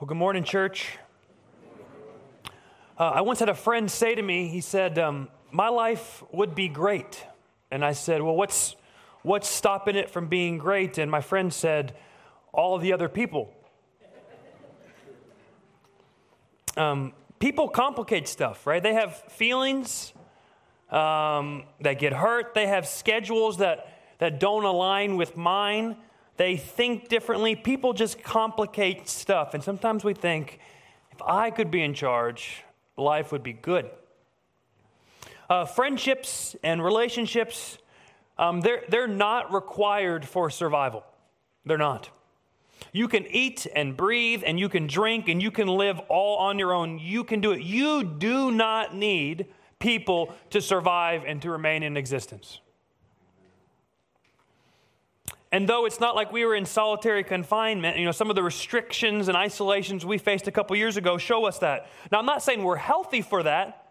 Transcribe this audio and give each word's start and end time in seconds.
Well, 0.00 0.06
good 0.06 0.16
morning, 0.16 0.44
church. 0.44 0.96
Uh, 2.96 3.02
I 3.02 3.20
once 3.22 3.40
had 3.40 3.48
a 3.48 3.54
friend 3.54 3.90
say 3.90 4.14
to 4.14 4.22
me, 4.22 4.46
he 4.46 4.60
said, 4.60 4.96
um, 4.96 5.28
My 5.50 5.70
life 5.70 6.22
would 6.30 6.54
be 6.54 6.68
great. 6.68 7.26
And 7.72 7.84
I 7.84 7.94
said, 7.94 8.22
Well, 8.22 8.36
what's, 8.36 8.76
what's 9.22 9.48
stopping 9.48 9.96
it 9.96 10.08
from 10.08 10.28
being 10.28 10.56
great? 10.56 10.98
And 10.98 11.10
my 11.10 11.20
friend 11.20 11.52
said, 11.52 11.96
All 12.52 12.78
the 12.78 12.92
other 12.92 13.08
people. 13.08 13.52
Um, 16.76 17.12
people 17.40 17.68
complicate 17.68 18.28
stuff, 18.28 18.68
right? 18.68 18.80
They 18.80 18.94
have 18.94 19.16
feelings 19.32 20.12
um, 20.90 21.64
that 21.80 21.98
get 21.98 22.12
hurt, 22.12 22.54
they 22.54 22.68
have 22.68 22.86
schedules 22.86 23.56
that, 23.56 24.00
that 24.20 24.38
don't 24.38 24.64
align 24.64 25.16
with 25.16 25.36
mine. 25.36 25.96
They 26.38 26.56
think 26.56 27.08
differently. 27.08 27.56
People 27.56 27.92
just 27.92 28.22
complicate 28.22 29.08
stuff. 29.08 29.54
And 29.54 29.62
sometimes 29.62 30.04
we 30.04 30.14
think, 30.14 30.60
if 31.10 31.20
I 31.20 31.50
could 31.50 31.70
be 31.70 31.82
in 31.82 31.94
charge, 31.94 32.62
life 32.96 33.32
would 33.32 33.42
be 33.42 33.52
good. 33.52 33.90
Uh, 35.50 35.64
friendships 35.64 36.54
and 36.62 36.82
relationships, 36.82 37.78
um, 38.38 38.60
they're, 38.60 38.84
they're 38.88 39.08
not 39.08 39.52
required 39.52 40.24
for 40.24 40.48
survival. 40.48 41.04
They're 41.66 41.76
not. 41.76 42.08
You 42.92 43.08
can 43.08 43.26
eat 43.26 43.66
and 43.74 43.96
breathe 43.96 44.44
and 44.46 44.60
you 44.60 44.68
can 44.68 44.86
drink 44.86 45.28
and 45.28 45.42
you 45.42 45.50
can 45.50 45.66
live 45.66 45.98
all 46.08 46.38
on 46.38 46.56
your 46.58 46.72
own. 46.72 47.00
You 47.00 47.24
can 47.24 47.40
do 47.40 47.50
it. 47.50 47.62
You 47.62 48.04
do 48.04 48.52
not 48.52 48.94
need 48.94 49.46
people 49.80 50.32
to 50.50 50.60
survive 50.60 51.24
and 51.26 51.42
to 51.42 51.50
remain 51.50 51.82
in 51.82 51.96
existence. 51.96 52.60
And 55.50 55.68
though 55.68 55.86
it's 55.86 55.98
not 55.98 56.14
like 56.14 56.30
we 56.30 56.44
were 56.44 56.54
in 56.54 56.66
solitary 56.66 57.24
confinement, 57.24 57.96
you 57.96 58.04
know, 58.04 58.12
some 58.12 58.28
of 58.28 58.36
the 58.36 58.42
restrictions 58.42 59.28
and 59.28 59.36
isolations 59.36 60.04
we 60.04 60.18
faced 60.18 60.46
a 60.46 60.50
couple 60.50 60.76
years 60.76 60.96
ago 60.96 61.16
show 61.16 61.46
us 61.46 61.58
that. 61.60 61.88
Now, 62.12 62.18
I'm 62.18 62.26
not 62.26 62.42
saying 62.42 62.62
we're 62.62 62.76
healthy 62.76 63.22
for 63.22 63.42
that, 63.42 63.88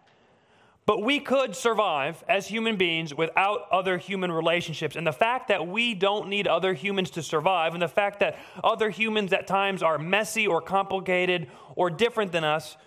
but 0.85 1.01
we 1.01 1.19
could 1.19 1.55
survive 1.55 2.23
as 2.29 2.47
human 2.47 2.77
beings 2.77 3.13
without 3.13 3.67
other 3.71 3.97
human 3.97 4.31
relationships. 4.31 4.95
And 4.95 5.05
the 5.05 5.11
fact 5.11 5.47
that 5.47 5.67
we 5.67 5.95
don't 5.95 6.29
need 6.29 6.47
other 6.47 6.73
humans 6.73 7.09
to 7.11 7.23
survive, 7.23 7.73
and 7.73 7.81
the 7.81 7.87
fact 7.89 8.19
that 8.19 8.37
other 8.63 8.89
humans 8.89 9.33
at 9.33 9.47
times 9.47 9.81
are 9.81 9.97
messy 9.97 10.47
or 10.47 10.61
complicated 10.61 11.47
or 11.75 11.89
different 11.89 12.31
than 12.31 12.43
us, 12.43 12.77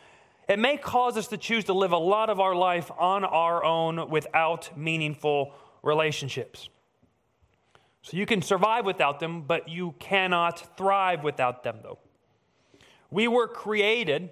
it 0.48 0.59
may 0.59 0.77
cause 0.77 1.16
us 1.16 1.27
to 1.28 1.37
choose 1.37 1.64
to 1.64 1.75
live 1.75 1.92
a 1.92 1.98
lot 1.98 2.31
of 2.31 2.41
our 2.41 2.55
life 2.55 2.91
on 2.98 3.25
our 3.25 3.62
own 3.64 4.09
without 4.09 4.77
meaningful 4.78 5.53
relationships. 5.83 6.70
So 8.03 8.17
you 8.17 8.27
can 8.27 8.43
survive 8.43 8.84
without 8.84 9.20
them, 9.20 9.43
but 9.43 9.69
you 9.69 9.95
cannot 9.98 10.77
thrive 10.77 11.23
without 11.23 11.62
them, 11.62 11.81
though. 11.83 11.98
We 13.11 13.29
were 13.29 13.48
created 13.48 14.31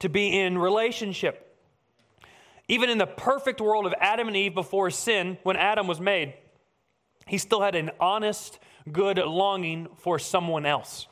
to 0.00 0.08
be 0.08 0.38
in 0.38 0.58
relationship. 0.58 1.46
Even 2.68 2.90
in 2.90 2.98
the 2.98 3.06
perfect 3.06 3.60
world 3.60 3.86
of 3.86 3.94
Adam 4.00 4.28
and 4.28 4.36
Eve 4.36 4.54
before 4.54 4.90
sin, 4.90 5.38
when 5.42 5.56
Adam 5.56 5.86
was 5.86 6.00
made, 6.00 6.34
he 7.26 7.38
still 7.38 7.60
had 7.60 7.74
an 7.74 7.90
honest, 8.00 8.58
good 8.90 9.18
longing 9.18 9.88
for 9.96 10.18
someone 10.18 10.66
else. 10.66 11.06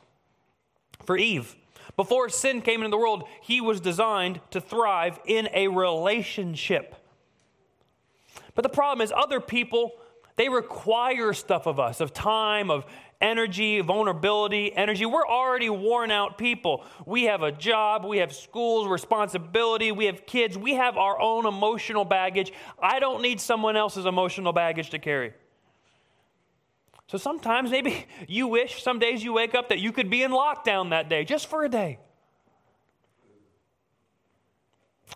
For 1.04 1.16
Eve, 1.16 1.56
before 1.96 2.28
sin 2.28 2.60
came 2.60 2.80
into 2.80 2.90
the 2.90 2.98
world, 2.98 3.24
he 3.42 3.60
was 3.60 3.80
designed 3.80 4.40
to 4.50 4.60
thrive 4.60 5.18
in 5.26 5.48
a 5.52 5.68
relationship. 5.68 6.94
But 8.54 8.62
the 8.62 8.68
problem 8.68 9.04
is, 9.04 9.12
other 9.14 9.40
people 9.40 9.92
they 10.38 10.48
require 10.48 11.32
stuff 11.32 11.66
of 11.66 11.80
us, 11.80 12.00
of 12.00 12.14
time, 12.14 12.70
of 12.70 12.86
energy, 13.20 13.80
vulnerability, 13.80 14.72
energy. 14.74 15.04
We're 15.04 15.26
already 15.26 15.68
worn 15.68 16.12
out 16.12 16.38
people. 16.38 16.84
We 17.04 17.24
have 17.24 17.42
a 17.42 17.50
job, 17.50 18.04
we 18.04 18.18
have 18.18 18.32
schools, 18.32 18.86
responsibility, 18.86 19.90
we 19.90 20.04
have 20.06 20.26
kids, 20.26 20.56
we 20.56 20.74
have 20.74 20.96
our 20.96 21.20
own 21.20 21.44
emotional 21.44 22.04
baggage. 22.04 22.52
I 22.80 23.00
don't 23.00 23.20
need 23.20 23.40
someone 23.40 23.76
else's 23.76 24.06
emotional 24.06 24.52
baggage 24.52 24.90
to 24.90 25.00
carry. 25.00 25.34
So 27.08 27.18
sometimes 27.18 27.72
maybe 27.72 28.06
you 28.28 28.46
wish 28.46 28.80
some 28.80 29.00
days 29.00 29.24
you 29.24 29.32
wake 29.32 29.56
up 29.56 29.70
that 29.70 29.80
you 29.80 29.90
could 29.90 30.08
be 30.08 30.22
in 30.22 30.30
lockdown 30.30 30.90
that 30.90 31.08
day, 31.08 31.24
just 31.24 31.48
for 31.48 31.64
a 31.64 31.68
day. 31.68 31.98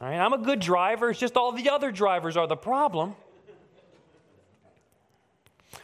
All 0.01 0.09
right, 0.09 0.19
I'm 0.19 0.33
a 0.33 0.39
good 0.39 0.59
driver, 0.59 1.11
it's 1.11 1.21
just 1.21 1.37
all 1.37 1.53
the 1.53 1.71
other 1.71 1.93
drivers 1.93 2.37
are 2.37 2.49
the 2.49 2.57
problem. 2.57 3.15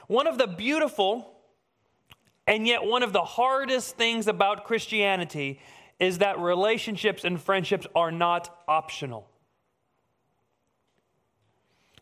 One 0.08 0.26
of 0.26 0.36
the 0.36 0.46
beautiful 0.46 1.38
and 2.48 2.66
yet 2.66 2.82
one 2.82 3.02
of 3.02 3.12
the 3.12 3.22
hardest 3.22 3.96
things 3.96 4.26
about 4.26 4.64
Christianity 4.64 5.60
is 6.00 6.18
that 6.18 6.38
relationships 6.38 7.22
and 7.22 7.40
friendships 7.40 7.86
are 7.94 8.10
not 8.10 8.62
optional. 8.66 9.28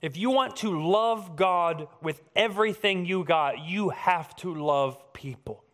If 0.00 0.16
you 0.16 0.30
want 0.30 0.56
to 0.56 0.80
love 0.88 1.34
God 1.34 1.88
with 2.00 2.22
everything 2.36 3.06
you 3.06 3.24
got, 3.24 3.64
you 3.64 3.88
have 3.88 4.36
to 4.36 4.54
love 4.54 5.12
people. 5.12 5.64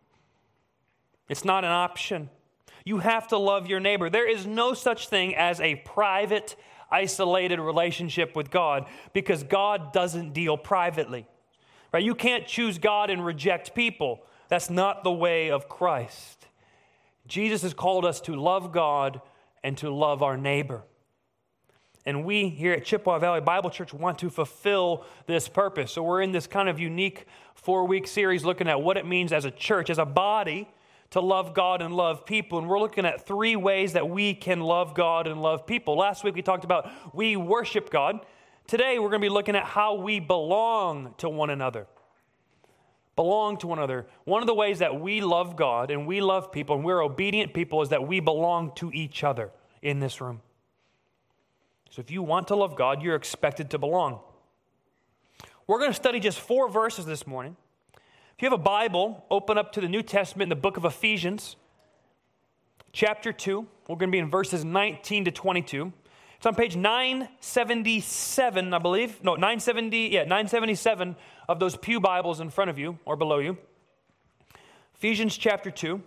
It's 1.29 1.45
not 1.45 1.63
an 1.63 1.71
option. 1.71 2.31
You 2.83 2.97
have 2.97 3.27
to 3.27 3.37
love 3.37 3.67
your 3.67 3.79
neighbor. 3.79 4.09
There 4.09 4.27
is 4.27 4.47
no 4.47 4.73
such 4.73 5.07
thing 5.07 5.35
as 5.35 5.61
a 5.61 5.75
private, 5.75 6.55
isolated 6.89 7.59
relationship 7.59 8.35
with 8.35 8.49
God 8.49 8.87
because 9.13 9.43
God 9.43 9.93
doesn't 9.93 10.33
deal 10.33 10.57
privately. 10.57 11.27
Right? 11.93 12.03
You 12.03 12.15
can't 12.15 12.47
choose 12.47 12.79
God 12.79 13.11
and 13.11 13.23
reject 13.23 13.75
people. 13.75 14.23
That's 14.49 14.69
not 14.69 15.03
the 15.03 15.11
way 15.11 15.51
of 15.51 15.69
Christ. 15.69 16.47
Jesus 17.27 17.61
has 17.61 17.73
called 17.73 18.03
us 18.03 18.19
to 18.21 18.35
love 18.35 18.71
God 18.71 19.21
and 19.63 19.77
to 19.77 19.89
love 19.89 20.23
our 20.23 20.35
neighbor. 20.35 20.83
And 22.05 22.25
we 22.25 22.49
here 22.49 22.73
at 22.73 22.83
Chippewa 22.83 23.19
Valley 23.19 23.39
Bible 23.39 23.69
Church 23.69 23.93
want 23.93 24.19
to 24.19 24.29
fulfill 24.29 25.05
this 25.25 25.47
purpose. 25.47 25.93
So 25.93 26.03
we're 26.03 26.21
in 26.21 26.33
this 26.33 26.47
kind 26.47 26.67
of 26.67 26.79
unique 26.79 27.25
four 27.55 27.85
week 27.85 28.07
series 28.07 28.43
looking 28.43 28.67
at 28.67 28.81
what 28.81 28.97
it 28.97 29.05
means 29.05 29.31
as 29.31 29.45
a 29.45 29.51
church, 29.51 29.89
as 29.89 29.99
a 29.99 30.05
body, 30.05 30.67
to 31.11 31.21
love 31.21 31.53
God 31.53 31.81
and 31.81 31.95
love 31.95 32.25
people. 32.25 32.57
And 32.57 32.67
we're 32.67 32.79
looking 32.79 33.05
at 33.05 33.25
three 33.25 33.55
ways 33.55 33.93
that 33.93 34.09
we 34.09 34.33
can 34.33 34.59
love 34.59 34.95
God 34.95 35.27
and 35.27 35.41
love 35.41 35.65
people. 35.65 35.95
Last 35.95 36.23
week 36.23 36.35
we 36.35 36.41
talked 36.41 36.65
about 36.65 36.91
we 37.13 37.37
worship 37.37 37.89
God. 37.89 38.25
Today, 38.67 38.97
we're 38.97 39.09
going 39.09 39.21
to 39.21 39.25
be 39.25 39.29
looking 39.29 39.55
at 39.55 39.65
how 39.65 39.95
we 39.95 40.19
belong 40.19 41.13
to 41.17 41.29
one 41.29 41.49
another. 41.49 41.87
Belong 43.15 43.57
to 43.57 43.67
one 43.67 43.77
another. 43.77 44.07
One 44.23 44.41
of 44.41 44.47
the 44.47 44.53
ways 44.53 44.79
that 44.79 44.99
we 44.99 45.21
love 45.21 45.55
God 45.55 45.91
and 45.91 46.07
we 46.07 46.21
love 46.21 46.51
people 46.51 46.75
and 46.75 46.83
we're 46.83 47.03
obedient 47.03 47.53
people 47.53 47.81
is 47.81 47.89
that 47.89 48.07
we 48.07 48.19
belong 48.19 48.73
to 48.75 48.91
each 48.91 49.23
other 49.23 49.51
in 49.81 49.99
this 49.99 50.19
room. 50.19 50.41
So 51.91 51.99
if 51.99 52.09
you 52.09 52.23
want 52.23 52.47
to 52.47 52.55
love 52.55 52.75
God, 52.75 53.03
you're 53.03 53.15
expected 53.15 53.69
to 53.71 53.77
belong. 53.77 54.19
We're 55.67 55.77
going 55.77 55.91
to 55.91 55.95
study 55.95 56.19
just 56.19 56.39
four 56.39 56.69
verses 56.69 57.05
this 57.05 57.27
morning. 57.27 57.55
If 58.35 58.41
you 58.41 58.49
have 58.49 58.59
a 58.59 58.63
Bible, 58.63 59.23
open 59.29 59.59
up 59.59 59.71
to 59.73 59.81
the 59.81 59.87
New 59.87 60.01
Testament 60.01 60.47
in 60.47 60.49
the 60.49 60.61
book 60.61 60.77
of 60.77 60.85
Ephesians, 60.85 61.55
chapter 62.93 63.31
2. 63.31 63.67
We're 63.87 63.95
going 63.95 64.09
to 64.09 64.11
be 64.11 64.17
in 64.17 64.31
verses 64.31 64.65
19 64.65 65.25
to 65.25 65.31
22. 65.31 65.93
It's 66.43 66.47
on 66.47 66.55
page 66.55 66.75
977, 66.75 68.73
I 68.73 68.77
believe. 68.77 69.23
No, 69.23 69.35
970, 69.35 70.09
yeah, 70.09 70.23
977 70.23 71.15
of 71.47 71.57
those 71.57 71.77
Pew 71.77 72.01
Bibles 72.01 72.41
in 72.41 72.49
front 72.49 72.69
of 72.69 72.77
you 72.77 72.99
or 73.05 73.15
below 73.15 73.39
you. 73.39 73.57
Ephesians 74.93 75.37
chapter 75.37 75.71
2. 75.71 76.01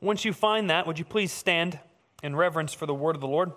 Once 0.00 0.24
you 0.24 0.32
find 0.32 0.70
that, 0.70 0.86
would 0.86 0.98
you 0.98 1.04
please 1.04 1.30
stand 1.30 1.78
in 2.22 2.34
reverence 2.34 2.72
for 2.72 2.86
the 2.86 2.94
word 2.94 3.14
of 3.14 3.20
the 3.20 3.28
Lord? 3.28 3.52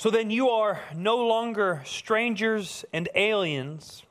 So 0.00 0.08
then 0.08 0.30
you 0.30 0.48
are 0.48 0.80
no 0.96 1.18
longer 1.18 1.82
strangers 1.84 2.86
and 2.90 3.06
aliens, 3.14 4.02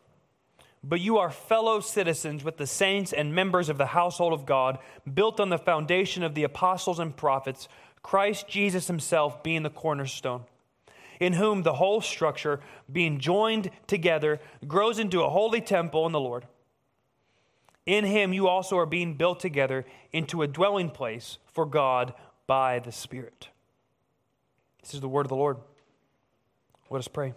but 0.84 1.02
you 1.02 1.18
are 1.18 1.32
fellow 1.32 1.80
citizens 1.80 2.44
with 2.44 2.58
the 2.58 2.68
saints 2.68 3.12
and 3.12 3.34
members 3.34 3.70
of 3.70 3.80
the 3.80 3.88
household 3.88 4.32
of 4.32 4.46
God, 4.46 4.78
built 5.12 5.40
on 5.40 5.50
the 5.50 5.58
foundation 5.58 6.22
of 6.22 6.36
the 6.36 6.44
apostles 6.44 7.00
and 7.00 7.18
prophets, 7.18 7.68
Christ 8.04 8.48
Jesus 8.48 8.86
himself 8.86 9.42
being 9.42 9.64
the 9.64 9.72
cornerstone, 9.72 10.44
in 11.20 11.34
whom 11.34 11.64
the 11.64 11.74
whole 11.74 12.02
structure, 12.02 12.60
being 12.92 13.18
joined 13.18 13.72
together, 13.88 14.40
grows 14.68 15.00
into 15.00 15.24
a 15.24 15.30
holy 15.32 15.60
temple 15.60 16.06
in 16.06 16.12
the 16.12 16.20
Lord. 16.20 16.46
In 17.88 18.06
him 18.06 18.32
you 18.32 18.48
also 18.48 18.78
are 18.78 18.86
being 18.86 19.16
built 19.16 19.40
together 19.40 19.88
into 20.12 20.44
a 20.44 20.48
dwelling 20.48 20.92
place 20.92 21.40
for 21.52 21.66
God 21.66 22.14
by 22.46 22.78
the 22.78 22.92
Spirit. 22.92 23.50
This 24.84 24.94
is 24.94 25.02
the 25.02 25.10
word 25.10 25.26
of 25.26 25.30
the 25.30 25.36
Lord. 25.36 25.58
Let 26.92 26.98
us 26.98 27.08
pray. 27.08 27.34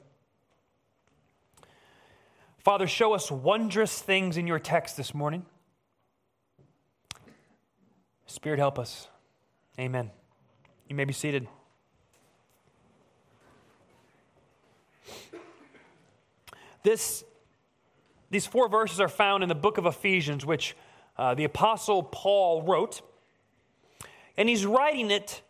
Father, 2.56 2.87
show 2.87 3.12
us 3.12 3.31
wondrous 3.31 4.00
things 4.00 4.38
in 4.38 4.46
your 4.46 4.58
text 4.58 4.96
this 4.96 5.12
morning. 5.12 5.44
Spirit, 8.25 8.58
help 8.58 8.78
us. 8.78 9.08
Amen. 9.78 10.10
You 10.88 10.96
may 10.96 11.04
be 11.04 11.12
seated. 11.12 11.49
This, 16.82 17.22
these 18.31 18.46
four 18.46 18.70
verses 18.70 19.00
are 19.00 19.08
found 19.08 19.43
in 19.43 19.50
the 19.50 19.54
book 19.54 19.76
of 19.76 19.84
Ephesians, 19.84 20.46
which 20.46 20.75
uh, 21.19 21.34
the 21.34 21.44
Apostle 21.44 22.02
Paul 22.02 22.62
wrote. 22.62 23.02
And 24.38 24.49
he's 24.49 24.64
writing 24.64 25.10
it 25.10 25.43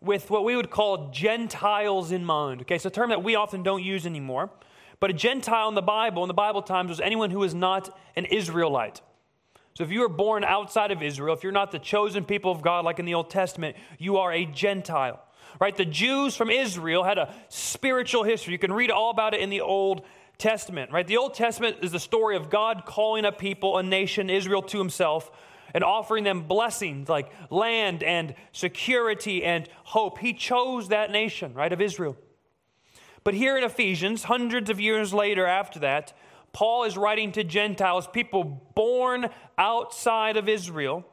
with 0.00 0.30
what 0.30 0.44
we 0.44 0.56
would 0.56 0.70
call 0.70 1.10
Gentiles 1.10 2.12
in 2.12 2.24
mind. 2.24 2.62
Okay, 2.62 2.76
it's 2.76 2.86
a 2.86 2.90
term 2.90 3.10
that 3.10 3.22
we 3.22 3.34
often 3.34 3.62
don't 3.62 3.82
use 3.82 4.06
anymore. 4.06 4.50
But 4.98 5.10
a 5.10 5.14
Gentile 5.14 5.68
in 5.68 5.74
the 5.74 5.82
Bible, 5.82 6.22
in 6.22 6.28
the 6.28 6.34
Bible 6.34 6.62
times, 6.62 6.90
was 6.90 7.00
anyone 7.00 7.30
who 7.30 7.38
was 7.38 7.54
not 7.54 7.96
an 8.16 8.26
Israelite. 8.26 9.00
So 9.74 9.84
if 9.84 9.90
you 9.90 10.00
were 10.00 10.08
born 10.08 10.44
outside 10.44 10.90
of 10.90 11.02
Israel, 11.02 11.34
if 11.34 11.42
you're 11.42 11.52
not 11.52 11.72
the 11.72 11.78
chosen 11.78 12.24
people 12.24 12.50
of 12.50 12.60
God 12.60 12.84
like 12.84 12.98
in 12.98 13.06
the 13.06 13.14
Old 13.14 13.30
Testament, 13.30 13.76
you 13.98 14.18
are 14.18 14.32
a 14.32 14.44
Gentile. 14.44 15.22
Right? 15.58 15.76
The 15.76 15.84
Jews 15.84 16.36
from 16.36 16.50
Israel 16.50 17.02
had 17.02 17.18
a 17.18 17.34
spiritual 17.48 18.24
history. 18.24 18.52
You 18.52 18.58
can 18.58 18.72
read 18.72 18.90
all 18.90 19.10
about 19.10 19.34
it 19.34 19.40
in 19.40 19.50
the 19.50 19.62
Old 19.62 20.04
Testament, 20.38 20.90
right? 20.90 21.06
The 21.06 21.18
Old 21.18 21.34
Testament 21.34 21.78
is 21.82 21.92
the 21.92 22.00
story 22.00 22.34
of 22.34 22.48
God 22.48 22.84
calling 22.86 23.24
a 23.24 23.32
people, 23.32 23.76
a 23.76 23.82
nation, 23.82 24.30
Israel, 24.30 24.62
to 24.62 24.78
himself 24.78 25.30
and 25.74 25.84
offering 25.84 26.24
them 26.24 26.42
blessings 26.42 27.08
like 27.08 27.30
land 27.50 28.02
and 28.02 28.34
security 28.52 29.44
and 29.44 29.68
hope. 29.84 30.18
He 30.18 30.32
chose 30.32 30.88
that 30.88 31.10
nation, 31.10 31.54
right, 31.54 31.72
of 31.72 31.80
Israel. 31.80 32.16
But 33.22 33.34
here 33.34 33.56
in 33.56 33.64
Ephesians, 33.64 34.24
hundreds 34.24 34.70
of 34.70 34.80
years 34.80 35.12
later 35.12 35.46
after 35.46 35.78
that, 35.80 36.12
Paul 36.52 36.84
is 36.84 36.96
writing 36.96 37.32
to 37.32 37.44
Gentiles, 37.44 38.08
people 38.08 38.44
born 38.74 39.28
outside 39.56 40.36
of 40.36 40.48
Israel. 40.48 41.06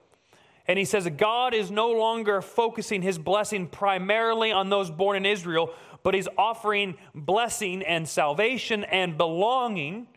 And 0.67 0.77
he 0.77 0.85
says 0.85 1.07
God 1.17 1.53
is 1.53 1.71
no 1.71 1.91
longer 1.91 2.41
focusing 2.41 3.01
his 3.01 3.17
blessing 3.17 3.67
primarily 3.67 4.51
on 4.51 4.69
those 4.69 4.89
born 4.89 5.17
in 5.17 5.25
Israel, 5.25 5.73
but 6.03 6.13
he's 6.13 6.27
offering 6.37 6.97
blessing 7.13 7.83
and 7.83 8.07
salvation 8.07 8.83
and 8.85 9.17
belonging 9.17 10.07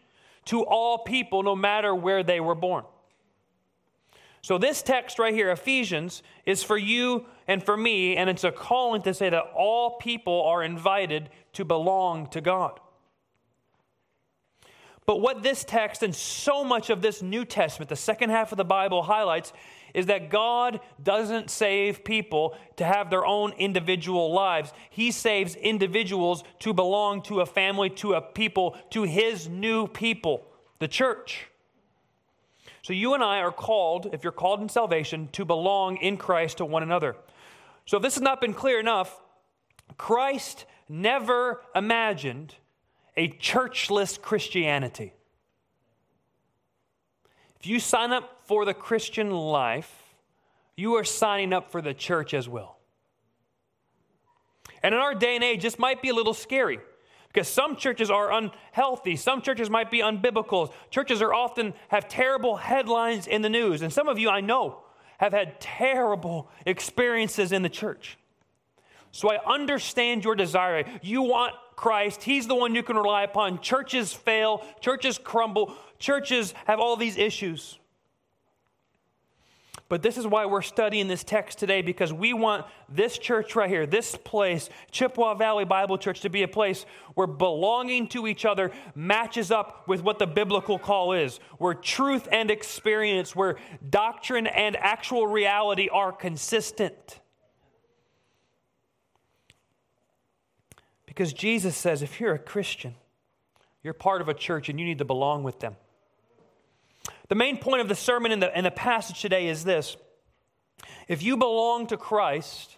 to 0.47 0.65
all 0.65 0.99
people, 0.99 1.43
no 1.43 1.55
matter 1.55 1.95
where 1.95 2.23
they 2.23 2.41
were 2.41 2.55
born. 2.55 2.85
So, 4.43 4.57
this 4.57 4.83
text 4.83 5.19
right 5.19 5.35
here, 5.35 5.51
Ephesians, 5.51 6.23
is 6.47 6.63
for 6.63 6.79
you 6.79 7.27
and 7.47 7.63
for 7.63 7.77
me, 7.77 8.17
and 8.17 8.31
it's 8.31 8.45
a 8.45 8.51
calling 8.51 9.03
to 9.03 9.13
say 9.13 9.29
that 9.29 9.53
all 9.55 9.99
people 9.99 10.43
are 10.45 10.63
invited 10.63 11.29
to 11.55 11.65
belong 11.65 12.27
to 12.29 12.41
God. 12.41 12.81
But 15.05 15.21
what 15.21 15.43
this 15.43 15.65
text 15.65 16.03
and 16.03 16.15
so 16.15 16.63
much 16.63 16.89
of 16.89 17.03
this 17.03 17.21
New 17.21 17.45
Testament, 17.45 17.89
the 17.89 17.97
second 17.97 18.31
half 18.31 18.53
of 18.53 18.59
the 18.59 18.65
Bible, 18.65 19.03
highlights 19.03 19.53
is 19.93 20.07
that 20.07 20.31
God 20.31 20.81
doesn't 21.03 21.51
save 21.51 22.05
people 22.05 22.57
to 22.77 22.85
have 22.85 23.11
their 23.11 23.27
own 23.27 23.53
individual 23.55 24.33
lives. 24.33 24.73
He 24.89 25.11
saves 25.11 25.57
individuals 25.57 26.45
to 26.61 26.73
belong 26.73 27.23
to 27.23 27.41
a 27.41 27.47
family, 27.47 27.91
to 27.91 28.15
a 28.15 28.21
people, 28.21 28.77
to 28.91 29.03
His 29.03 29.49
new 29.49 29.89
people, 29.89 30.47
the 30.79 30.89
church. 30.89 31.50
So 32.91 32.95
you 32.95 33.15
and 33.15 33.23
I 33.23 33.39
are 33.39 33.53
called, 33.53 34.09
if 34.13 34.25
you're 34.25 34.33
called 34.33 34.61
in 34.61 34.69
salvation, 34.69 35.29
to 35.35 35.45
belong 35.45 35.99
in 35.99 36.17
Christ 36.17 36.57
to 36.57 36.65
one 36.65 36.83
another. 36.83 37.15
So 37.87 37.99
if 37.99 38.03
this 38.03 38.15
has 38.15 38.21
not 38.21 38.41
been 38.41 38.53
clear 38.53 38.81
enough, 38.81 39.23
Christ 39.97 40.65
never 40.89 41.63
imagined 41.73 42.57
a 43.17 43.29
churchless 43.29 44.21
Christianity. 44.21 45.13
If 47.61 47.69
you 47.69 47.79
sign 47.79 48.11
up 48.11 48.41
for 48.47 48.65
the 48.65 48.75
Christian 48.75 49.31
life, 49.31 49.95
you 50.75 50.95
are 50.95 51.05
signing 51.05 51.53
up 51.53 51.71
for 51.71 51.81
the 51.81 51.95
church 51.95 52.35
as 52.35 52.49
well. 52.49 52.81
And 54.83 54.97
in 54.97 55.01
our 55.01 55.15
day 55.15 55.37
and 55.37 55.45
age, 55.45 55.63
this 55.63 55.79
might 55.79 56.03
be 56.03 56.09
a 56.09 56.15
little 56.15 56.35
scary. 56.35 56.81
Because 57.33 57.49
some 57.49 57.77
churches 57.77 58.11
are 58.11 58.33
unhealthy, 58.33 59.15
some 59.17 59.41
churches 59.41 59.71
might 59.71 59.91
be 59.91 59.99
unbiblical. 59.99 60.73
Churches 60.91 61.23
are 61.23 61.33
often 61.33 61.75
have 61.89 62.09
terrible 62.09 62.57
headlines 62.57 63.27
in 63.27 63.43
the 63.43 63.49
news. 63.49 63.83
And 63.83 63.93
some 63.93 64.09
of 64.09 64.19
you 64.19 64.29
I 64.29 64.41
know 64.41 64.81
have 65.19 65.33
had 65.33 65.61
terrible 65.61 66.51
experiences 66.67 67.53
in 67.53 67.63
the 67.63 67.69
church. 67.69 68.19
So 69.13 69.31
I 69.31 69.39
understand 69.45 70.25
your 70.25 70.35
desire. 70.35 70.85
You 71.03 71.23
want 71.23 71.55
Christ. 71.77 72.23
He's 72.23 72.47
the 72.47 72.55
one 72.55 72.75
you 72.75 72.83
can 72.83 72.97
rely 72.97 73.23
upon. 73.23 73.61
Churches 73.61 74.13
fail, 74.13 74.65
churches 74.81 75.19
crumble, 75.19 75.75
churches 75.99 76.55
have 76.67 76.79
all 76.79 76.97
these 76.97 77.17
issues. 77.17 77.80
But 79.91 80.03
this 80.03 80.17
is 80.17 80.25
why 80.25 80.47
we're 80.47 80.63
studying 80.63 81.09
this 81.09 81.25
text 81.25 81.59
today 81.59 81.83
because 81.83 82.13
we 82.13 82.33
want 82.33 82.65
this 82.89 83.19
church 83.19 83.57
right 83.57 83.69
here, 83.69 83.87
this 83.87 84.15
place, 84.15 84.71
Chippewa 84.93 85.35
Valley 85.35 85.65
Bible 85.65 85.99
Church, 85.99 86.21
to 86.21 86.31
be 86.31 86.45
a 86.45 86.49
place 86.49 86.87
where 87.15 87.27
belonging 87.27 88.07
to 88.11 88.29
each 88.29 88.45
other 88.45 88.71
matches 88.95 89.51
up 89.51 89.89
with 89.89 90.01
what 90.01 90.21
the 90.21 90.29
biblical 90.29 90.79
call 90.79 91.13
is, 91.13 91.41
where 91.59 91.75
truth 91.75 92.29
and 92.31 92.53
experience, 92.53 93.35
where 93.35 93.57
doctrine 93.91 94.47
and 94.47 94.77
actual 94.77 95.27
reality 95.27 95.89
are 95.89 96.13
consistent. 96.13 97.19
Because 101.05 101.33
Jesus 101.33 101.77
says 101.77 102.01
if 102.03 102.21
you're 102.21 102.35
a 102.35 102.39
Christian, 102.39 102.95
you're 103.83 103.93
part 103.93 104.21
of 104.21 104.29
a 104.29 104.35
church 104.35 104.69
and 104.69 104.79
you 104.79 104.87
need 104.87 104.99
to 104.99 105.05
belong 105.05 105.43
with 105.43 105.59
them. 105.59 105.75
The 107.31 107.37
main 107.37 107.59
point 107.59 107.81
of 107.81 107.89
the 107.89 107.95
sermon 107.95 108.33
in 108.33 108.41
the, 108.41 108.59
in 108.59 108.65
the 108.65 108.73
passage 108.73 109.21
today 109.21 109.47
is 109.47 109.63
this 109.63 109.97
if 111.07 111.23
you 111.23 111.37
belong 111.37 111.87
to 111.87 111.97
Christ, 111.97 112.77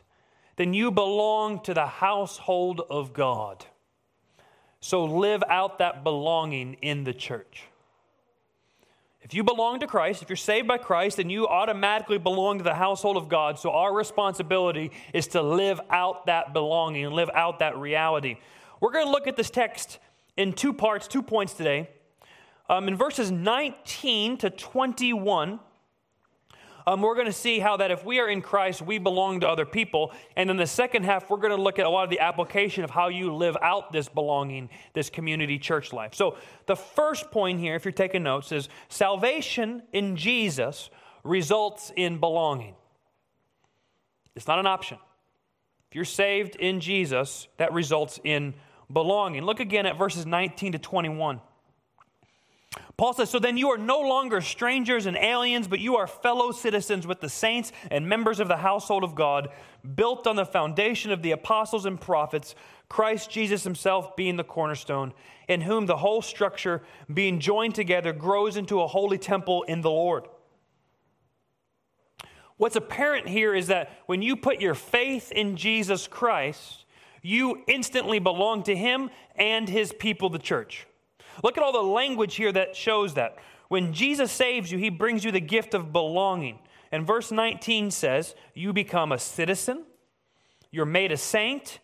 then 0.56 0.74
you 0.74 0.90
belong 0.90 1.62
to 1.62 1.72
the 1.72 1.86
household 1.86 2.82
of 2.90 3.14
God. 3.14 3.64
So 4.80 5.06
live 5.06 5.42
out 5.48 5.78
that 5.78 6.04
belonging 6.04 6.74
in 6.82 7.04
the 7.04 7.14
church. 7.14 7.64
If 9.22 9.32
you 9.32 9.42
belong 9.42 9.80
to 9.80 9.86
Christ, 9.86 10.20
if 10.20 10.28
you're 10.28 10.36
saved 10.36 10.68
by 10.68 10.76
Christ, 10.76 11.16
then 11.16 11.30
you 11.30 11.48
automatically 11.48 12.18
belong 12.18 12.58
to 12.58 12.64
the 12.64 12.74
household 12.74 13.16
of 13.16 13.30
God. 13.30 13.58
So 13.58 13.70
our 13.70 13.94
responsibility 13.94 14.90
is 15.14 15.28
to 15.28 15.40
live 15.40 15.80
out 15.88 16.26
that 16.26 16.52
belonging 16.52 17.06
and 17.06 17.14
live 17.14 17.30
out 17.32 17.60
that 17.60 17.78
reality. 17.78 18.36
We're 18.80 18.92
going 18.92 19.06
to 19.06 19.12
look 19.12 19.26
at 19.26 19.36
this 19.36 19.48
text 19.48 19.98
in 20.36 20.52
two 20.52 20.74
parts, 20.74 21.08
two 21.08 21.22
points 21.22 21.54
today. 21.54 21.88
Um, 22.72 22.88
in 22.88 22.96
verses 22.96 23.30
19 23.30 24.38
to 24.38 24.48
21, 24.48 25.60
um, 26.86 27.02
we're 27.02 27.14
going 27.14 27.26
to 27.26 27.32
see 27.32 27.58
how 27.58 27.76
that 27.76 27.90
if 27.90 28.02
we 28.02 28.18
are 28.18 28.30
in 28.30 28.40
Christ, 28.40 28.80
we 28.80 28.96
belong 28.96 29.40
to 29.40 29.48
other 29.48 29.66
people. 29.66 30.10
And 30.38 30.48
in 30.48 30.56
the 30.56 30.66
second 30.66 31.04
half, 31.04 31.28
we're 31.28 31.36
going 31.36 31.54
to 31.54 31.62
look 31.62 31.78
at 31.78 31.84
a 31.84 31.90
lot 31.90 32.04
of 32.04 32.08
the 32.08 32.20
application 32.20 32.82
of 32.82 32.88
how 32.88 33.08
you 33.08 33.34
live 33.34 33.58
out 33.60 33.92
this 33.92 34.08
belonging, 34.08 34.70
this 34.94 35.10
community 35.10 35.58
church 35.58 35.92
life. 35.92 36.14
So, 36.14 36.38
the 36.64 36.74
first 36.74 37.30
point 37.30 37.60
here, 37.60 37.74
if 37.74 37.84
you're 37.84 37.92
taking 37.92 38.22
notes, 38.22 38.52
is 38.52 38.70
salvation 38.88 39.82
in 39.92 40.16
Jesus 40.16 40.88
results 41.24 41.92
in 41.94 42.20
belonging. 42.20 42.74
It's 44.34 44.46
not 44.46 44.58
an 44.58 44.66
option. 44.66 44.96
If 45.90 45.96
you're 45.96 46.06
saved 46.06 46.56
in 46.56 46.80
Jesus, 46.80 47.48
that 47.58 47.74
results 47.74 48.18
in 48.24 48.54
belonging. 48.90 49.42
Look 49.42 49.60
again 49.60 49.84
at 49.84 49.98
verses 49.98 50.24
19 50.24 50.72
to 50.72 50.78
21. 50.78 51.42
Paul 52.96 53.14
says, 53.14 53.30
So 53.30 53.38
then 53.38 53.56
you 53.56 53.70
are 53.70 53.78
no 53.78 54.00
longer 54.00 54.40
strangers 54.40 55.06
and 55.06 55.16
aliens, 55.16 55.66
but 55.66 55.80
you 55.80 55.96
are 55.96 56.06
fellow 56.06 56.52
citizens 56.52 57.06
with 57.06 57.20
the 57.20 57.28
saints 57.28 57.72
and 57.90 58.08
members 58.08 58.40
of 58.40 58.48
the 58.48 58.58
household 58.58 59.04
of 59.04 59.14
God, 59.14 59.48
built 59.94 60.26
on 60.26 60.36
the 60.36 60.46
foundation 60.46 61.10
of 61.10 61.22
the 61.22 61.32
apostles 61.32 61.86
and 61.86 62.00
prophets, 62.00 62.54
Christ 62.88 63.30
Jesus 63.30 63.64
himself 63.64 64.16
being 64.16 64.36
the 64.36 64.44
cornerstone, 64.44 65.12
in 65.48 65.62
whom 65.62 65.86
the 65.86 65.96
whole 65.96 66.22
structure, 66.22 66.82
being 67.12 67.40
joined 67.40 67.74
together, 67.74 68.12
grows 68.12 68.56
into 68.56 68.80
a 68.80 68.86
holy 68.86 69.18
temple 69.18 69.62
in 69.64 69.80
the 69.80 69.90
Lord. 69.90 70.28
What's 72.58 72.76
apparent 72.76 73.28
here 73.28 73.54
is 73.54 73.66
that 73.68 73.90
when 74.06 74.22
you 74.22 74.36
put 74.36 74.60
your 74.60 74.74
faith 74.74 75.32
in 75.32 75.56
Jesus 75.56 76.06
Christ, 76.06 76.84
you 77.22 77.64
instantly 77.66 78.18
belong 78.18 78.62
to 78.64 78.76
him 78.76 79.10
and 79.34 79.68
his 79.68 79.92
people, 79.92 80.28
the 80.28 80.38
church. 80.38 80.86
Look 81.42 81.56
at 81.56 81.62
all 81.62 81.72
the 81.72 81.82
language 81.82 82.34
here 82.36 82.52
that 82.52 82.76
shows 82.76 83.14
that. 83.14 83.38
When 83.68 83.92
Jesus 83.92 84.30
saves 84.30 84.70
you, 84.70 84.78
he 84.78 84.90
brings 84.90 85.24
you 85.24 85.32
the 85.32 85.40
gift 85.40 85.74
of 85.74 85.92
belonging. 85.92 86.58
And 86.90 87.06
verse 87.06 87.32
19 87.32 87.90
says, 87.90 88.34
You 88.54 88.72
become 88.72 89.12
a 89.12 89.18
citizen, 89.18 89.84
you're 90.70 90.84
made 90.84 91.10
a 91.10 91.16
saint, 91.16 91.78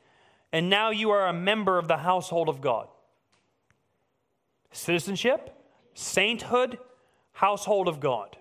and 0.52 0.68
now 0.68 0.90
you 0.90 1.10
are 1.10 1.26
a 1.26 1.32
member 1.32 1.78
of 1.78 1.88
the 1.88 1.96
household 1.96 2.48
of 2.48 2.60
God. 2.60 2.88
Citizenship, 4.70 5.54
sainthood, 5.94 6.78
household 7.32 7.88
of 7.88 8.00
God. 8.00 8.36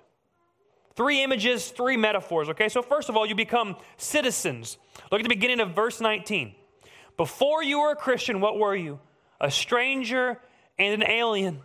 Three 0.96 1.24
images, 1.24 1.70
three 1.70 1.96
metaphors, 1.96 2.50
okay? 2.50 2.70
So, 2.70 2.82
first 2.82 3.08
of 3.08 3.16
all, 3.16 3.26
you 3.26 3.36
become 3.36 3.78
citizens. 3.98 4.78
Look 5.12 5.22
at 5.22 5.24
the 5.24 5.30
beginning 5.30 5.60
of 5.60 5.76
verse 5.76 6.02
19. 6.02 6.56
Before 7.18 7.64
you 7.64 7.80
were 7.80 7.92
a 7.92 7.96
Christian, 7.96 8.42
what 8.42 8.58
were 8.58 8.76
you? 8.76 9.00
A 9.40 9.52
stranger 9.52 10.40
and 10.80 11.02
an 11.02 11.10
alien. 11.10 11.62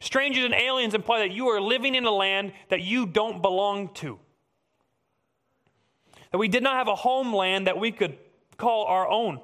Strangers 0.00 0.44
and 0.44 0.54
aliens 0.54 0.94
imply 0.94 1.20
that 1.20 1.30
you 1.30 1.48
are 1.48 1.60
living 1.60 1.94
in 1.94 2.04
a 2.04 2.10
land 2.10 2.52
that 2.70 2.82
you 2.82 3.06
don't 3.06 3.40
belong 3.40 3.88
to. 3.94 4.18
That 6.32 6.38
we 6.38 6.48
did 6.48 6.62
not 6.62 6.74
have 6.74 6.88
a 6.88 6.96
homeland 6.96 7.66
that 7.66 7.78
we 7.78 7.92
could 7.92 8.18
call 8.56 8.86
our 8.86 9.08
own. 9.08 9.40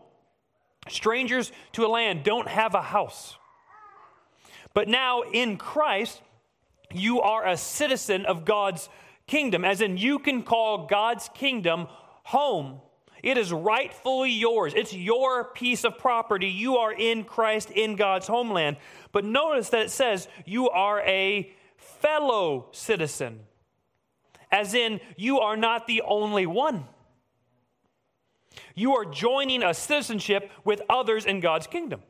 Strangers 0.89 1.53
to 1.73 1.85
a 1.85 1.89
land 1.89 2.25
don't 2.25 2.49
have 2.49 2.75
a 2.75 2.83
house. 2.83 3.37
But 4.75 4.89
now 4.89 5.23
in 5.23 5.57
Christ, 5.59 6.23
you 6.93 7.21
are 7.21 7.47
a 7.47 7.57
citizen 7.57 8.27
of 8.27 8.45
God's 8.45 8.89
kingdom, 9.27 9.65
as 9.65 9.81
in 9.81 9.97
you 9.97 10.19
can 10.19 10.43
call 10.43 10.87
God's 10.87 11.29
kingdom 11.35 11.87
home. 12.25 12.81
It 13.23 13.37
is 13.37 13.53
rightfully 13.53 14.31
yours. 14.31 14.75
It's 14.75 14.95
your 14.95 15.45
piece 15.45 15.85
of 15.85 15.99
property. 15.99 16.49
You 16.49 16.77
are 16.77 16.93
in 16.93 17.25
Christ 17.25 17.71
in 17.71 17.97
God's 17.97 18.27
homeland. 18.27 18.77
But 19.13 19.25
notice 19.25 19.71
that 19.71 19.87
it 19.87 19.91
says 19.91 20.29
you 20.45 20.69
are 20.71 21.01
a 21.01 21.53
fellow 21.77 22.69
citizen, 22.73 23.41
as 24.51 24.75
in 24.75 25.01
you 25.17 25.41
are 25.41 25.57
not 25.57 25.87
the 25.87 26.03
only 26.03 26.47
one. 26.47 26.87
You 28.75 28.95
are 28.95 29.05
joining 29.05 29.63
a 29.63 29.75
citizenship 29.75 30.51
with 30.65 30.83
others 30.89 31.27
in 31.27 31.41
God's 31.41 31.67
kingdom. 31.67 32.03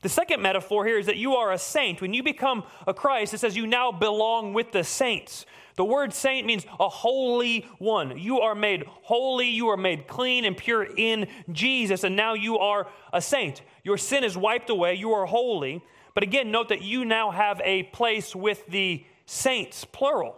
The 0.00 0.08
second 0.08 0.40
metaphor 0.40 0.86
here 0.86 0.98
is 0.98 1.06
that 1.06 1.16
you 1.16 1.34
are 1.34 1.52
a 1.52 1.58
saint. 1.58 2.00
When 2.00 2.14
you 2.14 2.22
become 2.22 2.64
a 2.86 2.94
Christ, 2.94 3.34
it 3.34 3.38
says 3.38 3.56
you 3.56 3.66
now 3.66 3.90
belong 3.90 4.52
with 4.52 4.72
the 4.72 4.84
saints. 4.84 5.44
The 5.78 5.84
word 5.84 6.12
saint 6.12 6.44
means 6.44 6.66
a 6.80 6.88
holy 6.88 7.64
one. 7.78 8.18
You 8.18 8.40
are 8.40 8.56
made 8.56 8.82
holy, 9.02 9.48
you 9.48 9.68
are 9.68 9.76
made 9.76 10.08
clean 10.08 10.44
and 10.44 10.56
pure 10.56 10.82
in 10.82 11.28
Jesus, 11.52 12.02
and 12.02 12.16
now 12.16 12.34
you 12.34 12.58
are 12.58 12.88
a 13.12 13.22
saint. 13.22 13.62
Your 13.84 13.96
sin 13.96 14.24
is 14.24 14.36
wiped 14.36 14.70
away, 14.70 14.96
you 14.96 15.12
are 15.12 15.24
holy. 15.24 15.84
But 16.14 16.24
again, 16.24 16.50
note 16.50 16.70
that 16.70 16.82
you 16.82 17.04
now 17.04 17.30
have 17.30 17.60
a 17.64 17.84
place 17.84 18.34
with 18.34 18.66
the 18.66 19.04
saints, 19.24 19.84
plural. 19.84 20.34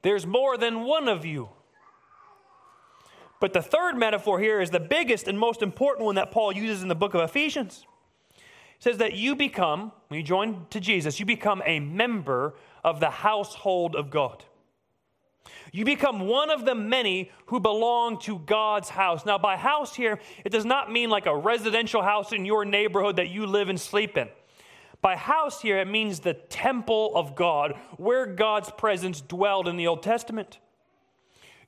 There's 0.00 0.26
more 0.26 0.56
than 0.56 0.84
one 0.84 1.06
of 1.06 1.26
you. 1.26 1.50
But 3.40 3.52
the 3.52 3.60
third 3.60 3.94
metaphor 3.98 4.40
here 4.40 4.62
is 4.62 4.70
the 4.70 4.80
biggest 4.80 5.28
and 5.28 5.38
most 5.38 5.60
important 5.60 6.06
one 6.06 6.14
that 6.14 6.30
Paul 6.30 6.52
uses 6.52 6.80
in 6.80 6.88
the 6.88 6.94
book 6.94 7.12
of 7.12 7.20
Ephesians 7.20 7.84
It 8.36 8.42
says 8.78 8.96
that 8.96 9.12
you 9.12 9.36
become, 9.36 9.92
when 10.08 10.16
you 10.18 10.24
join 10.24 10.64
to 10.70 10.80
Jesus, 10.80 11.20
you 11.20 11.26
become 11.26 11.62
a 11.66 11.78
member 11.78 12.54
of 12.84 13.00
the 13.00 13.10
household 13.10 13.94
of 13.96 14.10
God. 14.10 14.44
You 15.72 15.84
become 15.84 16.20
one 16.26 16.50
of 16.50 16.64
the 16.64 16.74
many 16.74 17.30
who 17.46 17.60
belong 17.60 18.18
to 18.20 18.38
God's 18.40 18.88
house. 18.88 19.24
Now, 19.24 19.38
by 19.38 19.56
house 19.56 19.94
here, 19.94 20.18
it 20.44 20.50
does 20.50 20.64
not 20.64 20.90
mean 20.90 21.10
like 21.10 21.26
a 21.26 21.36
residential 21.36 22.02
house 22.02 22.32
in 22.32 22.44
your 22.44 22.64
neighborhood 22.64 23.16
that 23.16 23.30
you 23.30 23.46
live 23.46 23.68
and 23.68 23.80
sleep 23.80 24.16
in. 24.16 24.28
By 25.00 25.16
house 25.16 25.62
here, 25.62 25.78
it 25.78 25.88
means 25.88 26.20
the 26.20 26.34
temple 26.34 27.12
of 27.14 27.34
God, 27.34 27.74
where 27.96 28.26
God's 28.26 28.70
presence 28.70 29.20
dwelled 29.20 29.66
in 29.66 29.76
the 29.76 29.86
Old 29.86 30.02
Testament. 30.02 30.58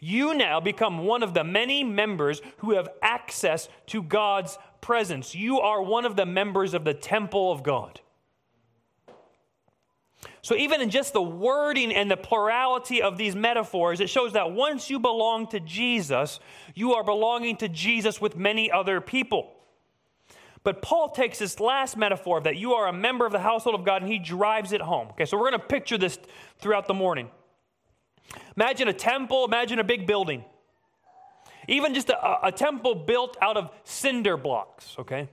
You 0.00 0.34
now 0.34 0.60
become 0.60 1.06
one 1.06 1.22
of 1.22 1.32
the 1.32 1.44
many 1.44 1.84
members 1.84 2.42
who 2.58 2.72
have 2.72 2.88
access 3.00 3.68
to 3.86 4.02
God's 4.02 4.58
presence. 4.80 5.34
You 5.34 5.60
are 5.60 5.80
one 5.80 6.04
of 6.04 6.16
the 6.16 6.26
members 6.26 6.74
of 6.74 6.84
the 6.84 6.92
temple 6.92 7.52
of 7.52 7.62
God. 7.62 8.00
So, 10.44 10.56
even 10.56 10.80
in 10.80 10.90
just 10.90 11.12
the 11.12 11.22
wording 11.22 11.92
and 11.94 12.10
the 12.10 12.16
plurality 12.16 13.00
of 13.00 13.16
these 13.16 13.36
metaphors, 13.36 14.00
it 14.00 14.10
shows 14.10 14.32
that 14.32 14.50
once 14.50 14.90
you 14.90 14.98
belong 14.98 15.46
to 15.48 15.60
Jesus, 15.60 16.40
you 16.74 16.94
are 16.94 17.04
belonging 17.04 17.56
to 17.58 17.68
Jesus 17.68 18.20
with 18.20 18.36
many 18.36 18.68
other 18.68 19.00
people. 19.00 19.52
But 20.64 20.82
Paul 20.82 21.10
takes 21.10 21.38
this 21.38 21.60
last 21.60 21.96
metaphor 21.96 22.40
that 22.40 22.56
you 22.56 22.72
are 22.74 22.88
a 22.88 22.92
member 22.92 23.24
of 23.24 23.32
the 23.32 23.40
household 23.40 23.78
of 23.78 23.84
God 23.84 24.02
and 24.02 24.10
he 24.10 24.18
drives 24.18 24.72
it 24.72 24.80
home. 24.80 25.08
Okay, 25.10 25.26
so 25.26 25.36
we're 25.36 25.50
going 25.50 25.60
to 25.60 25.66
picture 25.66 25.98
this 25.98 26.18
throughout 26.58 26.88
the 26.88 26.94
morning. 26.94 27.30
Imagine 28.56 28.88
a 28.88 28.92
temple, 28.92 29.44
imagine 29.44 29.78
a 29.78 29.84
big 29.84 30.06
building. 30.06 30.44
Even 31.68 31.94
just 31.94 32.08
a, 32.08 32.46
a 32.46 32.52
temple 32.52 32.96
built 32.96 33.36
out 33.40 33.56
of 33.56 33.70
cinder 33.84 34.36
blocks, 34.36 34.96
okay? 34.98 35.28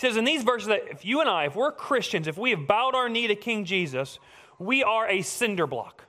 He 0.00 0.06
says 0.06 0.16
in 0.16 0.24
these 0.24 0.42
verses 0.42 0.68
that 0.68 0.84
if 0.90 1.04
you 1.04 1.20
and 1.20 1.28
I, 1.28 1.44
if 1.44 1.54
we're 1.54 1.72
Christians, 1.72 2.26
if 2.26 2.38
we 2.38 2.50
have 2.52 2.66
bowed 2.66 2.94
our 2.94 3.10
knee 3.10 3.26
to 3.26 3.34
King 3.34 3.66
Jesus, 3.66 4.18
we 4.58 4.82
are 4.82 5.06
a 5.06 5.20
cinder 5.20 5.66
block. 5.66 6.04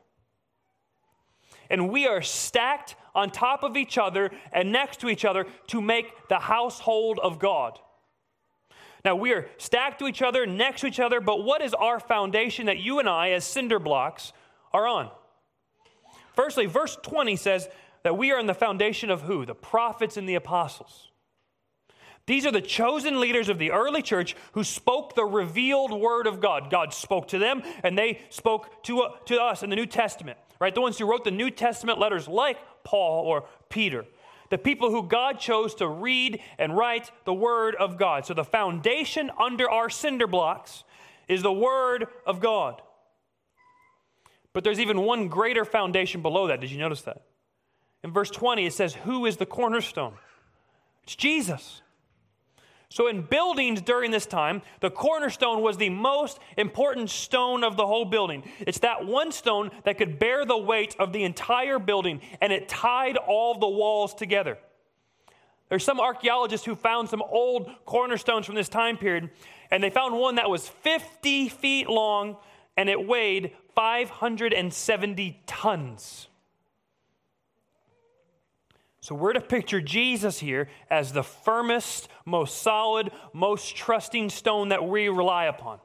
And 1.69 1.89
we 1.89 2.07
are 2.07 2.21
stacked 2.21 2.95
on 3.13 3.31
top 3.31 3.63
of 3.63 3.75
each 3.75 3.97
other 3.97 4.31
and 4.53 4.71
next 4.71 5.01
to 5.01 5.09
each 5.09 5.25
other 5.25 5.45
to 5.67 5.81
make 5.81 6.29
the 6.29 6.39
household 6.39 7.19
of 7.21 7.37
God. 7.37 7.79
Now, 9.03 9.15
we 9.15 9.33
are 9.33 9.49
stacked 9.57 9.99
to 9.99 10.07
each 10.07 10.21
other, 10.21 10.45
next 10.45 10.81
to 10.81 10.87
each 10.87 11.01
other, 11.01 11.19
but 11.19 11.43
what 11.43 11.61
is 11.61 11.73
our 11.73 11.99
foundation 11.99 12.67
that 12.67 12.77
you 12.77 12.99
and 12.99 13.09
I, 13.09 13.31
as 13.31 13.43
cinder 13.43 13.79
blocks, 13.79 14.31
are 14.71 14.87
on? 14.87 15.09
Firstly, 16.33 16.65
verse 16.65 16.97
20 17.03 17.35
says, 17.35 17.67
that 18.03 18.17
we 18.17 18.31
are 18.31 18.39
in 18.39 18.47
the 18.47 18.53
foundation 18.53 19.09
of 19.09 19.23
who? 19.23 19.45
The 19.45 19.53
prophets 19.53 20.15
and 20.15 20.29
the 20.29 20.35
apostles. 20.35 21.10
These 22.25 22.45
are 22.45 22.51
the 22.51 22.61
chosen 22.61 23.19
leaders 23.19 23.49
of 23.49 23.57
the 23.57 23.71
early 23.71 24.01
church 24.01 24.35
who 24.53 24.63
spoke 24.63 25.15
the 25.15 25.25
revealed 25.25 25.91
word 25.91 26.27
of 26.27 26.39
God. 26.39 26.69
God 26.69 26.93
spoke 26.93 27.29
to 27.29 27.39
them, 27.39 27.63
and 27.83 27.97
they 27.97 28.21
spoke 28.29 28.83
to, 28.83 29.01
uh, 29.01 29.17
to 29.25 29.41
us 29.41 29.63
in 29.63 29.69
the 29.69 29.75
New 29.75 29.87
Testament, 29.87 30.37
right? 30.59 30.73
The 30.73 30.81
ones 30.81 30.97
who 30.97 31.09
wrote 31.09 31.23
the 31.23 31.31
New 31.31 31.49
Testament 31.49 31.99
letters, 31.99 32.27
like 32.27 32.57
Paul 32.83 33.25
or 33.25 33.45
Peter. 33.69 34.05
The 34.49 34.57
people 34.57 34.91
who 34.91 35.03
God 35.03 35.39
chose 35.39 35.75
to 35.75 35.87
read 35.87 36.41
and 36.59 36.75
write 36.77 37.09
the 37.25 37.33
word 37.33 37.75
of 37.75 37.97
God. 37.97 38.25
So 38.25 38.33
the 38.33 38.43
foundation 38.43 39.31
under 39.39 39.69
our 39.69 39.89
cinder 39.89 40.27
blocks 40.27 40.83
is 41.27 41.41
the 41.41 41.53
word 41.53 42.07
of 42.25 42.41
God. 42.41 42.81
But 44.53 44.63
there's 44.63 44.79
even 44.79 45.01
one 45.01 45.29
greater 45.29 45.63
foundation 45.63 46.21
below 46.21 46.47
that. 46.47 46.59
Did 46.59 46.71
you 46.71 46.77
notice 46.77 47.01
that? 47.03 47.21
In 48.03 48.11
verse 48.11 48.29
20, 48.29 48.65
it 48.65 48.73
says, 48.73 48.93
Who 48.93 49.25
is 49.25 49.37
the 49.37 49.45
cornerstone? 49.45 50.15
It's 51.03 51.15
Jesus. 51.15 51.81
So, 52.91 53.07
in 53.07 53.21
buildings 53.21 53.81
during 53.81 54.11
this 54.11 54.25
time, 54.25 54.61
the 54.81 54.89
cornerstone 54.89 55.61
was 55.61 55.77
the 55.77 55.87
most 55.87 56.39
important 56.57 57.09
stone 57.09 57.63
of 57.63 57.77
the 57.77 57.87
whole 57.87 58.03
building. 58.03 58.43
It's 58.59 58.79
that 58.79 59.05
one 59.05 59.31
stone 59.31 59.71
that 59.85 59.97
could 59.97 60.19
bear 60.19 60.43
the 60.43 60.57
weight 60.57 60.97
of 60.99 61.13
the 61.13 61.23
entire 61.23 61.79
building, 61.79 62.19
and 62.41 62.51
it 62.51 62.67
tied 62.67 63.15
all 63.15 63.57
the 63.57 63.69
walls 63.69 64.13
together. 64.13 64.57
There's 65.69 65.85
some 65.85 66.01
archaeologists 66.01 66.65
who 66.65 66.75
found 66.75 67.07
some 67.07 67.21
old 67.21 67.71
cornerstones 67.85 68.45
from 68.45 68.55
this 68.55 68.67
time 68.67 68.97
period, 68.97 69.29
and 69.71 69.81
they 69.81 69.89
found 69.89 70.13
one 70.13 70.35
that 70.35 70.49
was 70.49 70.67
50 70.67 71.47
feet 71.47 71.89
long 71.89 72.35
and 72.75 72.89
it 72.89 73.07
weighed 73.07 73.51
570 73.75 75.41
tons. 75.45 76.27
So 79.01 79.15
we're 79.15 79.33
to 79.33 79.41
picture 79.41 79.81
Jesus 79.81 80.39
here 80.39 80.69
as 80.89 81.11
the 81.11 81.23
firmest, 81.23 82.07
most 82.23 82.61
solid, 82.61 83.11
most 83.33 83.75
trusting 83.75 84.29
stone 84.29 84.69
that 84.69 84.87
we 84.87 85.09
rely 85.09 85.45
upon. 85.45 85.79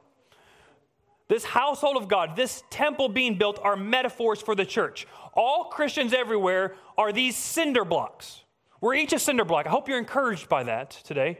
This 1.27 1.43
household 1.43 1.97
of 1.97 2.07
God, 2.07 2.35
this 2.35 2.63
temple 2.69 3.09
being 3.09 3.35
built, 3.37 3.59
are 3.63 3.75
metaphors 3.75 4.39
for 4.39 4.53
the 4.53 4.65
church. 4.65 5.07
All 5.33 5.65
Christians 5.65 6.13
everywhere 6.13 6.75
are 6.95 7.11
these 7.11 7.35
cinder 7.35 7.83
blocks. 7.83 8.43
We're 8.79 8.93
each 8.93 9.13
a 9.13 9.19
cinder 9.19 9.43
block. 9.43 9.65
I 9.65 9.69
hope 9.69 9.89
you're 9.89 9.97
encouraged 9.97 10.47
by 10.47 10.63
that 10.63 10.91
today. 10.91 11.39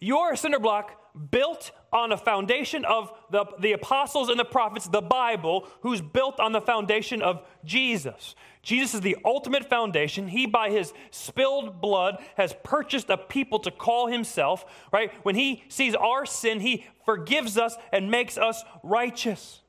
You're 0.00 0.32
a 0.32 0.36
cinder 0.36 0.58
block 0.58 0.98
built 1.30 1.72
on 1.92 2.12
a 2.12 2.16
foundation 2.16 2.84
of 2.84 3.12
the, 3.30 3.44
the 3.60 3.72
apostles 3.72 4.28
and 4.28 4.38
the 4.38 4.44
prophets, 4.44 4.88
the 4.88 5.02
Bible, 5.02 5.68
who's 5.82 6.00
built 6.00 6.40
on 6.40 6.52
the 6.52 6.60
foundation 6.60 7.20
of 7.20 7.42
Jesus. 7.64 8.34
Jesus 8.62 8.94
is 8.94 9.00
the 9.00 9.16
ultimate 9.24 9.68
foundation. 9.68 10.28
He, 10.28 10.46
by 10.46 10.70
his 10.70 10.92
spilled 11.10 11.80
blood, 11.80 12.22
has 12.36 12.54
purchased 12.62 13.10
a 13.10 13.16
people 13.16 13.58
to 13.60 13.70
call 13.70 14.06
himself, 14.06 14.64
right? 14.92 15.12
When 15.24 15.34
he 15.34 15.64
sees 15.68 15.94
our 15.94 16.24
sin, 16.24 16.60
he 16.60 16.86
forgives 17.04 17.58
us 17.58 17.76
and 17.92 18.10
makes 18.10 18.38
us 18.38 18.62
righteous. 18.82 19.60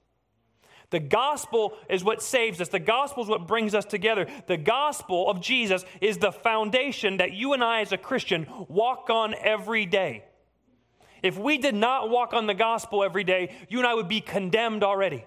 The 0.92 1.00
gospel 1.00 1.74
is 1.90 2.04
what 2.04 2.22
saves 2.22 2.62
us. 2.62 2.70
The 2.70 2.80
gospel 2.80 3.24
is 3.24 3.30
what 3.30 3.48
brings 3.48 3.74
us 3.74 3.84
together. 3.84 4.28
The 4.46 4.58
gospel 4.58 5.28
of 5.28 5.42
Jesus 5.42 5.84
is 6.00 6.20
the 6.20 6.32
foundation 6.32 7.18
that 7.18 7.34
you 7.34 7.54
and 7.54 7.64
I, 7.64 7.82
as 7.82 7.92
a 7.92 7.98
Christian, 7.98 8.46
walk 8.70 9.10
on 9.10 9.34
every 9.42 9.88
day. 9.88 10.24
If 11.24 11.38
we 11.38 11.58
did 11.58 11.74
not 11.74 12.10
walk 12.10 12.34
on 12.34 12.46
the 12.46 12.54
gospel 12.54 13.04
every 13.04 13.24
day, 13.24 13.56
you 13.70 13.80
and 13.80 13.88
I 13.88 13.94
would 13.94 14.10
be 14.10 14.22
condemned 14.22 14.84
already. 14.84 15.26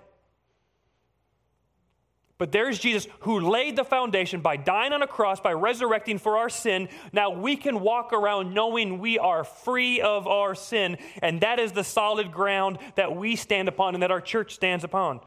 But 2.38 2.52
there's 2.52 2.78
Jesus 2.78 3.08
who 3.20 3.40
laid 3.40 3.76
the 3.76 3.84
foundation 3.84 4.42
by 4.42 4.58
dying 4.58 4.92
on 4.92 5.00
a 5.00 5.06
cross, 5.06 5.40
by 5.40 5.54
resurrecting 5.54 6.18
for 6.18 6.36
our 6.36 6.50
sin. 6.50 6.90
Now 7.12 7.30
we 7.30 7.56
can 7.56 7.80
walk 7.80 8.12
around 8.12 8.52
knowing 8.52 8.98
we 8.98 9.18
are 9.18 9.42
free 9.42 10.02
of 10.02 10.26
our 10.26 10.54
sin. 10.54 10.98
And 11.22 11.40
that 11.40 11.58
is 11.58 11.72
the 11.72 11.82
solid 11.82 12.30
ground 12.30 12.78
that 12.96 13.16
we 13.16 13.36
stand 13.36 13.68
upon 13.68 13.94
and 13.94 14.02
that 14.02 14.10
our 14.10 14.20
church 14.20 14.54
stands 14.54 14.84
upon. 14.84 15.20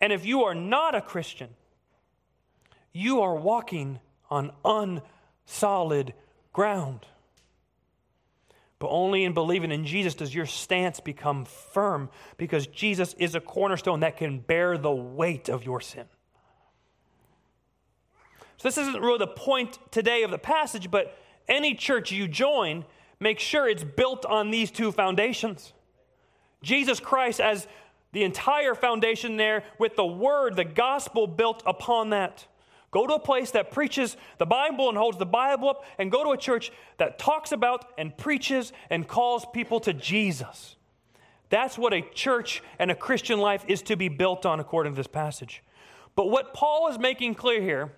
And 0.00 0.12
if 0.12 0.26
you 0.26 0.42
are 0.44 0.54
not 0.54 0.96
a 0.96 1.00
Christian, 1.00 1.50
you 2.92 3.20
are 3.20 3.36
walking 3.36 4.00
on 4.30 4.50
unsolid 4.64 6.12
ground. 6.52 7.06
But 8.80 8.88
only 8.88 9.24
in 9.24 9.34
believing 9.34 9.70
in 9.70 9.84
Jesus 9.84 10.14
does 10.14 10.34
your 10.34 10.46
stance 10.46 10.98
become 10.98 11.44
firm 11.44 12.08
because 12.38 12.66
Jesus 12.66 13.14
is 13.18 13.36
a 13.36 13.40
cornerstone 13.40 14.00
that 14.00 14.16
can 14.16 14.40
bear 14.40 14.76
the 14.76 14.90
weight 14.90 15.48
of 15.48 15.64
your 15.64 15.80
sin. 15.80 16.06
So, 18.56 18.68
this 18.68 18.78
isn't 18.78 19.00
really 19.00 19.18
the 19.18 19.26
point 19.26 19.78
today 19.90 20.22
of 20.22 20.30
the 20.30 20.38
passage, 20.38 20.90
but 20.90 21.16
any 21.46 21.74
church 21.74 22.10
you 22.10 22.26
join 22.26 22.84
make 23.20 23.38
sure 23.38 23.68
it's 23.68 23.84
built 23.84 24.24
on 24.24 24.50
these 24.50 24.70
two 24.70 24.90
foundations. 24.92 25.74
Jesus 26.62 27.00
Christ 27.00 27.38
as 27.38 27.68
the 28.12 28.24
entire 28.24 28.74
foundation 28.74 29.36
there 29.36 29.62
with 29.78 29.94
the 29.94 30.06
word, 30.06 30.56
the 30.56 30.64
gospel 30.64 31.26
built 31.26 31.62
upon 31.66 32.10
that. 32.10 32.46
Go 32.90 33.06
to 33.06 33.14
a 33.14 33.20
place 33.20 33.52
that 33.52 33.70
preaches 33.70 34.16
the 34.38 34.46
Bible 34.46 34.88
and 34.88 34.98
holds 34.98 35.16
the 35.16 35.26
Bible 35.26 35.68
up, 35.68 35.84
and 35.98 36.10
go 36.10 36.24
to 36.24 36.30
a 36.30 36.36
church 36.36 36.72
that 36.98 37.18
talks 37.18 37.52
about 37.52 37.84
and 37.96 38.16
preaches 38.16 38.72
and 38.90 39.06
calls 39.06 39.46
people 39.52 39.78
to 39.80 39.92
Jesus. 39.92 40.76
That's 41.50 41.78
what 41.78 41.92
a 41.92 42.02
church 42.14 42.62
and 42.78 42.90
a 42.90 42.94
Christian 42.94 43.38
life 43.38 43.64
is 43.68 43.82
to 43.82 43.96
be 43.96 44.08
built 44.08 44.44
on, 44.46 44.60
according 44.60 44.94
to 44.94 44.96
this 44.96 45.06
passage. 45.06 45.62
But 46.16 46.30
what 46.30 46.52
Paul 46.54 46.88
is 46.88 46.98
making 46.98 47.36
clear 47.36 47.62
here 47.62 47.92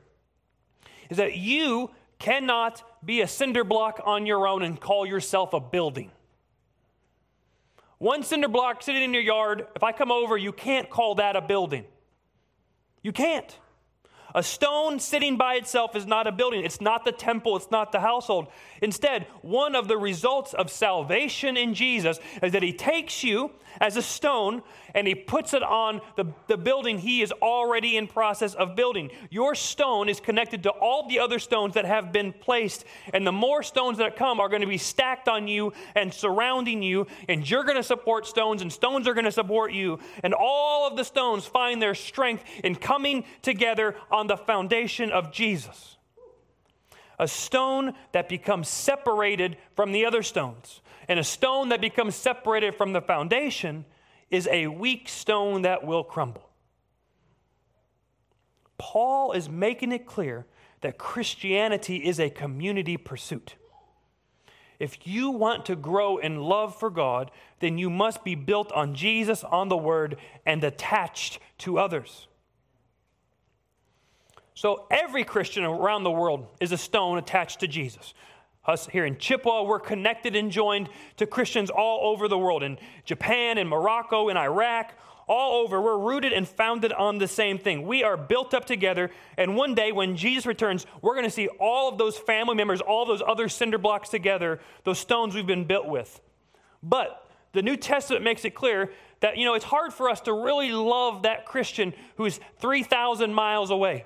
is 1.08 1.16
that 1.16 1.36
you 1.36 1.90
cannot 2.18 2.82
be 3.04 3.20
a 3.20 3.28
cinder 3.28 3.64
block 3.64 4.00
on 4.04 4.26
your 4.26 4.46
own 4.46 4.62
and 4.62 4.78
call 4.78 5.04
yourself 5.04 5.54
a 5.54 5.60
building. 5.60 6.10
One 7.98 8.22
cinder 8.22 8.48
block 8.48 8.82
sitting 8.82 9.02
in 9.02 9.12
your 9.14 9.22
yard, 9.22 9.66
if 9.74 9.82
I 9.82 9.92
come 9.92 10.10
over, 10.10 10.36
you 10.36 10.52
can't 10.52 10.88
call 10.90 11.16
that 11.16 11.36
a 11.36 11.40
building. 11.40 11.84
You 13.02 13.12
can't. 13.12 13.58
A 14.34 14.42
stone 14.42 14.98
sitting 14.98 15.36
by 15.36 15.54
itself 15.54 15.94
is 15.94 16.06
not 16.06 16.26
a 16.26 16.32
building. 16.32 16.64
It's 16.64 16.80
not 16.80 17.04
the 17.04 17.12
temple. 17.12 17.56
It's 17.56 17.70
not 17.70 17.92
the 17.92 18.00
household. 18.00 18.48
Instead, 18.80 19.26
one 19.42 19.74
of 19.74 19.88
the 19.88 19.96
results 19.96 20.54
of 20.54 20.70
salvation 20.70 21.56
in 21.56 21.74
Jesus 21.74 22.18
is 22.42 22.52
that 22.52 22.62
He 22.62 22.72
takes 22.72 23.22
you 23.22 23.52
as 23.80 23.96
a 23.96 24.02
stone 24.02 24.62
and 24.94 25.06
He 25.06 25.14
puts 25.14 25.54
it 25.54 25.62
on 25.62 26.00
the, 26.16 26.26
the 26.48 26.56
building 26.56 26.98
He 26.98 27.22
is 27.22 27.32
already 27.32 27.96
in 27.96 28.06
process 28.06 28.54
of 28.54 28.76
building. 28.76 29.10
Your 29.30 29.54
stone 29.54 30.08
is 30.08 30.20
connected 30.20 30.62
to 30.64 30.70
all 30.70 31.08
the 31.08 31.18
other 31.18 31.38
stones 31.38 31.74
that 31.74 31.84
have 31.84 32.12
been 32.12 32.32
placed, 32.32 32.84
and 33.12 33.26
the 33.26 33.32
more 33.32 33.62
stones 33.62 33.98
that 33.98 34.16
come 34.16 34.40
are 34.40 34.48
going 34.48 34.60
to 34.60 34.66
be 34.66 34.78
stacked 34.78 35.28
on 35.28 35.48
you 35.48 35.72
and 35.94 36.12
surrounding 36.12 36.82
you, 36.82 37.06
and 37.28 37.48
you're 37.48 37.64
going 37.64 37.76
to 37.76 37.82
support 37.82 38.26
stones, 38.26 38.62
and 38.62 38.72
stones 38.72 39.06
are 39.06 39.14
going 39.14 39.24
to 39.24 39.32
support 39.32 39.72
you. 39.72 39.98
And 40.22 40.34
all 40.34 40.86
of 40.86 40.96
the 40.96 41.04
stones 41.04 41.46
find 41.46 41.80
their 41.80 41.94
strength 41.94 42.44
in 42.62 42.74
coming 42.74 43.24
together 43.42 43.96
on 44.10 44.21
the 44.26 44.36
foundation 44.36 45.10
of 45.10 45.32
Jesus 45.32 45.96
a 47.22 47.28
stone 47.28 47.94
that 48.10 48.28
becomes 48.28 48.68
separated 48.68 49.56
from 49.76 49.92
the 49.92 50.04
other 50.04 50.22
stones. 50.24 50.80
And 51.08 51.20
a 51.20 51.24
stone 51.24 51.68
that 51.68 51.80
becomes 51.80 52.16
separated 52.16 52.74
from 52.74 52.92
the 52.92 53.00
foundation 53.00 53.84
is 54.30 54.48
a 54.50 54.66
weak 54.66 55.08
stone 55.08 55.62
that 55.62 55.84
will 55.84 56.02
crumble. 56.02 56.48
Paul 58.76 59.32
is 59.32 59.48
making 59.48 59.92
it 59.92 60.04
clear 60.04 60.46
that 60.80 60.98
Christianity 60.98 61.98
is 61.98 62.18
a 62.18 62.28
community 62.28 62.96
pursuit. 62.96 63.54
If 64.80 65.06
you 65.06 65.30
want 65.30 65.66
to 65.66 65.76
grow 65.76 66.16
in 66.16 66.40
love 66.40 66.76
for 66.76 66.90
God, 66.90 67.30
then 67.60 67.78
you 67.78 67.88
must 67.88 68.24
be 68.24 68.34
built 68.34 68.72
on 68.72 68.96
Jesus, 68.96 69.44
on 69.44 69.68
the 69.68 69.76
Word, 69.76 70.16
and 70.44 70.64
attached 70.64 71.38
to 71.58 71.78
others. 71.78 72.26
So 74.54 74.86
every 74.90 75.24
Christian 75.24 75.64
around 75.64 76.04
the 76.04 76.10
world 76.10 76.46
is 76.60 76.72
a 76.72 76.78
stone 76.78 77.18
attached 77.18 77.60
to 77.60 77.68
Jesus. 77.68 78.14
Us 78.64 78.86
here 78.86 79.04
in 79.04 79.18
Chippewa, 79.18 79.62
we're 79.64 79.80
connected 79.80 80.36
and 80.36 80.50
joined 80.50 80.88
to 81.16 81.26
Christians 81.26 81.68
all 81.68 82.12
over 82.12 82.28
the 82.28 82.38
world 82.38 82.62
in 82.62 82.78
Japan, 83.04 83.58
in 83.58 83.66
Morocco, 83.66 84.28
in 84.28 84.36
Iraq, 84.36 84.92
all 85.26 85.64
over. 85.64 85.80
We're 85.80 85.98
rooted 85.98 86.32
and 86.32 86.46
founded 86.46 86.92
on 86.92 87.18
the 87.18 87.26
same 87.26 87.58
thing. 87.58 87.86
We 87.86 88.04
are 88.04 88.16
built 88.16 88.54
up 88.54 88.64
together, 88.64 89.10
and 89.36 89.56
one 89.56 89.74
day 89.74 89.90
when 89.90 90.16
Jesus 90.16 90.46
returns, 90.46 90.86
we're 91.00 91.14
going 91.14 91.24
to 91.24 91.30
see 91.30 91.48
all 91.58 91.88
of 91.88 91.98
those 91.98 92.16
family 92.16 92.54
members, 92.54 92.80
all 92.80 93.04
those 93.04 93.22
other 93.26 93.48
cinder 93.48 93.78
blocks 93.78 94.10
together, 94.10 94.60
those 94.84 94.98
stones 94.98 95.34
we've 95.34 95.46
been 95.46 95.64
built 95.64 95.88
with. 95.88 96.20
But 96.84 97.28
the 97.52 97.62
New 97.62 97.76
Testament 97.76 98.22
makes 98.22 98.44
it 98.44 98.54
clear 98.54 98.92
that, 99.20 99.36
you 99.36 99.44
know, 99.44 99.54
it's 99.54 99.64
hard 99.64 99.92
for 99.92 100.08
us 100.08 100.20
to 100.22 100.32
really 100.32 100.70
love 100.70 101.22
that 101.22 101.46
Christian 101.46 101.94
who's 102.16 102.38
3,000 102.60 103.34
miles 103.34 103.70
away. 103.70 104.04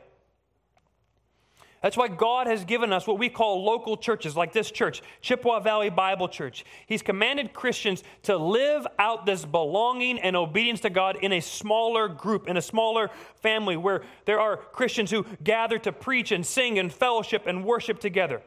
That's 1.82 1.96
why 1.96 2.08
God 2.08 2.46
has 2.46 2.64
given 2.64 2.92
us 2.92 3.06
what 3.06 3.18
we 3.18 3.28
call 3.28 3.64
local 3.64 3.96
churches, 3.96 4.34
like 4.34 4.52
this 4.52 4.70
church, 4.70 5.02
Chippewa 5.20 5.60
Valley 5.60 5.90
Bible 5.90 6.28
Church. 6.28 6.64
He's 6.86 7.02
commanded 7.02 7.52
Christians 7.52 8.02
to 8.24 8.36
live 8.36 8.86
out 8.98 9.26
this 9.26 9.44
belonging 9.44 10.18
and 10.18 10.36
obedience 10.36 10.80
to 10.80 10.90
God 10.90 11.18
in 11.22 11.32
a 11.32 11.40
smaller 11.40 12.08
group, 12.08 12.48
in 12.48 12.56
a 12.56 12.62
smaller 12.62 13.10
family, 13.36 13.76
where 13.76 14.02
there 14.24 14.40
are 14.40 14.56
Christians 14.56 15.10
who 15.10 15.26
gather 15.44 15.78
to 15.80 15.92
preach 15.92 16.32
and 16.32 16.44
sing 16.46 16.78
and 16.78 16.92
fellowship 16.92 17.46
and 17.46 17.64
worship 17.64 18.00
together. 18.00 18.42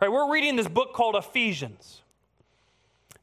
Right? 0.00 0.10
We're 0.10 0.32
reading 0.32 0.56
this 0.56 0.68
book 0.68 0.94
called 0.94 1.16
Ephesians. 1.16 2.02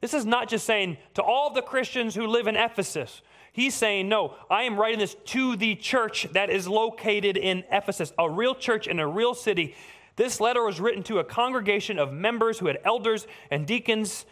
This 0.00 0.14
is 0.14 0.24
not 0.24 0.48
just 0.48 0.64
saying 0.64 0.96
to 1.14 1.22
all 1.22 1.52
the 1.52 1.62
Christians 1.62 2.14
who 2.14 2.26
live 2.26 2.46
in 2.46 2.56
Ephesus, 2.56 3.22
He's 3.52 3.74
saying, 3.74 4.08
No, 4.08 4.34
I 4.50 4.62
am 4.62 4.78
writing 4.78 4.98
this 4.98 5.16
to 5.26 5.56
the 5.56 5.74
church 5.74 6.26
that 6.32 6.50
is 6.50 6.68
located 6.68 7.36
in 7.36 7.64
Ephesus, 7.70 8.12
a 8.18 8.28
real 8.28 8.54
church 8.54 8.86
in 8.86 8.98
a 8.98 9.06
real 9.06 9.34
city. 9.34 9.74
This 10.16 10.40
letter 10.40 10.64
was 10.64 10.80
written 10.80 11.02
to 11.04 11.18
a 11.18 11.24
congregation 11.24 11.98
of 11.98 12.12
members 12.12 12.58
who 12.58 12.66
had 12.66 12.78
elders 12.84 13.26
and 13.50 13.66
deacons, 13.66 14.26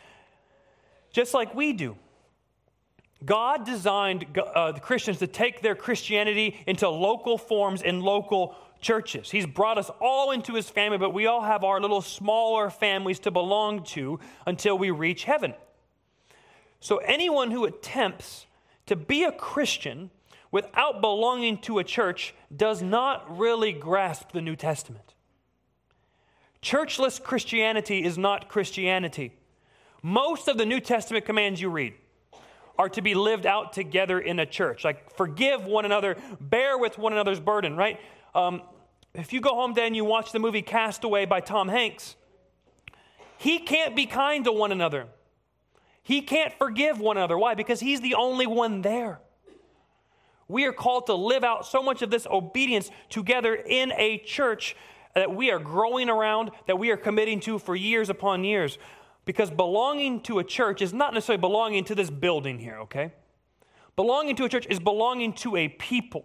just 1.12 1.34
like 1.34 1.54
we 1.54 1.72
do. 1.72 1.96
God 3.24 3.64
designed 3.64 4.26
uh, 4.38 4.72
the 4.72 4.80
Christians 4.80 5.18
to 5.18 5.26
take 5.26 5.60
their 5.60 5.74
Christianity 5.74 6.60
into 6.66 6.88
local 6.88 7.36
forms 7.36 7.82
in 7.82 8.00
local 8.00 8.54
churches. 8.80 9.30
He's 9.30 9.46
brought 9.46 9.78
us 9.78 9.90
all 10.00 10.30
into 10.30 10.54
his 10.54 10.70
family, 10.70 10.98
but 10.98 11.12
we 11.12 11.26
all 11.26 11.42
have 11.42 11.64
our 11.64 11.80
little 11.80 12.00
smaller 12.00 12.70
families 12.70 13.18
to 13.20 13.32
belong 13.32 13.82
to 13.86 14.20
until 14.46 14.78
we 14.78 14.90
reach 14.90 15.24
heaven. 15.24 15.54
So 16.80 16.98
anyone 16.98 17.50
who 17.50 17.64
attempts 17.64 18.46
to 18.88 18.96
be 18.96 19.24
a 19.24 19.32
Christian 19.32 20.10
without 20.50 21.00
belonging 21.00 21.58
to 21.58 21.78
a 21.78 21.84
church 21.84 22.34
does 22.54 22.82
not 22.82 23.38
really 23.38 23.72
grasp 23.72 24.32
the 24.32 24.40
New 24.40 24.56
Testament. 24.56 25.14
Churchless 26.62 27.22
Christianity 27.22 28.02
is 28.02 28.18
not 28.18 28.48
Christianity. 28.48 29.32
Most 30.02 30.48
of 30.48 30.58
the 30.58 30.66
New 30.66 30.80
Testament 30.80 31.24
commands 31.24 31.60
you 31.60 31.70
read 31.70 31.94
are 32.78 32.88
to 32.88 33.02
be 33.02 33.14
lived 33.14 33.44
out 33.44 33.72
together 33.72 34.18
in 34.18 34.38
a 34.38 34.46
church. 34.46 34.84
Like 34.84 35.14
forgive 35.16 35.64
one 35.64 35.84
another, 35.84 36.16
bear 36.40 36.78
with 36.78 36.98
one 36.98 37.12
another's 37.12 37.40
burden, 37.40 37.76
right? 37.76 38.00
Um, 38.34 38.62
if 39.14 39.32
you 39.32 39.40
go 39.40 39.54
home 39.54 39.74
then 39.74 39.94
you 39.94 40.04
watch 40.04 40.32
the 40.32 40.38
movie 40.38 40.62
Castaway 40.62 41.26
by 41.26 41.40
Tom 41.40 41.68
Hanks, 41.68 42.16
he 43.36 43.58
can't 43.58 43.94
be 43.94 44.06
kind 44.06 44.44
to 44.44 44.52
one 44.52 44.72
another. 44.72 45.06
He 46.02 46.22
can't 46.22 46.52
forgive 46.54 47.00
one 47.00 47.16
another. 47.16 47.36
Why? 47.36 47.54
Because 47.54 47.80
he's 47.80 48.00
the 48.00 48.14
only 48.14 48.46
one 48.46 48.82
there. 48.82 49.20
We 50.48 50.64
are 50.64 50.72
called 50.72 51.06
to 51.06 51.14
live 51.14 51.44
out 51.44 51.66
so 51.66 51.82
much 51.82 52.00
of 52.00 52.10
this 52.10 52.26
obedience 52.26 52.90
together 53.10 53.54
in 53.54 53.92
a 53.92 54.18
church 54.18 54.74
that 55.14 55.34
we 55.34 55.50
are 55.50 55.58
growing 55.58 56.08
around, 56.08 56.50
that 56.66 56.78
we 56.78 56.90
are 56.90 56.96
committing 56.96 57.40
to 57.40 57.58
for 57.58 57.76
years 57.76 58.08
upon 58.08 58.44
years. 58.44 58.78
Because 59.26 59.50
belonging 59.50 60.22
to 60.22 60.38
a 60.38 60.44
church 60.44 60.80
is 60.80 60.94
not 60.94 61.12
necessarily 61.12 61.40
belonging 61.40 61.84
to 61.84 61.94
this 61.94 62.08
building 62.08 62.58
here, 62.58 62.78
okay? 62.80 63.12
Belonging 63.94 64.36
to 64.36 64.44
a 64.44 64.48
church 64.48 64.66
is 64.70 64.78
belonging 64.78 65.34
to 65.34 65.56
a 65.56 65.68
people. 65.68 66.24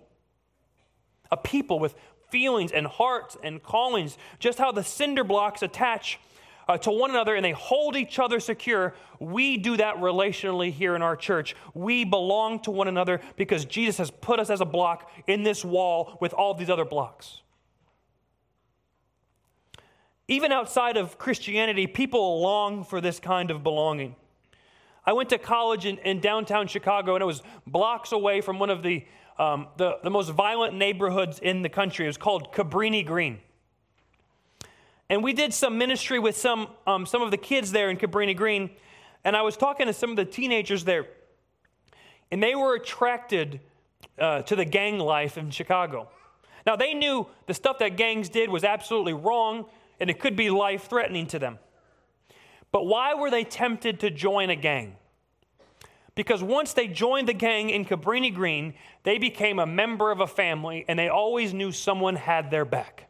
A 1.29 1.35
people 1.35 1.79
with 1.79 1.95
feelings 2.29 2.71
and 2.71 2.87
hearts 2.87 3.35
and 3.43 3.61
callings. 3.61 4.17
Just 4.39 4.57
how 4.57 4.71
the 4.71 4.83
cinder 4.83 5.25
blocks 5.25 5.61
attach 5.61 6.19
uh, 6.67 6.77
to 6.79 6.91
one 6.91 7.09
another 7.09 7.35
and 7.35 7.43
they 7.43 7.51
hold 7.51 7.95
each 7.95 8.19
other 8.19 8.39
secure, 8.39 8.93
we 9.19 9.57
do 9.57 9.77
that 9.77 9.97
relationally 9.97 10.71
here 10.71 10.95
in 10.95 11.01
our 11.01 11.15
church. 11.15 11.55
We 11.73 12.05
belong 12.05 12.59
to 12.61 12.71
one 12.71 12.87
another 12.87 13.21
because 13.35 13.65
Jesus 13.65 13.97
has 13.97 14.11
put 14.11 14.39
us 14.39 14.49
as 14.49 14.61
a 14.61 14.65
block 14.65 15.09
in 15.27 15.43
this 15.43 15.63
wall 15.63 16.17
with 16.21 16.33
all 16.33 16.53
these 16.53 16.69
other 16.69 16.85
blocks. 16.85 17.41
Even 20.27 20.51
outside 20.51 20.95
of 20.95 21.17
Christianity, 21.17 21.85
people 21.85 22.41
long 22.41 22.83
for 22.83 23.01
this 23.01 23.19
kind 23.19 23.51
of 23.51 23.61
belonging. 23.61 24.15
I 25.05 25.11
went 25.11 25.29
to 25.29 25.37
college 25.37 25.85
in, 25.85 25.97
in 25.99 26.21
downtown 26.21 26.67
Chicago, 26.67 27.15
and 27.15 27.21
it 27.21 27.25
was 27.25 27.43
blocks 27.67 28.13
away 28.13 28.39
from 28.39 28.57
one 28.57 28.69
of 28.69 28.83
the, 28.83 29.05
um, 29.37 29.67
the, 29.75 29.97
the 30.01 30.09
most 30.09 30.29
violent 30.29 30.75
neighborhoods 30.75 31.39
in 31.39 31.61
the 31.61 31.67
country. 31.67 32.05
It 32.05 32.09
was 32.09 32.17
called 32.17 32.53
Cabrini 32.53 33.05
Green. 33.05 33.39
And 35.09 35.23
we 35.23 35.33
did 35.33 35.53
some 35.53 35.77
ministry 35.77 36.19
with 36.19 36.37
some, 36.37 36.67
um, 36.87 37.05
some 37.05 37.21
of 37.21 37.31
the 37.31 37.37
kids 37.37 37.71
there 37.71 37.89
in 37.89 37.97
Cabrini 37.97 38.35
Green. 38.35 38.69
And 39.23 39.35
I 39.35 39.41
was 39.41 39.55
talking 39.55 39.87
to 39.87 39.93
some 39.93 40.09
of 40.09 40.15
the 40.15 40.25
teenagers 40.25 40.83
there, 40.83 41.07
and 42.31 42.43
they 42.43 42.55
were 42.55 42.75
attracted 42.75 43.61
uh, 44.19 44.41
to 44.43 44.55
the 44.55 44.65
gang 44.65 44.99
life 44.99 45.37
in 45.37 45.49
Chicago. 45.49 46.09
Now, 46.65 46.75
they 46.75 46.93
knew 46.93 47.27
the 47.47 47.53
stuff 47.53 47.79
that 47.79 47.97
gangs 47.97 48.29
did 48.29 48.49
was 48.49 48.63
absolutely 48.63 49.13
wrong, 49.13 49.65
and 49.99 50.09
it 50.09 50.19
could 50.19 50.35
be 50.35 50.49
life 50.49 50.87
threatening 50.87 51.27
to 51.27 51.39
them. 51.39 51.59
But 52.71 52.85
why 52.85 53.13
were 53.13 53.29
they 53.29 53.43
tempted 53.43 53.99
to 54.01 54.09
join 54.09 54.49
a 54.49 54.55
gang? 54.55 54.95
Because 56.15 56.43
once 56.43 56.73
they 56.73 56.87
joined 56.87 57.27
the 57.27 57.33
gang 57.33 57.69
in 57.69 57.85
Cabrini 57.85 58.33
Green, 58.33 58.73
they 59.03 59.17
became 59.17 59.59
a 59.59 59.65
member 59.65 60.11
of 60.11 60.19
a 60.19 60.27
family, 60.27 60.85
and 60.87 60.97
they 60.97 61.09
always 61.09 61.53
knew 61.53 61.71
someone 61.71 62.15
had 62.15 62.51
their 62.51 62.65
back. 62.65 63.09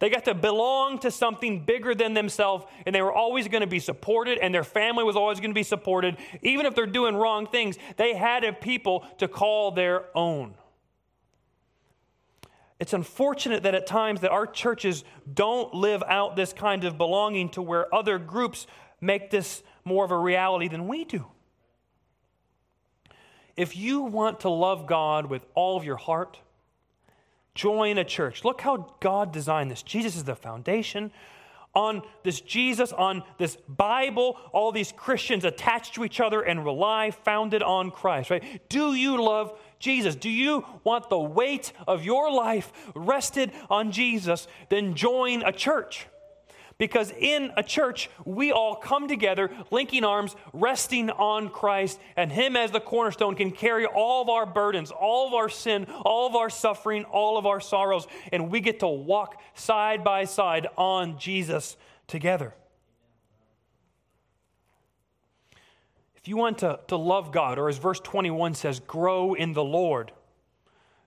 They 0.00 0.08
got 0.08 0.24
to 0.24 0.34
belong 0.34 0.98
to 1.00 1.10
something 1.10 1.64
bigger 1.64 1.94
than 1.94 2.14
themselves, 2.14 2.64
and 2.86 2.94
they 2.94 3.02
were 3.02 3.12
always 3.12 3.48
going 3.48 3.60
to 3.60 3.66
be 3.66 3.78
supported, 3.78 4.38
and 4.38 4.52
their 4.52 4.64
family 4.64 5.04
was 5.04 5.14
always 5.14 5.40
going 5.40 5.50
to 5.50 5.54
be 5.54 5.62
supported. 5.62 6.16
Even 6.42 6.64
if 6.64 6.74
they're 6.74 6.86
doing 6.86 7.14
wrong 7.14 7.46
things, 7.46 7.76
they 7.98 8.14
had 8.14 8.42
a 8.42 8.52
people 8.52 9.06
to 9.18 9.28
call 9.28 9.70
their 9.70 10.04
own. 10.16 10.54
It's 12.80 12.94
unfortunate 12.94 13.62
that 13.64 13.74
at 13.74 13.86
times 13.86 14.22
that 14.22 14.30
our 14.30 14.46
churches 14.46 15.04
don't 15.32 15.74
live 15.74 16.02
out 16.06 16.34
this 16.34 16.54
kind 16.54 16.84
of 16.84 16.96
belonging 16.96 17.50
to 17.50 17.60
where 17.60 17.94
other 17.94 18.18
groups 18.18 18.66
make 19.02 19.30
this 19.30 19.62
more 19.84 20.02
of 20.02 20.10
a 20.10 20.18
reality 20.18 20.66
than 20.66 20.88
we 20.88 21.04
do. 21.04 21.26
If 23.54 23.76
you 23.76 24.00
want 24.00 24.40
to 24.40 24.48
love 24.48 24.86
God 24.86 25.26
with 25.26 25.44
all 25.54 25.76
of 25.76 25.84
your 25.84 25.98
heart, 25.98 26.38
join 27.54 27.98
a 27.98 28.04
church. 28.04 28.44
Look 28.44 28.60
how 28.60 28.94
God 29.00 29.32
designed 29.32 29.70
this. 29.70 29.82
Jesus 29.82 30.16
is 30.16 30.24
the 30.24 30.34
foundation. 30.34 31.10
On 31.72 32.02
this 32.24 32.40
Jesus, 32.40 32.92
on 32.92 33.22
this 33.38 33.56
Bible, 33.68 34.36
all 34.52 34.72
these 34.72 34.90
Christians 34.90 35.44
attached 35.44 35.94
to 35.94 36.04
each 36.04 36.20
other 36.20 36.42
and 36.42 36.64
rely, 36.64 37.12
founded 37.12 37.62
on 37.62 37.92
Christ, 37.92 38.30
right? 38.30 38.68
Do 38.68 38.94
you 38.94 39.22
love 39.22 39.56
Jesus? 39.78 40.16
Do 40.16 40.30
you 40.30 40.64
want 40.82 41.08
the 41.08 41.18
weight 41.18 41.72
of 41.86 42.04
your 42.04 42.30
life 42.32 42.72
rested 42.96 43.52
on 43.68 43.92
Jesus? 43.92 44.48
Then 44.68 44.94
join 44.94 45.42
a 45.42 45.52
church. 45.52 46.08
Because 46.80 47.10
in 47.10 47.52
a 47.58 47.62
church, 47.62 48.08
we 48.24 48.52
all 48.52 48.74
come 48.74 49.06
together, 49.06 49.50
linking 49.70 50.02
arms, 50.02 50.34
resting 50.54 51.10
on 51.10 51.50
Christ, 51.50 52.00
and 52.16 52.32
Him 52.32 52.56
as 52.56 52.70
the 52.70 52.80
cornerstone 52.80 53.34
can 53.34 53.50
carry 53.50 53.84
all 53.84 54.22
of 54.22 54.30
our 54.30 54.46
burdens, 54.46 54.90
all 54.90 55.28
of 55.28 55.34
our 55.34 55.50
sin, 55.50 55.86
all 56.06 56.26
of 56.26 56.34
our 56.34 56.48
suffering, 56.48 57.04
all 57.04 57.36
of 57.36 57.44
our 57.44 57.60
sorrows, 57.60 58.06
and 58.32 58.50
we 58.50 58.60
get 58.60 58.80
to 58.80 58.88
walk 58.88 59.42
side 59.52 60.02
by 60.02 60.24
side 60.24 60.68
on 60.78 61.18
Jesus 61.18 61.76
together. 62.06 62.54
If 66.16 66.28
you 66.28 66.38
want 66.38 66.60
to, 66.60 66.80
to 66.88 66.96
love 66.96 67.30
God, 67.30 67.58
or 67.58 67.68
as 67.68 67.76
verse 67.76 68.00
21 68.00 68.54
says, 68.54 68.80
grow 68.80 69.34
in 69.34 69.52
the 69.52 69.62
Lord, 69.62 70.12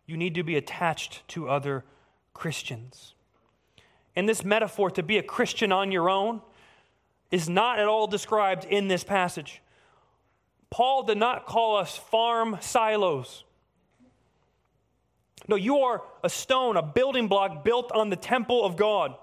you 0.05 0.17
need 0.17 0.35
to 0.35 0.43
be 0.43 0.55
attached 0.55 1.27
to 1.29 1.49
other 1.49 1.83
Christians. 2.35 3.15
And 4.15 4.29
this 4.29 4.43
metaphor 4.43 4.91
to 4.91 5.03
be 5.03 5.17
a 5.17 5.23
Christian 5.23 5.71
on 5.71 5.91
your 5.91 6.09
own 6.09 6.41
is 7.31 7.49
not 7.49 7.79
at 7.79 7.87
all 7.87 8.05
described 8.07 8.65
in 8.65 8.87
this 8.87 9.03
passage. 9.03 9.61
Paul 10.69 11.03
did 11.03 11.17
not 11.17 11.45
call 11.45 11.77
us 11.77 11.97
farm 11.97 12.57
silos. 12.61 13.43
No, 15.47 15.55
you 15.55 15.79
are 15.79 16.03
a 16.23 16.29
stone, 16.29 16.77
a 16.77 16.81
building 16.81 17.27
block 17.27 17.63
built 17.63 17.91
on 17.91 18.09
the 18.09 18.15
temple 18.15 18.63
of 18.63 18.77
God. 18.77 19.15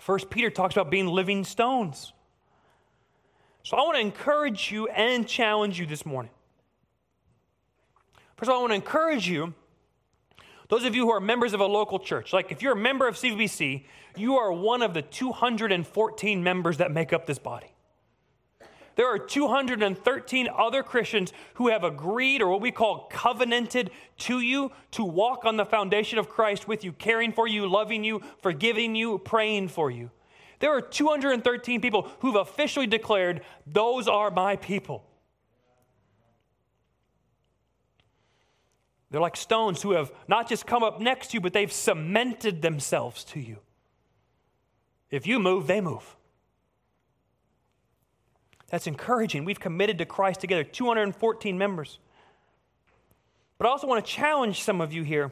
First 0.00 0.30
Peter 0.30 0.50
talks 0.50 0.74
about 0.74 0.90
being 0.90 1.06
living 1.06 1.44
stones. 1.44 2.12
So 3.62 3.76
I 3.76 3.82
want 3.82 3.96
to 3.96 4.00
encourage 4.00 4.72
you 4.72 4.88
and 4.88 5.26
challenge 5.28 5.78
you 5.78 5.86
this 5.86 6.04
morning. 6.04 6.32
First 8.36 8.48
of 8.48 8.54
all, 8.54 8.58
I 8.58 8.60
want 8.62 8.70
to 8.72 8.76
encourage 8.76 9.28
you 9.28 9.54
those 10.72 10.86
of 10.86 10.94
you 10.94 11.04
who 11.04 11.12
are 11.12 11.20
members 11.20 11.52
of 11.52 11.60
a 11.60 11.66
local 11.66 11.98
church, 11.98 12.32
like 12.32 12.50
if 12.50 12.62
you're 12.62 12.72
a 12.72 12.74
member 12.74 13.06
of 13.06 13.14
CVBC, 13.16 13.84
you 14.16 14.38
are 14.38 14.50
one 14.50 14.80
of 14.80 14.94
the 14.94 15.02
214 15.02 16.42
members 16.42 16.78
that 16.78 16.90
make 16.90 17.12
up 17.12 17.26
this 17.26 17.38
body. 17.38 17.66
There 18.96 19.06
are 19.06 19.18
213 19.18 20.48
other 20.56 20.82
Christians 20.82 21.34
who 21.56 21.68
have 21.68 21.84
agreed, 21.84 22.40
or 22.40 22.48
what 22.48 22.62
we 22.62 22.70
call 22.70 23.06
covenanted, 23.10 23.90
to 24.20 24.40
you 24.40 24.72
to 24.92 25.04
walk 25.04 25.44
on 25.44 25.58
the 25.58 25.66
foundation 25.66 26.18
of 26.18 26.30
Christ 26.30 26.66
with 26.66 26.84
you, 26.84 26.92
caring 26.92 27.34
for 27.34 27.46
you, 27.46 27.66
loving 27.66 28.02
you, 28.02 28.22
forgiving 28.40 28.94
you, 28.94 29.18
praying 29.18 29.68
for 29.68 29.90
you. 29.90 30.10
There 30.60 30.74
are 30.74 30.80
213 30.80 31.82
people 31.82 32.08
who've 32.20 32.36
officially 32.36 32.86
declared, 32.86 33.42
Those 33.66 34.08
are 34.08 34.30
my 34.30 34.56
people. 34.56 35.04
They're 39.12 39.20
like 39.20 39.36
stones 39.36 39.82
who 39.82 39.92
have 39.92 40.10
not 40.26 40.48
just 40.48 40.66
come 40.66 40.82
up 40.82 40.98
next 40.98 41.28
to 41.28 41.34
you, 41.34 41.42
but 41.42 41.52
they've 41.52 41.70
cemented 41.70 42.62
themselves 42.62 43.24
to 43.24 43.40
you. 43.40 43.58
If 45.10 45.26
you 45.26 45.38
move, 45.38 45.66
they 45.66 45.82
move. 45.82 46.16
That's 48.70 48.86
encouraging. 48.86 49.44
We've 49.44 49.60
committed 49.60 49.98
to 49.98 50.06
Christ 50.06 50.40
together, 50.40 50.64
214 50.64 51.58
members. 51.58 51.98
But 53.58 53.66
I 53.66 53.70
also 53.70 53.86
want 53.86 54.02
to 54.02 54.10
challenge 54.10 54.62
some 54.62 54.80
of 54.80 54.94
you 54.94 55.02
here 55.02 55.30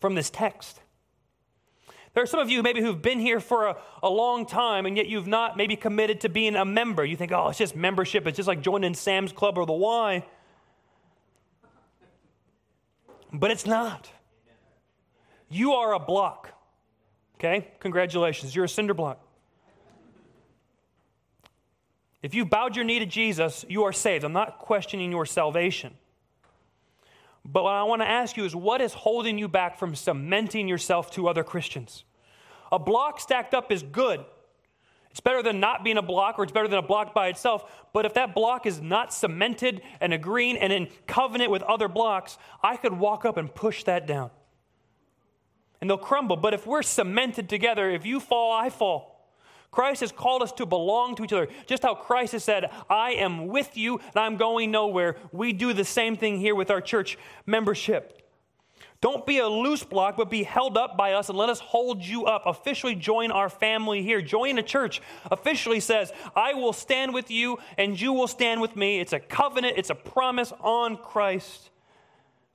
from 0.00 0.14
this 0.14 0.30
text. 0.30 0.80
There 2.14 2.22
are 2.22 2.26
some 2.26 2.40
of 2.40 2.48
you 2.48 2.62
maybe 2.62 2.80
who've 2.80 3.02
been 3.02 3.20
here 3.20 3.38
for 3.38 3.66
a, 3.66 3.76
a, 4.02 4.08
long 4.08 4.46
time 4.46 4.86
and 4.86 4.96
yet 4.96 5.06
you've 5.06 5.26
not 5.26 5.58
maybe 5.58 5.76
committed 5.76 6.22
to 6.22 6.30
being 6.30 6.56
a 6.56 6.64
member. 6.64 7.04
You 7.04 7.16
think, 7.16 7.32
oh, 7.32 7.50
it's 7.50 7.58
just 7.58 7.76
membership. 7.76 8.26
It's 8.26 8.38
just 8.38 8.48
like 8.48 8.62
joining 8.62 8.94
Sam's 8.94 9.32
Club 9.32 9.58
or 9.58 9.66
the 9.66 9.74
Y. 9.74 10.24
But 13.38 13.50
it's 13.50 13.66
not. 13.66 14.10
You 15.48 15.74
are 15.74 15.94
a 15.94 15.98
block. 15.98 16.52
Okay? 17.36 17.68
Congratulations. 17.80 18.56
You're 18.56 18.64
a 18.64 18.68
cinder 18.68 18.94
block. 18.94 19.20
If 22.22 22.34
you've 22.34 22.50
bowed 22.50 22.74
your 22.74 22.84
knee 22.84 22.98
to 22.98 23.06
Jesus, 23.06 23.64
you 23.68 23.84
are 23.84 23.92
saved. 23.92 24.24
I'm 24.24 24.32
not 24.32 24.58
questioning 24.58 25.10
your 25.10 25.26
salvation. 25.26 25.94
But 27.44 27.64
what 27.64 27.74
I 27.74 27.84
want 27.84 28.02
to 28.02 28.08
ask 28.08 28.36
you 28.36 28.44
is 28.44 28.56
what 28.56 28.80
is 28.80 28.92
holding 28.94 29.38
you 29.38 29.48
back 29.48 29.78
from 29.78 29.94
cementing 29.94 30.66
yourself 30.66 31.10
to 31.12 31.28
other 31.28 31.44
Christians? 31.44 32.04
A 32.72 32.78
block 32.78 33.20
stacked 33.20 33.54
up 33.54 33.70
is 33.70 33.82
good. 33.82 34.24
It's 35.16 35.20
better 35.22 35.42
than 35.42 35.60
not 35.60 35.82
being 35.82 35.96
a 35.96 36.02
block, 36.02 36.38
or 36.38 36.42
it's 36.42 36.52
better 36.52 36.68
than 36.68 36.78
a 36.78 36.82
block 36.82 37.14
by 37.14 37.28
itself. 37.28 37.64
But 37.94 38.04
if 38.04 38.12
that 38.12 38.34
block 38.34 38.66
is 38.66 38.82
not 38.82 39.14
cemented 39.14 39.80
and 39.98 40.12
agreeing 40.12 40.58
and 40.58 40.70
in 40.70 40.88
covenant 41.06 41.50
with 41.50 41.62
other 41.62 41.88
blocks, 41.88 42.36
I 42.62 42.76
could 42.76 42.92
walk 42.92 43.24
up 43.24 43.38
and 43.38 43.52
push 43.54 43.82
that 43.84 44.06
down. 44.06 44.30
And 45.80 45.88
they'll 45.88 45.96
crumble. 45.96 46.36
But 46.36 46.52
if 46.52 46.66
we're 46.66 46.82
cemented 46.82 47.48
together, 47.48 47.88
if 47.88 48.04
you 48.04 48.20
fall, 48.20 48.52
I 48.52 48.68
fall. 48.68 49.32
Christ 49.70 50.02
has 50.02 50.12
called 50.12 50.42
us 50.42 50.52
to 50.52 50.66
belong 50.66 51.16
to 51.16 51.24
each 51.24 51.32
other. 51.32 51.48
Just 51.64 51.82
how 51.82 51.94
Christ 51.94 52.32
has 52.32 52.44
said, 52.44 52.70
I 52.90 53.12
am 53.12 53.46
with 53.46 53.74
you 53.74 53.96
and 53.96 54.16
I'm 54.16 54.36
going 54.36 54.70
nowhere. 54.70 55.16
We 55.32 55.54
do 55.54 55.72
the 55.72 55.86
same 55.86 56.18
thing 56.18 56.38
here 56.40 56.54
with 56.54 56.70
our 56.70 56.82
church 56.82 57.16
membership. 57.46 58.25
Don't 59.06 59.24
be 59.24 59.38
a 59.38 59.46
loose 59.46 59.84
block, 59.84 60.16
but 60.16 60.28
be 60.28 60.42
held 60.42 60.76
up 60.76 60.96
by 60.96 61.12
us 61.12 61.28
and 61.28 61.38
let 61.38 61.48
us 61.48 61.60
hold 61.60 62.04
you 62.04 62.24
up. 62.24 62.42
Officially 62.44 62.96
join 62.96 63.30
our 63.30 63.48
family 63.48 64.02
here. 64.02 64.20
Join 64.20 64.58
a 64.58 64.64
church. 64.64 65.00
Officially 65.30 65.78
says, 65.78 66.12
I 66.34 66.54
will 66.54 66.72
stand 66.72 67.14
with 67.14 67.30
you 67.30 67.58
and 67.78 68.00
you 68.00 68.12
will 68.12 68.26
stand 68.26 68.60
with 68.60 68.74
me. 68.74 68.98
It's 68.98 69.12
a 69.12 69.20
covenant, 69.20 69.74
it's 69.76 69.90
a 69.90 69.94
promise 69.94 70.52
on 70.60 70.96
Christ. 70.96 71.70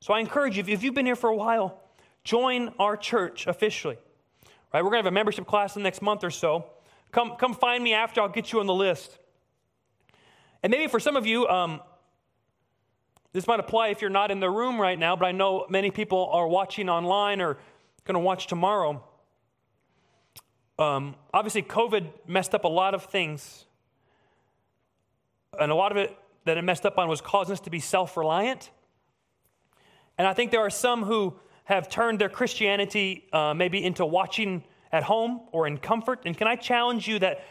So 0.01 0.13
I 0.13 0.19
encourage 0.19 0.57
you, 0.57 0.65
if 0.67 0.83
you've 0.83 0.93
been 0.93 1.05
here 1.05 1.15
for 1.15 1.29
a 1.29 1.35
while, 1.37 1.79
join 2.25 2.73
our 2.77 2.97
church 2.97 3.47
officially. 3.47 3.97
Right? 4.73 4.83
We're 4.83 4.91
going 4.91 5.03
to 5.03 5.05
have 5.05 5.13
a 5.13 5.15
membership 5.15 5.47
class 5.47 5.77
in 5.77 5.83
the 5.83 5.87
next 5.87 6.01
month 6.01 6.21
or 6.21 6.31
so. 6.31 6.65
Come, 7.13 7.37
come 7.37 7.53
find 7.53 7.81
me 7.81 7.93
after, 7.93 8.19
I'll 8.19 8.27
get 8.27 8.51
you 8.51 8.59
on 8.59 8.65
the 8.65 8.73
list. 8.73 9.19
And 10.63 10.69
maybe 10.69 10.87
for 10.87 10.99
some 10.99 11.15
of 11.15 11.25
you, 11.25 11.47
um, 11.47 11.79
this 13.33 13.47
might 13.47 13.59
apply 13.59 13.89
if 13.89 14.01
you're 14.01 14.09
not 14.09 14.31
in 14.31 14.39
the 14.39 14.49
room 14.49 14.79
right 14.79 14.99
now, 14.99 15.15
but 15.15 15.25
I 15.25 15.31
know 15.31 15.65
many 15.69 15.91
people 15.91 16.29
are 16.33 16.47
watching 16.47 16.89
online 16.89 17.41
or 17.41 17.57
going 18.03 18.15
to 18.15 18.19
watch 18.19 18.47
tomorrow. 18.47 19.03
Um, 20.77 21.15
obviously, 21.33 21.61
COVID 21.61 22.07
messed 22.27 22.53
up 22.53 22.65
a 22.65 22.67
lot 22.69 22.93
of 22.93 23.05
things. 23.05 23.65
And 25.59 25.71
a 25.71 25.75
lot 25.75 25.91
of 25.91 25.97
it 25.97 26.17
that 26.45 26.57
it 26.57 26.63
messed 26.63 26.85
up 26.85 26.97
on 26.97 27.07
was 27.07 27.21
causing 27.21 27.53
us 27.53 27.59
to 27.61 27.69
be 27.69 27.79
self 27.79 28.17
reliant. 28.17 28.69
And 30.17 30.27
I 30.27 30.33
think 30.33 30.51
there 30.51 30.61
are 30.61 30.69
some 30.69 31.03
who 31.03 31.35
have 31.65 31.87
turned 31.87 32.19
their 32.19 32.29
Christianity 32.29 33.27
uh, 33.31 33.53
maybe 33.53 33.83
into 33.83 34.05
watching 34.05 34.63
at 34.91 35.03
home 35.03 35.41
or 35.51 35.67
in 35.67 35.77
comfort. 35.77 36.21
And 36.25 36.37
can 36.37 36.47
I 36.47 36.55
challenge 36.55 37.07
you 37.07 37.19
that 37.19 37.45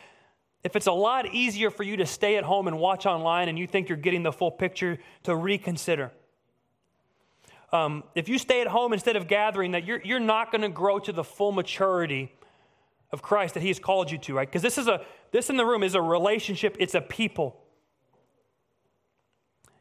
if 0.63 0.77
it's 0.77 0.87
a 0.87 0.93
lot 0.93 1.35
easier 1.35 1.71
for 1.71 1.83
you 1.83 1.97
to 1.97 2.07
stay 2.07 2.37
at 2.37 2.45
home 2.45 2.69
and 2.69 2.79
watch 2.79 3.07
online 3.07 3.49
and 3.49 3.59
you 3.59 3.67
think 3.67 3.89
you're 3.89 3.99
getting 3.99 4.23
the 4.23 4.33
full 4.33 4.51
picture, 4.51 4.99
to 5.23 5.35
reconsider. 5.35 6.13
Um, 7.73 8.05
if 8.15 8.29
you 8.29 8.39
stay 8.39 8.61
at 8.61 8.67
home 8.67 8.93
instead 8.93 9.17
of 9.17 9.29
gathering, 9.29 9.73
that 9.73 9.85
you're, 9.85 10.01
you're 10.03 10.21
not 10.21 10.51
going 10.51 10.63
to 10.63 10.69
grow 10.69 10.99
to 10.99 11.13
the 11.13 11.25
full 11.25 11.53
maturity 11.53 12.33
of 13.13 13.23
Christ 13.23 13.55
that 13.55 13.61
He 13.61 13.69
has 13.69 13.79
called 13.79 14.11
you 14.11 14.19
to, 14.19 14.35
right? 14.35 14.49
Because 14.49 14.63
this 14.63 14.77
is 14.77 14.89
a 14.89 15.05
this 15.33 15.49
in 15.49 15.57
the 15.57 15.65
room 15.65 15.83
is 15.83 15.95
a 15.95 16.03
relationship, 16.03 16.77
it's 16.81 16.95
a 16.95 17.01
people. 17.01 17.57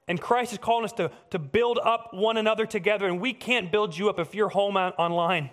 And 0.07 0.19
Christ 0.19 0.53
is 0.53 0.57
calling 0.57 0.85
us 0.85 0.93
to, 0.93 1.11
to 1.29 1.39
build 1.39 1.79
up 1.83 2.13
one 2.13 2.37
another 2.37 2.65
together, 2.65 3.07
and 3.07 3.19
we 3.19 3.33
can't 3.33 3.71
build 3.71 3.95
you 3.95 4.09
up 4.09 4.19
if 4.19 4.33
you're 4.33 4.49
home 4.49 4.75
online. 4.75 5.51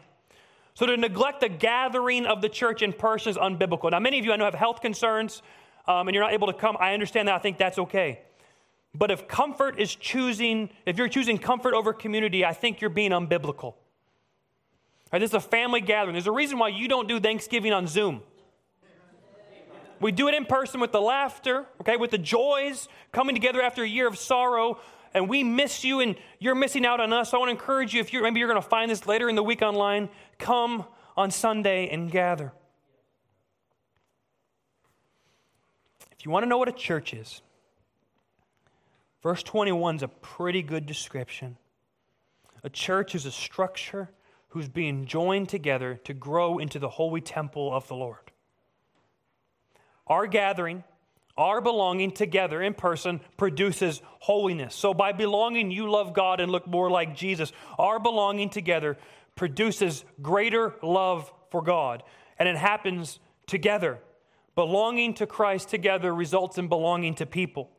So 0.77 0.85
to 0.85 0.95
neglect 0.95 1.41
the 1.41 1.49
gathering 1.49 2.27
of 2.27 2.43
the 2.43 2.51
church 2.51 2.83
in 2.83 2.93
person 2.93 3.31
is 3.31 3.39
unbiblical. 3.39 3.91
Now, 3.91 3.99
many 3.99 4.19
of 4.19 4.27
you 4.27 4.33
I 4.35 4.37
know 4.37 4.45
have 4.45 4.53
health 4.53 4.83
concerns 4.83 5.41
um, 5.89 6.07
and 6.07 6.15
you're 6.15 6.23
not 6.23 6.35
able 6.35 6.49
to 6.49 6.53
come. 6.53 6.77
I 6.79 6.93
understand 6.93 7.29
that. 7.29 7.35
I 7.35 7.39
think 7.39 7.57
that's 7.57 7.79
okay. 7.79 8.21
But 8.95 9.11
if 9.11 9.27
comfort 9.27 9.81
is 9.81 9.95
choosing, 9.95 10.69
if 10.85 10.99
you're 10.99 11.09
choosing 11.09 11.39
comfort 11.39 11.73
over 11.73 11.95
community, 11.95 12.45
I 12.45 12.53
think 12.53 12.83
you're 12.83 12.91
being 12.91 13.13
unbiblical. 13.13 13.73
Right, 15.11 15.19
this 15.19 15.31
is 15.31 15.35
a 15.35 15.41
family 15.41 15.81
gathering. 15.81 16.13
There's 16.13 16.27
a 16.27 16.33
reason 16.33 16.59
why 16.59 16.69
you 16.69 16.89
don't 16.89 17.09
do 17.09 17.21
Thanksgiving 17.21 17.73
on 17.73 17.87
Zoom. 17.87 18.21
We 19.99 20.13
do 20.13 20.29
it 20.29 20.35
in 20.35 20.45
person 20.45 20.81
with 20.81 20.93
the 20.93 21.01
laughter, 21.01 21.65
okay, 21.81 21.97
with 21.97 22.11
the 22.11 22.19
joys, 22.19 22.87
coming 23.13 23.35
together 23.35 23.63
after 23.63 23.83
a 23.83 23.89
year 23.89 24.07
of 24.07 24.19
sorrow, 24.19 24.79
and 25.17 25.31
we 25.31 25.43
miss 25.43 25.83
you 25.83 26.01
and 26.01 26.15
you're 26.39 26.55
missing 26.55 26.85
out 26.85 27.01
on 27.01 27.11
us. 27.11 27.33
I 27.33 27.39
want 27.39 27.49
to 27.49 27.53
encourage 27.53 27.95
you, 27.95 28.01
if 28.01 28.13
you 28.13 28.23
maybe 28.23 28.39
you're 28.39 28.51
going 28.51 28.61
to 28.61 28.69
find 28.69 28.91
this 28.91 29.07
later 29.07 29.31
in 29.31 29.35
the 29.35 29.43
week 29.43 29.63
online, 29.63 30.11
come 30.39 30.85
on 31.17 31.31
Sunday 31.31 31.89
and 31.89 32.11
gather. 32.11 32.53
If 36.13 36.27
you 36.27 36.31
want 36.31 36.43
to 36.43 36.49
know 36.49 36.59
what 36.59 36.69
a 36.69 36.73
church 36.73 37.15
is, 37.15 37.41
verse 39.23 39.43
21 39.43 39.97
is 39.97 40.03
a 40.03 40.09
pretty 40.09 40.63
good 40.63 40.85
description. 40.85 41.57
A 42.63 42.69
church 42.69 43.15
is 43.15 43.25
a 43.25 43.33
structure 43.33 44.11
who's 44.49 44.69
being 44.69 45.07
joined 45.07 45.49
together 45.49 45.99
to 46.05 46.13
grow 46.13 46.59
into 46.59 46.79
the 46.79 46.91
holy 46.91 47.23
temple 47.23 47.75
of 47.75 47.89
the 47.89 47.95
Lord. 47.95 48.33
Our 50.07 50.27
gathering, 50.27 50.85
our 51.39 51.61
belonging 51.61 52.13
together 52.13 52.63
in 52.63 52.75
person 52.75 53.21
produces 53.37 54.01
holiness. 54.21 54.75
So, 54.75 54.95
by 54.95 55.13
belonging, 55.13 55.71
you 55.71 55.91
love 55.91 56.15
God 56.15 56.41
and 56.41 56.51
look 56.51 56.67
more 56.67 56.91
like 56.91 57.15
Jesus. 57.15 57.53
Our 57.79 57.99
belonging 57.99 58.51
together 58.51 58.97
produces 59.35 60.05
greater 60.23 60.75
love 60.83 61.31
for 61.51 61.63
God, 61.63 62.03
and 62.39 62.49
it 62.49 62.57
happens 62.57 63.19
together. 63.47 63.99
Belonging 64.55 65.13
to 65.15 65.27
Christ 65.27 65.69
together 65.69 66.15
results 66.15 66.57
in 66.57 66.69
belonging 66.69 67.15
to 67.17 67.27
people. 67.27 67.71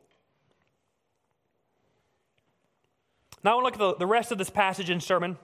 Now, 3.42 3.52
I 3.52 3.54
want 3.54 3.74
to 3.74 3.84
look 3.84 3.94
at 3.94 3.98
the, 3.98 4.06
rest 4.06 4.32
of 4.32 4.38
this 4.38 4.50
passage 4.50 4.90
in 4.90 5.00
sermon 5.00 5.36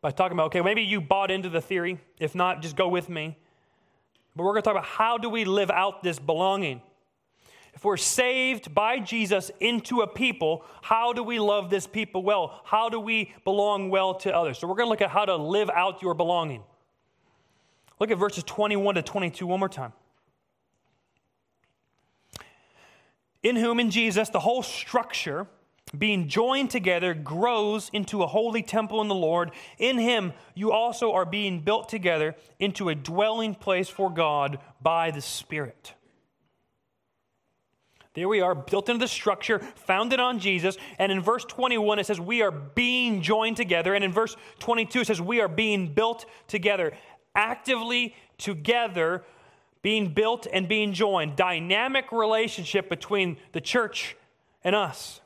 by 0.00 0.10
talking 0.10 0.36
about 0.36 0.46
okay, 0.46 0.60
maybe 0.60 0.82
you 0.82 1.00
bought 1.00 1.30
into 1.30 1.48
the 1.48 1.60
theory. 1.60 1.98
If 2.18 2.34
not, 2.34 2.62
just 2.62 2.76
go 2.76 2.88
with 2.88 3.08
me. 3.08 3.38
But 4.36 4.42
we're 4.42 4.52
going 4.52 4.62
to 4.62 4.66
talk 4.66 4.74
about 4.74 4.86
how 4.86 5.18
do 5.18 5.28
we 5.28 5.44
live 5.44 5.70
out 5.70 6.02
this 6.02 6.18
belonging. 6.18 6.82
If 7.74 7.84
we're 7.84 7.96
saved 7.96 8.72
by 8.74 9.00
Jesus 9.00 9.50
into 9.60 10.02
a 10.02 10.06
people, 10.06 10.64
how 10.82 11.12
do 11.12 11.22
we 11.22 11.40
love 11.40 11.70
this 11.70 11.86
people 11.86 12.22
well? 12.22 12.60
How 12.64 12.88
do 12.88 13.00
we 13.00 13.32
belong 13.44 13.90
well 13.90 14.14
to 14.16 14.34
others? 14.34 14.58
So 14.58 14.68
we're 14.68 14.76
going 14.76 14.86
to 14.86 14.90
look 14.90 15.02
at 15.02 15.10
how 15.10 15.24
to 15.24 15.36
live 15.36 15.70
out 15.70 16.00
your 16.00 16.14
belonging. 16.14 16.62
Look 17.98 18.10
at 18.10 18.18
verses 18.18 18.44
21 18.44 18.96
to 18.96 19.02
22 19.02 19.46
one 19.46 19.58
more 19.58 19.68
time. 19.68 19.92
In 23.42 23.56
whom, 23.56 23.78
in 23.78 23.90
Jesus, 23.90 24.30
the 24.30 24.40
whole 24.40 24.62
structure 24.62 25.46
being 25.98 26.28
joined 26.28 26.70
together, 26.70 27.14
grows 27.14 27.90
into 27.92 28.22
a 28.22 28.26
holy 28.26 28.62
temple 28.62 29.00
in 29.00 29.08
the 29.08 29.14
Lord. 29.14 29.50
In 29.78 29.98
him, 29.98 30.32
you 30.54 30.72
also 30.72 31.12
are 31.12 31.24
being 31.24 31.60
built 31.60 31.88
together 31.88 32.34
into 32.58 32.88
a 32.88 32.94
dwelling 32.94 33.54
place 33.54 33.88
for 33.88 34.10
God 34.10 34.58
by 34.82 35.10
the 35.10 35.20
Spirit. 35.20 35.94
There 38.14 38.28
we 38.28 38.40
are, 38.40 38.54
built 38.54 38.88
into 38.88 39.00
the 39.00 39.08
structure, 39.08 39.58
founded 39.58 40.20
on 40.20 40.38
Jesus. 40.38 40.76
And 40.98 41.10
in 41.10 41.20
verse 41.20 41.44
21, 41.44 41.98
it 41.98 42.06
says, 42.06 42.20
We 42.20 42.42
are 42.42 42.52
being 42.52 43.22
joined 43.22 43.56
together. 43.56 43.92
And 43.94 44.04
in 44.04 44.12
verse 44.12 44.36
22, 44.60 45.00
it 45.00 45.06
says, 45.08 45.20
We 45.20 45.40
are 45.40 45.48
being 45.48 45.92
built 45.92 46.24
together, 46.46 46.92
actively 47.34 48.14
together, 48.38 49.24
being 49.82 50.14
built 50.14 50.46
and 50.52 50.68
being 50.68 50.92
joined. 50.92 51.34
Dynamic 51.34 52.12
relationship 52.12 52.88
between 52.88 53.36
the 53.50 53.60
church 53.60 54.16
and 54.62 54.76
us. 54.76 55.20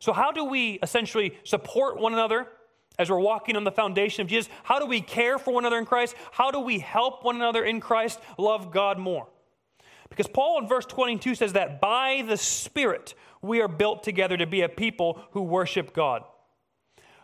So, 0.00 0.12
how 0.12 0.32
do 0.32 0.44
we 0.44 0.78
essentially 0.82 1.38
support 1.44 2.00
one 2.00 2.14
another 2.14 2.48
as 2.98 3.10
we're 3.10 3.20
walking 3.20 3.54
on 3.54 3.64
the 3.64 3.70
foundation 3.70 4.22
of 4.22 4.28
Jesus? 4.28 4.50
How 4.64 4.78
do 4.78 4.86
we 4.86 5.00
care 5.00 5.38
for 5.38 5.52
one 5.52 5.64
another 5.64 5.78
in 5.78 5.84
Christ? 5.84 6.16
How 6.32 6.50
do 6.50 6.58
we 6.58 6.80
help 6.80 7.22
one 7.22 7.36
another 7.36 7.64
in 7.64 7.80
Christ 7.80 8.18
love 8.38 8.72
God 8.72 8.98
more? 8.98 9.28
Because 10.08 10.26
Paul 10.26 10.58
in 10.60 10.68
verse 10.68 10.86
22 10.86 11.36
says 11.36 11.52
that 11.52 11.80
by 11.80 12.24
the 12.26 12.36
Spirit 12.36 13.14
we 13.42 13.60
are 13.60 13.68
built 13.68 14.02
together 14.02 14.36
to 14.36 14.46
be 14.46 14.62
a 14.62 14.68
people 14.68 15.22
who 15.32 15.42
worship 15.42 15.92
God. 15.94 16.24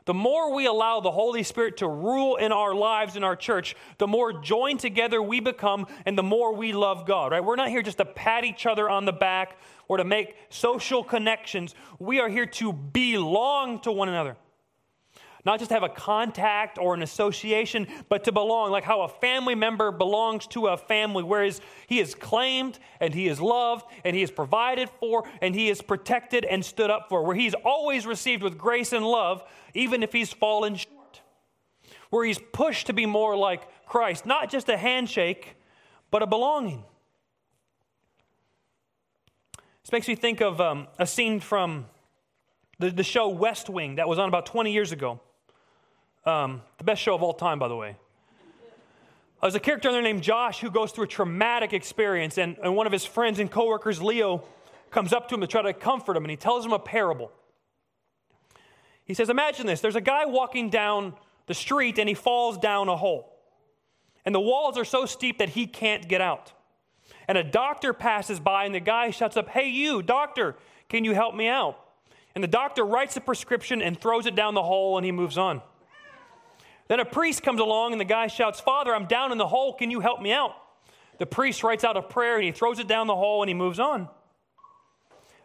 The 0.07 0.15
more 0.15 0.55
we 0.55 0.67
allow 0.67 1.01
the 1.01 1.11
Holy 1.11 1.43
Spirit 1.43 1.79
to 1.79 1.89
rule 1.89 2.37
in 2.37 2.53
our 2.53 2.75
lives 2.75 3.17
in 3.17 3.25
our 3.25 3.35
church, 3.35 3.75
the 3.99 4.07
more 4.07 4.33
joined 4.33 4.79
together 4.79 5.21
we 5.21 5.41
become 5.41 5.87
and 6.07 6.17
the 6.17 6.23
more 6.23 6.55
we 6.55 6.73
love 6.73 7.07
God, 7.07 7.33
right? 7.33 7.45
We're 7.45 7.57
not 7.57 7.69
here 7.69 7.83
just 7.83 7.99
to 7.99 8.05
pat 8.05 8.45
each 8.45 8.67
other 8.67 8.89
on 8.89 9.05
the 9.05 9.13
back 9.13 9.59
or 9.89 9.97
to 9.97 10.05
make 10.05 10.37
social 10.49 11.03
connections. 11.03 11.75
We 11.99 12.21
are 12.21 12.29
here 12.29 12.47
to 12.47 12.73
belong 12.73 13.81
to 13.81 13.91
one 13.91 14.09
another. 14.09 14.37
Not 15.47 15.61
just 15.61 15.71
have 15.71 15.85
a 15.85 15.89
contact 15.89 16.77
or 16.77 16.93
an 16.93 17.05
association, 17.05 17.87
but 18.09 18.25
to 18.25 18.33
belong, 18.33 18.73
like 18.73 18.83
how 18.83 19.03
a 19.03 19.09
family 19.09 19.55
member 19.55 19.93
belongs 19.93 20.45
to 20.49 20.67
a 20.67 20.77
family, 20.77 21.23
whereas 21.23 21.61
he 21.87 22.01
is 22.01 22.17
claimed 22.17 22.81
and 22.99 23.15
he 23.15 23.29
is 23.29 23.41
loved 23.41 23.87
and 24.05 24.17
he 24.17 24.23
is 24.23 24.33
provided 24.33 24.91
for 24.99 25.23
and 25.41 25.55
he 25.55 25.69
is 25.69 25.81
protected 25.81 26.45
and 26.45 26.65
stood 26.65 26.91
up 26.91 27.09
for, 27.09 27.23
where 27.23 27.37
he's 27.37 27.55
always 27.65 28.07
received 28.07 28.43
with 28.43 28.59
grace 28.59 28.93
and 28.93 29.07
love, 29.07 29.45
even 29.73 30.03
if 30.03 30.13
he's 30.13 30.33
fallen 30.33 30.75
short. 30.75 31.21
Where 32.11 32.25
he's 32.25 32.41
pushed 32.53 32.89
to 32.89 32.93
be 32.93 33.07
more 33.07 33.37
like 33.37 33.87
Christ, 33.87 34.27
not 34.27 34.51
just 34.51 34.69
a 34.69 34.77
handshake, 34.77 35.55
but 36.11 36.25
a 36.25 36.27
belonging. 36.27 36.83
This 39.85 39.93
makes 39.93 40.09
me 40.09 40.17
think 40.17 40.41
of 40.41 40.61
um, 40.61 40.89
a 40.99 41.07
scene 41.07 41.39
from 41.39 41.87
the, 42.81 42.91
the 42.91 43.05
show 43.05 43.29
West 43.29 43.71
Wing 43.71 43.95
that 43.95 44.09
was 44.09 44.19
on 44.19 44.29
about 44.29 44.47
20 44.47 44.73
years 44.73 44.91
ago. 44.91 45.21
Um, 46.27 46.63
the 46.79 46.85
best 46.85 47.01
show 47.01 47.15
of 47.15 47.23
all 47.23 47.33
time, 47.33 47.59
by 47.59 47.69
the 47.69 47.77
way. 47.77 47.97
There's 49.41 49.55
a 49.55 49.61
character 49.61 49.89
in 49.89 49.95
there 49.95 50.03
named 50.03 50.23
Josh 50.23 50.61
who 50.61 50.71
goes 50.71 50.91
through 50.91 51.05
a 51.05 51.09
traumatic 51.09 51.73
experience, 51.73 52.37
and, 52.37 52.57
and 52.63 52.75
one 52.75 52.87
of 52.87 52.93
his 52.93 53.05
friends 53.05 53.39
and 53.39 53.51
coworkers, 53.51 54.03
Leo, 54.03 54.43
comes 54.91 55.13
up 55.13 55.29
to 55.29 55.35
him 55.35 55.41
to 55.41 55.47
try 55.47 55.63
to 55.63 55.73
comfort 55.73 56.17
him, 56.17 56.25
and 56.25 56.31
he 56.31 56.37
tells 56.37 56.67
him 56.67 56.73
a 56.73 56.79
parable. 56.79 57.31
He 59.05 59.15
says, 59.15 59.31
Imagine 59.31 59.67
this 59.67 59.81
there's 59.81 59.97
a 59.97 60.01
guy 60.01 60.27
walking 60.27 60.69
down 60.69 61.15
the 61.47 61.55
street, 61.55 61.99
and 61.99 62.09
he 62.09 62.15
falls 62.15 62.59
down 62.59 62.89
a 62.89 62.97
hole. 62.97 63.33
And 64.25 64.35
the 64.35 64.41
walls 64.41 64.77
are 64.77 64.85
so 64.85 65.07
steep 65.07 65.39
that 65.39 65.51
he 65.51 65.67
can't 65.67 66.09
get 66.09 66.21
out 66.21 66.53
and 67.29 67.37
a 67.37 67.45
doctor 67.45 67.93
passes 67.93 68.39
by, 68.39 68.65
and 68.65 68.75
the 68.75 68.81
guy 68.81 69.11
shouts 69.11 69.37
up, 69.37 69.49
Hey, 69.49 69.69
you, 69.69 70.03
doctor, 70.03 70.57
can 70.89 71.05
you 71.05 71.13
help 71.13 71.35
me 71.35 71.49
out? 71.49 71.79
And 72.35 72.45
the 72.45 72.49
doctor 72.49 72.85
writes 72.85 73.17
a 73.17 73.21
prescription 73.21 73.83
and 73.83 73.99
throws 73.99 74.27
it 74.27 74.35
down 74.35 74.55
the 74.55 74.63
hole, 74.63 74.97
and 74.97 75.05
he 75.05 75.13
moves 75.13 75.39
on. 75.39 75.63
Then 76.89 77.01
a 77.01 77.05
priest 77.05 77.43
comes 77.43 77.61
along, 77.61 77.93
and 77.93 78.01
the 78.01 78.05
guy 78.05 78.27
shouts, 78.29 78.61
Father, 78.61 78.95
I'm 78.95 79.07
down 79.07 79.33
in 79.33 79.39
the 79.39 79.47
hole, 79.47 79.75
can 79.75 79.91
you 79.91 80.01
help 80.01 80.21
me 80.21 80.33
out? 80.33 80.55
The 81.19 81.27
priest 81.27 81.63
writes 81.63 81.85
out 81.85 81.97
a 81.97 82.03
prayer, 82.03 82.37
and 82.37 82.45
he 82.45 82.53
throws 82.53 82.79
it 82.79 82.87
down 82.87 83.07
the 83.07 83.17
hole, 83.17 83.43
and 83.43 83.49
he 83.49 83.55
moves 83.55 83.81
on. 83.81 84.09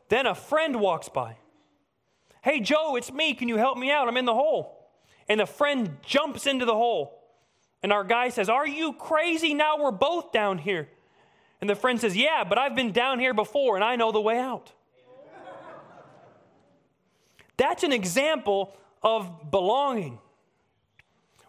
Then 0.10 0.26
a 0.26 0.36
friend 0.36 0.80
walks 0.80 1.10
by. 1.10 1.38
Hey, 2.42 2.60
Joe, 2.60 2.96
it's 2.96 3.12
me. 3.12 3.34
Can 3.34 3.48
you 3.48 3.58
help 3.58 3.78
me 3.78 3.92
out? 3.92 4.08
I'm 4.08 4.18
in 4.18 4.26
the 4.26 4.34
hole. 4.34 4.90
And 5.30 5.40
the 5.40 5.46
friend 5.46 5.98
jumps 6.04 6.48
into 6.48 6.66
the 6.66 6.74
hole. 6.74 7.22
And 7.84 7.94
our 7.94 8.04
guy 8.04 8.30
says, 8.30 8.50
Are 8.50 8.68
you 8.68 8.94
crazy? 8.94 9.54
Now 9.54 9.78
we're 9.78 9.92
both 9.92 10.32
down 10.32 10.58
here. 10.58 10.90
And 11.62 11.70
the 11.70 11.76
friend 11.76 12.00
says, 12.00 12.16
Yeah, 12.18 12.44
but 12.44 12.58
I've 12.58 12.76
been 12.76 12.92
down 12.92 13.20
here 13.20 13.34
before 13.34 13.76
and 13.76 13.84
I 13.84 13.96
know 13.96 14.12
the 14.12 14.22
way 14.22 14.38
out. 14.40 14.72
That's 17.58 17.84
an 17.84 17.94
example 17.94 18.76
of 19.04 19.52
belonging. 19.52 20.20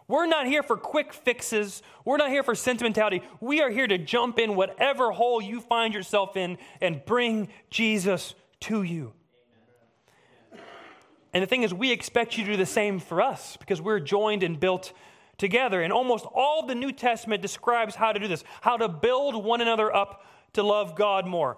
We're 0.07 0.25
not 0.25 0.47
here 0.47 0.63
for 0.63 0.77
quick 0.77 1.13
fixes. 1.13 1.81
We're 2.05 2.17
not 2.17 2.29
here 2.29 2.43
for 2.43 2.55
sentimentality. 2.55 3.21
We 3.39 3.61
are 3.61 3.69
here 3.69 3.87
to 3.87 3.97
jump 3.97 4.39
in 4.39 4.55
whatever 4.55 5.11
hole 5.11 5.41
you 5.41 5.61
find 5.61 5.93
yourself 5.93 6.35
in 6.35 6.57
and 6.81 7.03
bring 7.05 7.49
Jesus 7.69 8.35
to 8.61 8.83
you. 8.83 9.13
And 11.33 11.41
the 11.41 11.47
thing 11.47 11.63
is, 11.63 11.73
we 11.73 11.91
expect 11.91 12.37
you 12.37 12.45
to 12.45 12.51
do 12.51 12.57
the 12.57 12.65
same 12.65 12.99
for 12.99 13.21
us 13.21 13.57
because 13.57 13.81
we're 13.81 13.99
joined 13.99 14.43
and 14.43 14.59
built 14.59 14.93
together. 15.37 15.81
And 15.81 15.91
almost 15.91 16.25
all 16.25 16.67
the 16.67 16.75
New 16.75 16.91
Testament 16.91 17.41
describes 17.41 17.95
how 17.95 18.11
to 18.11 18.19
do 18.19 18.27
this, 18.27 18.43
how 18.61 18.77
to 18.77 18.87
build 18.87 19.43
one 19.43 19.61
another 19.61 19.93
up 19.93 20.25
to 20.53 20.61
love 20.61 20.95
God 20.95 21.25
more. 21.25 21.57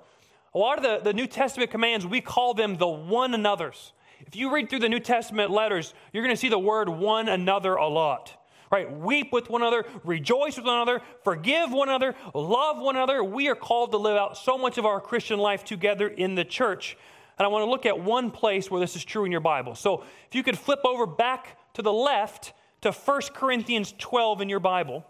A 0.54 0.58
lot 0.58 0.78
of 0.78 0.84
the, 0.84 1.02
the 1.04 1.14
New 1.14 1.28
Testament 1.28 1.72
commands, 1.72 2.06
we 2.06 2.22
call 2.22 2.54
them 2.54 2.78
the 2.78 2.88
one 2.88 3.34
another's. 3.34 3.92
If 4.36 4.40
you 4.42 4.52
read 4.52 4.70
through 4.70 4.80
the 4.80 4.90
New 4.90 5.00
Testament 5.00 5.50
letters, 5.50 5.94
you're 6.12 6.22
going 6.22 6.36
to 6.36 6.40
see 6.40 6.50
the 6.50 6.60
word 6.60 6.90
one 6.90 7.30
another 7.30 7.76
a 7.76 7.88
lot. 7.88 8.34
Right? 8.70 8.92
Weep 8.92 9.32
with 9.32 9.50
one 9.50 9.62
another, 9.62 9.86
rejoice 10.04 10.58
with 10.58 10.66
one 10.66 10.76
another, 10.76 11.02
forgive 11.24 11.72
one 11.72 11.88
another, 11.88 12.16
love 12.34 12.78
one 12.78 12.98
another. 12.98 13.24
We 13.24 13.48
are 13.48 13.56
called 13.56 13.94
to 13.94 13.98
live 13.98 14.18
out 14.18 14.38
so 14.38 14.58
much 14.58 14.78
of 14.78 14.86
our 14.86 15.00
Christian 15.00 15.40
life 15.40 15.64
together 15.64 16.10
in 16.10 16.36
the 16.36 16.44
church. 16.44 16.98
And 17.40 17.46
I 17.46 17.48
want 17.48 17.64
to 17.64 17.70
look 17.70 17.86
at 17.86 17.98
one 17.98 18.30
place 18.30 18.70
where 18.70 18.82
this 18.82 18.98
is 18.98 19.06
true 19.06 19.24
in 19.24 19.32
your 19.32 19.40
Bible. 19.40 19.74
So 19.74 20.04
if 20.28 20.36
you 20.36 20.44
could 20.44 20.60
flip 20.60 20.82
over 20.84 21.06
back 21.06 21.58
to 21.76 21.82
the 21.82 21.94
left 21.94 22.52
to 22.82 22.92
1 22.92 23.22
Corinthians 23.34 23.94
12 23.98 24.42
in 24.42 24.50
your 24.50 24.60
Bible. 24.60 25.06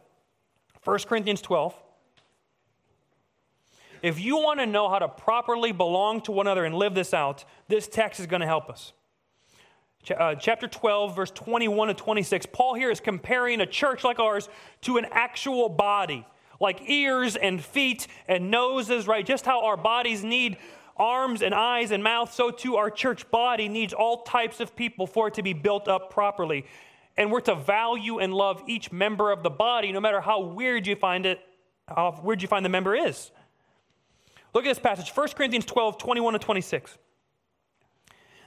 1 0.84 1.00
Corinthians 1.00 1.42
12. 1.42 1.74
If 4.04 4.20
you 4.20 4.38
want 4.38 4.60
to 4.60 4.68
know 4.68 4.88
how 4.88 5.00
to 5.00 5.08
properly 5.08 5.72
belong 5.72 6.22
to 6.22 6.32
one 6.32 6.46
another 6.46 6.64
and 6.64 6.76
live 6.76 6.94
this 6.94 7.12
out, 7.12 7.44
this 7.68 7.88
text 7.88 8.20
is 8.20 8.28
going 8.28 8.42
to 8.42 8.46
help 8.46 8.70
us. 8.70 8.94
Uh, 10.12 10.36
chapter 10.36 10.68
12, 10.68 11.16
verse 11.16 11.32
21 11.32 11.90
to 11.90 11.94
26, 11.94 12.48
Paul 12.48 12.76
here 12.76 12.92
is 12.92 13.00
comparing 13.00 13.62
a 13.62 13.66
church 13.66 14.04
like 14.04 14.20
ours 14.20 14.50
to 14.82 14.98
an 14.98 15.06
actual 15.12 15.70
body, 15.70 16.26
like 16.60 16.90
ears 16.90 17.36
and 17.36 17.64
feet 17.64 18.08
and 18.28 18.52
noses, 18.52 19.08
right? 19.08 19.26
Just 19.26 19.46
how 19.46 19.66
our 19.66 19.78
bodies 19.78 20.24
need 20.24 20.58
arms 20.98 21.42
and 21.42 21.54
eyes 21.54 21.92
and 21.92 22.04
mouth, 22.04 22.34
so 22.34 22.52
too 22.52 22.76
our 22.76 22.90
church 22.90 23.30
body 23.32 23.68
needs 23.68 23.94
all 23.94 24.24
types 24.24 24.60
of 24.60 24.76
people 24.76 25.08
for 25.08 25.28
it 25.28 25.34
to 25.36 25.44
be 25.44 25.54
built 25.54 25.88
up 25.88 26.10
properly. 26.10 26.66
And 27.18 27.32
we're 27.32 27.42
to 27.42 27.56
value 27.56 28.20
and 28.20 28.34
love 28.34 28.62
each 28.68 28.92
member 28.92 29.32
of 29.32 29.44
the 29.44 29.50
body, 29.50 29.92
no 29.92 30.00
matter 30.00 30.22
how 30.22 30.42
weird 30.42 30.88
you 30.88 30.96
find 30.96 31.26
it, 31.26 31.40
how 31.88 32.20
weird 32.24 32.42
you 32.42 32.48
find 32.48 32.66
the 32.66 32.70
member 32.70 32.96
is. 32.96 33.32
Look 34.54 34.66
at 34.66 34.70
this 34.70 34.80
passage, 34.80 35.10
1 35.10 35.28
Corinthians 35.30 35.66
12, 35.66 35.98
21 35.98 36.34
to 36.34 36.40
26. 36.40 36.98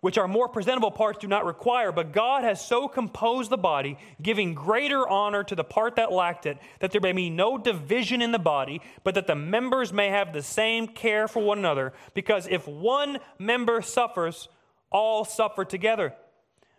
which 0.00 0.16
our 0.16 0.28
more 0.28 0.48
presentable 0.48 0.90
parts 0.90 1.18
do 1.18 1.26
not 1.26 1.44
require, 1.44 1.92
but 1.92 2.12
God 2.12 2.42
has 2.42 2.64
so 2.64 2.88
composed 2.88 3.50
the 3.50 3.58
body, 3.58 3.98
giving 4.22 4.54
greater 4.54 5.06
honor 5.06 5.44
to 5.44 5.54
the 5.54 5.64
part 5.64 5.96
that 5.96 6.12
lacked 6.12 6.46
it, 6.46 6.58
that 6.80 6.90
there 6.90 7.00
may 7.00 7.12
be 7.12 7.28
no 7.28 7.58
division 7.58 8.22
in 8.22 8.32
the 8.32 8.38
body, 8.38 8.80
but 9.04 9.14
that 9.14 9.26
the 9.26 9.34
members 9.34 9.92
may 9.92 10.08
have 10.08 10.32
the 10.32 10.42
same 10.42 10.86
care 10.86 11.28
for 11.28 11.42
one 11.42 11.58
another. 11.58 11.92
Because 12.14 12.46
if 12.48 12.66
one 12.66 13.18
member 13.38 13.82
suffers, 13.82 14.48
all 14.90 15.24
suffer 15.24 15.64
together. 15.64 16.14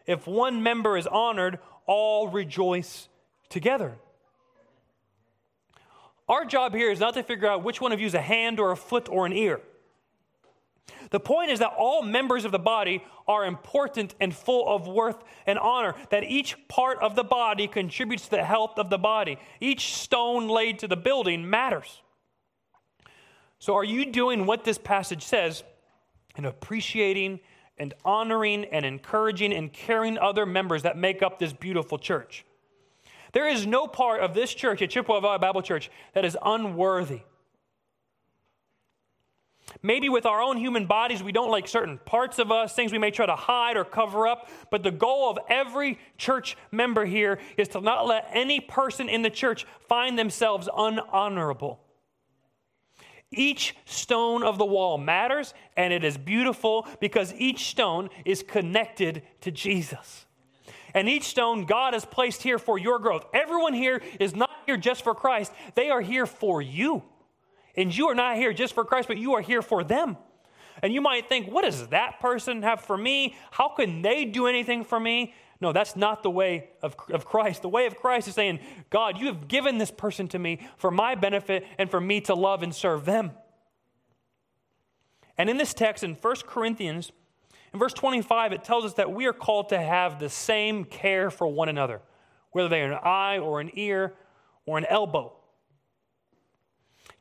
If 0.07 0.25
one 0.25 0.63
member 0.63 0.97
is 0.97 1.05
honored, 1.05 1.59
all 1.85 2.27
rejoice 2.27 3.07
together. 3.49 3.97
Our 6.27 6.45
job 6.45 6.73
here 6.73 6.89
is 6.89 6.99
not 6.99 7.13
to 7.15 7.23
figure 7.23 7.47
out 7.47 7.63
which 7.63 7.81
one 7.81 7.91
of 7.91 7.99
you 7.99 8.07
is 8.07 8.13
a 8.13 8.21
hand 8.21 8.59
or 8.59 8.71
a 8.71 8.77
foot 8.77 9.09
or 9.09 9.25
an 9.25 9.33
ear. 9.33 9.61
The 11.11 11.19
point 11.19 11.51
is 11.51 11.59
that 11.59 11.73
all 11.77 12.03
members 12.03 12.45
of 12.45 12.51
the 12.51 12.59
body 12.59 13.03
are 13.27 13.45
important 13.45 14.15
and 14.19 14.33
full 14.33 14.67
of 14.67 14.87
worth 14.87 15.23
and 15.45 15.59
honor, 15.59 15.95
that 16.09 16.23
each 16.23 16.55
part 16.67 16.99
of 16.99 17.15
the 17.15 17.23
body 17.23 17.67
contributes 17.67 18.25
to 18.25 18.31
the 18.31 18.43
health 18.43 18.77
of 18.77 18.89
the 18.89 18.97
body. 18.97 19.37
Each 19.59 19.93
stone 19.93 20.47
laid 20.47 20.79
to 20.79 20.87
the 20.87 20.95
building 20.95 21.49
matters. 21.49 22.01
So, 23.59 23.75
are 23.75 23.83
you 23.83 24.05
doing 24.11 24.45
what 24.45 24.63
this 24.63 24.77
passage 24.77 25.23
says 25.23 25.63
and 26.35 26.45
appreciating 26.45 27.41
and 27.77 27.93
honoring 28.05 28.65
and 28.65 28.85
encouraging 28.85 29.53
and 29.53 29.71
caring 29.71 30.17
other 30.17 30.45
members 30.45 30.83
that 30.83 30.97
make 30.97 31.21
up 31.21 31.39
this 31.39 31.53
beautiful 31.53 31.99
church? 31.99 32.45
There 33.33 33.47
is 33.47 33.65
no 33.65 33.87
part 33.87 34.21
of 34.21 34.33
this 34.33 34.53
church 34.53 34.81
at 34.81 34.89
Chippewa 34.89 35.19
Valley 35.19 35.39
Bible 35.39 35.61
Church 35.61 35.89
that 36.13 36.25
is 36.25 36.37
unworthy. 36.43 37.21
Maybe 39.83 40.09
with 40.09 40.25
our 40.25 40.41
own 40.41 40.57
human 40.57 40.85
bodies, 40.85 41.23
we 41.23 41.31
don't 41.31 41.51
like 41.51 41.67
certain 41.67 41.99
parts 42.05 42.39
of 42.39 42.51
us, 42.51 42.73
things 42.73 42.91
we 42.91 42.97
may 42.97 43.11
try 43.11 43.25
to 43.25 43.35
hide 43.35 43.77
or 43.77 43.85
cover 43.85 44.27
up. 44.27 44.49
But 44.69 44.83
the 44.83 44.91
goal 44.91 45.29
of 45.29 45.39
every 45.49 45.99
church 46.17 46.57
member 46.71 47.05
here 47.05 47.39
is 47.57 47.67
to 47.69 47.81
not 47.81 48.05
let 48.05 48.29
any 48.33 48.59
person 48.59 49.09
in 49.09 49.21
the 49.21 49.29
church 49.29 49.65
find 49.87 50.17
themselves 50.17 50.67
unhonorable. 50.67 51.77
Each 53.31 53.75
stone 53.85 54.43
of 54.43 54.57
the 54.57 54.65
wall 54.65 54.97
matters, 54.97 55.53
and 55.77 55.93
it 55.93 56.03
is 56.03 56.17
beautiful 56.17 56.85
because 56.99 57.33
each 57.35 57.69
stone 57.69 58.09
is 58.25 58.43
connected 58.43 59.23
to 59.41 59.51
Jesus. 59.51 60.25
And 60.93 61.07
each 61.07 61.23
stone 61.23 61.65
God 61.65 61.93
has 61.93 62.03
placed 62.03 62.43
here 62.43 62.59
for 62.59 62.77
your 62.77 62.99
growth. 62.99 63.25
Everyone 63.33 63.73
here 63.73 64.01
is 64.19 64.35
not 64.35 64.49
here 64.65 64.75
just 64.75 65.03
for 65.03 65.15
Christ, 65.15 65.53
they 65.75 65.89
are 65.89 66.01
here 66.01 66.25
for 66.25 66.61
you. 66.61 67.03
And 67.75 67.95
you 67.95 68.07
are 68.07 68.15
not 68.15 68.37
here 68.37 68.53
just 68.53 68.73
for 68.73 68.83
Christ, 68.83 69.07
but 69.07 69.17
you 69.17 69.33
are 69.33 69.41
here 69.41 69.61
for 69.61 69.83
them. 69.83 70.17
And 70.81 70.93
you 70.93 71.01
might 71.01 71.29
think, 71.29 71.51
what 71.51 71.63
does 71.63 71.87
that 71.87 72.19
person 72.19 72.63
have 72.63 72.81
for 72.81 72.97
me? 72.97 73.35
How 73.51 73.69
can 73.69 74.01
they 74.01 74.25
do 74.25 74.47
anything 74.47 74.83
for 74.83 74.99
me? 74.99 75.33
No, 75.59 75.71
that's 75.71 75.95
not 75.95 76.23
the 76.23 76.29
way 76.29 76.69
of, 76.81 76.95
of 77.11 77.25
Christ. 77.25 77.61
The 77.61 77.69
way 77.69 77.85
of 77.85 77.95
Christ 77.95 78.27
is 78.27 78.33
saying, 78.33 78.59
God, 78.89 79.19
you 79.19 79.27
have 79.27 79.47
given 79.47 79.77
this 79.77 79.91
person 79.91 80.27
to 80.29 80.39
me 80.39 80.59
for 80.77 80.89
my 80.89 81.13
benefit 81.13 81.65
and 81.77 81.89
for 81.89 82.01
me 82.01 82.19
to 82.21 82.33
love 82.33 82.63
and 82.63 82.73
serve 82.73 83.05
them. 83.05 83.31
And 85.37 85.49
in 85.49 85.57
this 85.57 85.73
text 85.73 86.03
in 86.03 86.15
1 86.15 86.35
Corinthians, 86.47 87.11
in 87.73 87.79
verse 87.79 87.93
25, 87.93 88.53
it 88.53 88.63
tells 88.63 88.85
us 88.85 88.93
that 88.95 89.13
we 89.13 89.27
are 89.27 89.33
called 89.33 89.69
to 89.69 89.79
have 89.79 90.19
the 90.19 90.29
same 90.29 90.83
care 90.83 91.29
for 91.29 91.47
one 91.47 91.69
another, 91.69 92.01
whether 92.51 92.67
they 92.67 92.81
are 92.81 92.91
an 92.91 92.99
eye 93.03 93.37
or 93.37 93.61
an 93.61 93.69
ear 93.75 94.15
or 94.65 94.77
an 94.77 94.85
elbow. 94.85 95.33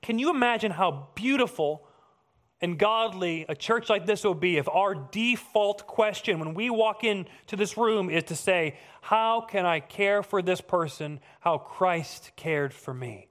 Can 0.02 0.18
you 0.18 0.30
imagine 0.30 0.70
how 0.70 1.08
beautiful 1.14 1.86
and 2.60 2.78
godly 2.78 3.46
a 3.48 3.54
church 3.54 3.88
like 3.88 4.06
this 4.06 4.24
will 4.24 4.34
be 4.34 4.58
if 4.58 4.68
our 4.68 4.94
default 4.94 5.86
question 5.86 6.38
when 6.38 6.54
we 6.54 6.68
walk 6.68 7.04
into 7.04 7.56
this 7.56 7.76
room 7.76 8.10
is 8.10 8.24
to 8.24 8.36
say, 8.36 8.78
How 9.00 9.40
can 9.40 9.64
I 9.64 9.80
care 9.80 10.22
for 10.22 10.42
this 10.42 10.60
person 10.60 11.20
how 11.40 11.58
Christ 11.58 12.32
cared 12.36 12.74
for 12.74 12.92
me? 12.92 13.28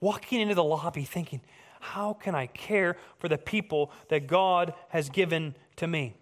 Walking 0.00 0.40
into 0.40 0.54
the 0.54 0.64
lobby 0.64 1.04
thinking, 1.04 1.42
How 1.78 2.12
can 2.12 2.34
I 2.34 2.46
care 2.46 2.96
for 3.18 3.28
the 3.28 3.38
people 3.38 3.92
that 4.08 4.26
God 4.26 4.74
has 4.88 5.10
given 5.10 5.54
to 5.76 5.86
me? 5.86 6.16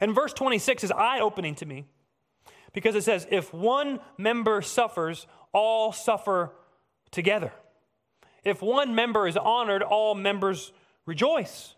And 0.00 0.14
verse 0.14 0.34
26 0.34 0.84
is 0.84 0.90
eye 0.90 1.20
opening 1.20 1.54
to 1.56 1.66
me 1.66 1.86
because 2.72 2.94
it 2.94 3.04
says, 3.04 3.26
If 3.30 3.52
one 3.52 4.00
member 4.16 4.62
suffers, 4.62 5.26
all 5.52 5.92
suffer 5.92 6.52
together. 7.10 7.52
If 8.44 8.62
one 8.62 8.94
member 8.94 9.26
is 9.26 9.36
honored, 9.36 9.82
all 9.82 10.14
members 10.14 10.72
rejoice. 11.06 11.74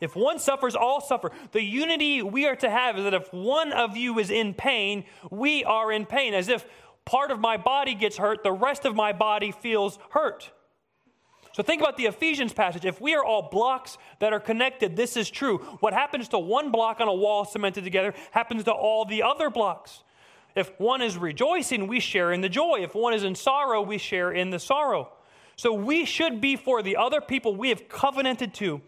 If 0.00 0.14
one 0.14 0.38
suffers, 0.38 0.76
all 0.76 1.00
suffer. 1.00 1.32
The 1.52 1.62
unity 1.62 2.22
we 2.22 2.46
are 2.46 2.56
to 2.56 2.70
have 2.70 2.98
is 2.98 3.04
that 3.04 3.14
if 3.14 3.32
one 3.32 3.72
of 3.72 3.96
you 3.96 4.18
is 4.18 4.30
in 4.30 4.54
pain, 4.54 5.04
we 5.30 5.64
are 5.64 5.90
in 5.90 6.06
pain. 6.06 6.34
As 6.34 6.48
if 6.48 6.64
part 7.04 7.30
of 7.30 7.40
my 7.40 7.56
body 7.56 7.94
gets 7.94 8.16
hurt, 8.16 8.44
the 8.44 8.52
rest 8.52 8.84
of 8.84 8.94
my 8.94 9.12
body 9.12 9.50
feels 9.50 9.98
hurt. 10.10 10.52
So 11.58 11.64
think 11.64 11.82
about 11.82 11.96
the 11.96 12.06
Ephesians 12.06 12.52
passage. 12.52 12.84
If 12.84 13.00
we 13.00 13.16
are 13.16 13.24
all 13.24 13.48
blocks 13.50 13.98
that 14.20 14.32
are 14.32 14.38
connected, 14.38 14.94
this 14.94 15.16
is 15.16 15.28
true. 15.28 15.58
What 15.80 15.92
happens 15.92 16.28
to 16.28 16.38
one 16.38 16.70
block 16.70 17.00
on 17.00 17.08
a 17.08 17.12
wall 17.12 17.44
cemented 17.44 17.82
together 17.82 18.14
happens 18.30 18.62
to 18.62 18.70
all 18.70 19.04
the 19.04 19.24
other 19.24 19.50
blocks. 19.50 20.04
If 20.54 20.70
one 20.78 21.02
is 21.02 21.18
rejoicing, 21.18 21.88
we 21.88 21.98
share 21.98 22.30
in 22.30 22.42
the 22.42 22.48
joy. 22.48 22.82
If 22.82 22.94
one 22.94 23.12
is 23.12 23.24
in 23.24 23.34
sorrow, 23.34 23.82
we 23.82 23.98
share 23.98 24.30
in 24.30 24.50
the 24.50 24.60
sorrow. 24.60 25.10
So 25.56 25.72
we 25.72 26.04
should 26.04 26.40
be 26.40 26.54
for 26.54 26.80
the 26.80 26.96
other 26.96 27.20
people 27.20 27.56
we 27.56 27.70
have 27.70 27.88
covenanted 27.88 28.54
to. 28.54 28.80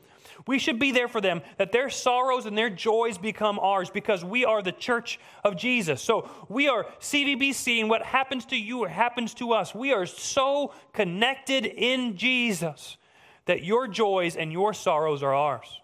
We 0.50 0.58
should 0.58 0.80
be 0.80 0.90
there 0.90 1.06
for 1.06 1.20
them, 1.20 1.42
that 1.58 1.70
their 1.70 1.88
sorrows 1.90 2.44
and 2.44 2.58
their 2.58 2.70
joys 2.70 3.18
become 3.18 3.60
ours 3.60 3.88
because 3.88 4.24
we 4.24 4.44
are 4.44 4.62
the 4.62 4.72
church 4.72 5.20
of 5.44 5.56
Jesus. 5.56 6.02
So 6.02 6.28
we 6.48 6.66
are 6.66 6.86
CVBC, 6.98 7.78
and 7.78 7.88
what 7.88 8.02
happens 8.02 8.46
to 8.46 8.56
you 8.56 8.82
happens 8.82 9.32
to 9.34 9.52
us. 9.52 9.76
We 9.76 9.92
are 9.92 10.06
so 10.06 10.74
connected 10.92 11.66
in 11.66 12.16
Jesus 12.16 12.96
that 13.44 13.62
your 13.62 13.86
joys 13.86 14.34
and 14.34 14.50
your 14.50 14.74
sorrows 14.74 15.22
are 15.22 15.32
ours. 15.32 15.80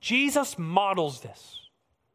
Jesus 0.00 0.58
models 0.58 1.20
this. 1.20 1.60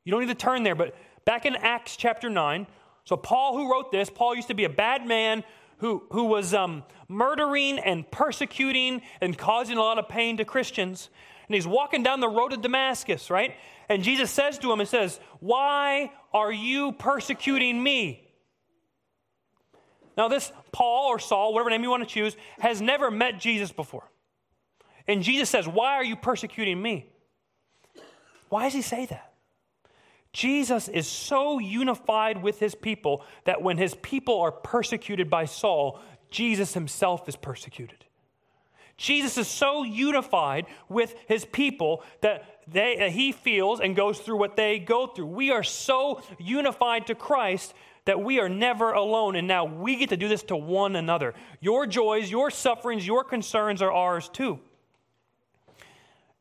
You 0.03 0.11
don't 0.11 0.19
need 0.19 0.27
to 0.27 0.35
turn 0.35 0.63
there, 0.63 0.75
but 0.75 0.93
Back 1.23 1.45
in 1.45 1.57
Acts 1.57 1.97
chapter 1.97 2.29
9, 2.29 2.67
so 3.03 3.17
Paul, 3.17 3.57
who 3.57 3.69
wrote 3.69 3.91
this, 3.91 4.09
Paul 4.09 4.35
used 4.35 4.47
to 4.47 4.53
be 4.53 4.63
a 4.63 4.69
bad 4.69 5.05
man 5.05 5.43
who, 5.77 6.03
who 6.11 6.25
was 6.25 6.53
um, 6.53 6.83
murdering 7.07 7.79
and 7.79 8.09
persecuting 8.09 9.01
and 9.21 9.37
causing 9.37 9.77
a 9.77 9.81
lot 9.81 9.99
of 9.99 10.09
pain 10.09 10.37
to 10.37 10.45
Christians. 10.45 11.09
And 11.47 11.55
he's 11.55 11.67
walking 11.67 12.03
down 12.03 12.19
the 12.19 12.27
road 12.27 12.49
to 12.49 12.57
Damascus, 12.57 13.29
right? 13.29 13.55
And 13.89 14.03
Jesus 14.03 14.31
says 14.31 14.57
to 14.59 14.71
him, 14.71 14.79
He 14.79 14.85
says, 14.85 15.19
Why 15.39 16.11
are 16.33 16.51
you 16.51 16.91
persecuting 16.91 17.81
me? 17.81 18.27
Now, 20.17 20.27
this 20.27 20.51
Paul 20.71 21.09
or 21.09 21.19
Saul, 21.19 21.53
whatever 21.53 21.69
name 21.69 21.83
you 21.83 21.89
want 21.89 22.03
to 22.03 22.09
choose, 22.09 22.35
has 22.59 22.81
never 22.81 23.11
met 23.11 23.39
Jesus 23.39 23.71
before. 23.71 24.09
And 25.07 25.23
Jesus 25.23 25.49
says, 25.49 25.67
Why 25.67 25.93
are 25.93 26.03
you 26.03 26.15
persecuting 26.15 26.81
me? 26.81 27.09
Why 28.49 28.63
does 28.63 28.73
he 28.73 28.81
say 28.81 29.05
that? 29.05 29.26
Jesus 30.37 30.87
is 30.87 31.07
so 31.07 31.57
unified 31.57 32.43
with 32.43 32.59
his 32.59 32.75
people 32.75 33.23
that 33.45 33.63
when 33.63 33.79
his 33.79 33.95
people 33.95 34.39
are 34.41 34.51
persecuted 34.51 35.31
by 35.31 35.45
Saul, 35.45 35.99
Jesus 36.29 36.75
himself 36.75 37.27
is 37.27 37.35
persecuted. 37.35 38.05
Jesus 38.97 39.39
is 39.39 39.47
so 39.47 39.81
unified 39.81 40.67
with 40.89 41.15
his 41.27 41.43
people 41.43 42.03
that 42.21 42.61
they, 42.67 43.09
he 43.09 43.31
feels 43.31 43.79
and 43.79 43.95
goes 43.95 44.19
through 44.19 44.37
what 44.37 44.55
they 44.55 44.77
go 44.77 45.07
through. 45.07 45.25
We 45.25 45.49
are 45.49 45.63
so 45.63 46.21
unified 46.37 47.07
to 47.07 47.15
Christ 47.15 47.73
that 48.05 48.21
we 48.21 48.39
are 48.39 48.47
never 48.47 48.91
alone, 48.91 49.35
and 49.35 49.47
now 49.47 49.65
we 49.65 49.95
get 49.95 50.09
to 50.09 50.17
do 50.17 50.27
this 50.27 50.43
to 50.43 50.55
one 50.55 50.95
another. 50.95 51.33
Your 51.61 51.87
joys, 51.87 52.29
your 52.29 52.51
sufferings, 52.51 53.07
your 53.07 53.23
concerns 53.23 53.81
are 53.81 53.91
ours 53.91 54.29
too. 54.29 54.59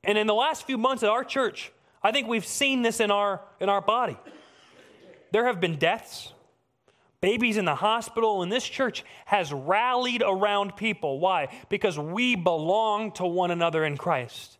And 0.05 0.19
in 0.19 0.27
the 0.27 0.35
last 0.35 0.67
few 0.67 0.77
months 0.77 1.03
at 1.03 1.09
our 1.09 1.25
church, 1.25 1.73
I 2.07 2.13
think 2.13 2.29
we've 2.29 2.47
seen 2.47 2.83
this 2.83 3.01
in 3.01 3.11
our, 3.11 3.41
in 3.59 3.69
our 3.69 3.81
body. 3.81 4.17
There 5.33 5.47
have 5.47 5.61
been 5.61 5.77
deaths, 5.77 6.33
babies 7.21 7.57
in 7.57 7.65
the 7.65 7.75
hospital, 7.75 8.45
and 8.45 8.53
this 8.53 8.63
church 8.63 9.05
has 9.25 9.53
rallied 9.53 10.23
around 10.25 10.77
people. 10.77 11.19
Why? 11.19 11.49
Because 11.69 11.99
we 11.99 12.37
belong 12.37 13.11
to 13.15 13.27
one 13.27 13.51
another 13.51 13.85
in 13.85 13.97
Christ. 13.97 14.57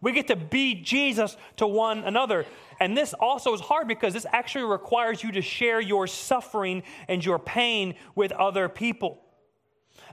We 0.00 0.10
get 0.10 0.26
to 0.28 0.36
be 0.36 0.74
Jesus 0.74 1.36
to 1.58 1.66
one 1.68 2.00
another. 2.00 2.44
And 2.80 2.96
this 2.96 3.14
also 3.14 3.54
is 3.54 3.60
hard 3.60 3.86
because 3.86 4.12
this 4.12 4.26
actually 4.32 4.64
requires 4.64 5.22
you 5.22 5.30
to 5.30 5.42
share 5.42 5.80
your 5.80 6.08
suffering 6.08 6.82
and 7.06 7.24
your 7.24 7.38
pain 7.38 7.94
with 8.16 8.32
other 8.32 8.68
people. 8.68 9.22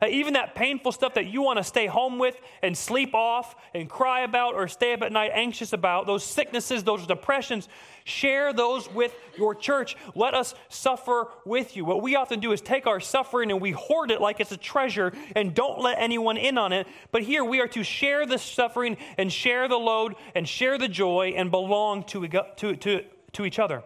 Uh, 0.01 0.07
even 0.07 0.33
that 0.33 0.53
painful 0.53 0.91
stuff 0.91 1.15
that 1.15 1.25
you 1.25 1.41
want 1.41 1.57
to 1.57 1.63
stay 1.63 1.87
home 1.87 2.19
with 2.19 2.39
and 2.61 2.77
sleep 2.77 3.15
off 3.15 3.55
and 3.73 3.89
cry 3.89 4.21
about 4.21 4.53
or 4.53 4.67
stay 4.67 4.93
up 4.93 5.01
at 5.01 5.11
night 5.11 5.31
anxious 5.33 5.73
about, 5.73 6.05
those 6.05 6.23
sicknesses, 6.23 6.83
those 6.83 7.07
depressions, 7.07 7.67
share 8.03 8.53
those 8.53 8.91
with 8.91 9.13
your 9.37 9.55
church. 9.55 9.97
Let 10.13 10.33
us 10.33 10.53
suffer 10.69 11.29
with 11.45 11.75
you. 11.75 11.83
What 11.83 12.01
we 12.01 12.15
often 12.15 12.39
do 12.39 12.51
is 12.51 12.61
take 12.61 12.85
our 12.85 12.99
suffering 12.99 13.51
and 13.51 13.59
we 13.59 13.71
hoard 13.71 14.11
it 14.11 14.21
like 14.21 14.39
it's 14.39 14.51
a 14.51 14.57
treasure 14.57 15.13
and 15.35 15.53
don't 15.53 15.79
let 15.79 15.97
anyone 15.99 16.37
in 16.37 16.57
on 16.57 16.73
it. 16.73 16.87
But 17.11 17.23
here 17.23 17.43
we 17.43 17.59
are 17.59 17.67
to 17.69 17.83
share 17.83 18.25
the 18.25 18.37
suffering 18.37 18.97
and 19.17 19.33
share 19.33 19.67
the 19.67 19.77
load 19.77 20.15
and 20.35 20.47
share 20.47 20.77
the 20.77 20.87
joy 20.87 21.33
and 21.35 21.49
belong 21.49 22.03
to, 22.05 22.27
to, 22.27 22.75
to, 22.75 23.03
to 23.33 23.45
each 23.45 23.57
other. 23.57 23.83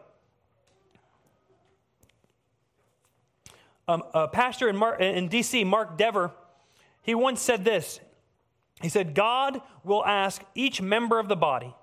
Um, 3.88 4.04
a 4.14 4.28
pastor 4.28 4.70
in, 4.70 4.78
Mar- 4.78 5.00
in 5.00 5.28
D.C., 5.28 5.64
Mark 5.64 5.98
Dever, 5.98 6.32
he 7.02 7.16
once 7.16 7.42
said 7.42 7.66
this. 7.66 8.00
He 8.82 8.90
said, 8.90 9.14
God 9.14 9.62
will 9.84 10.06
ask 10.06 10.42
each 10.56 10.82
member 10.82 11.20
of 11.20 11.28
the 11.28 11.36
body, 11.36 11.74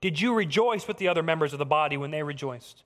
Did 0.00 0.20
you 0.20 0.34
rejoice 0.34 0.88
with 0.88 0.98
the 0.98 1.08
other 1.08 1.22
members 1.22 1.52
of 1.52 1.58
the 1.58 1.66
body 1.66 1.96
when 1.96 2.10
they 2.10 2.22
rejoiced? 2.22 2.84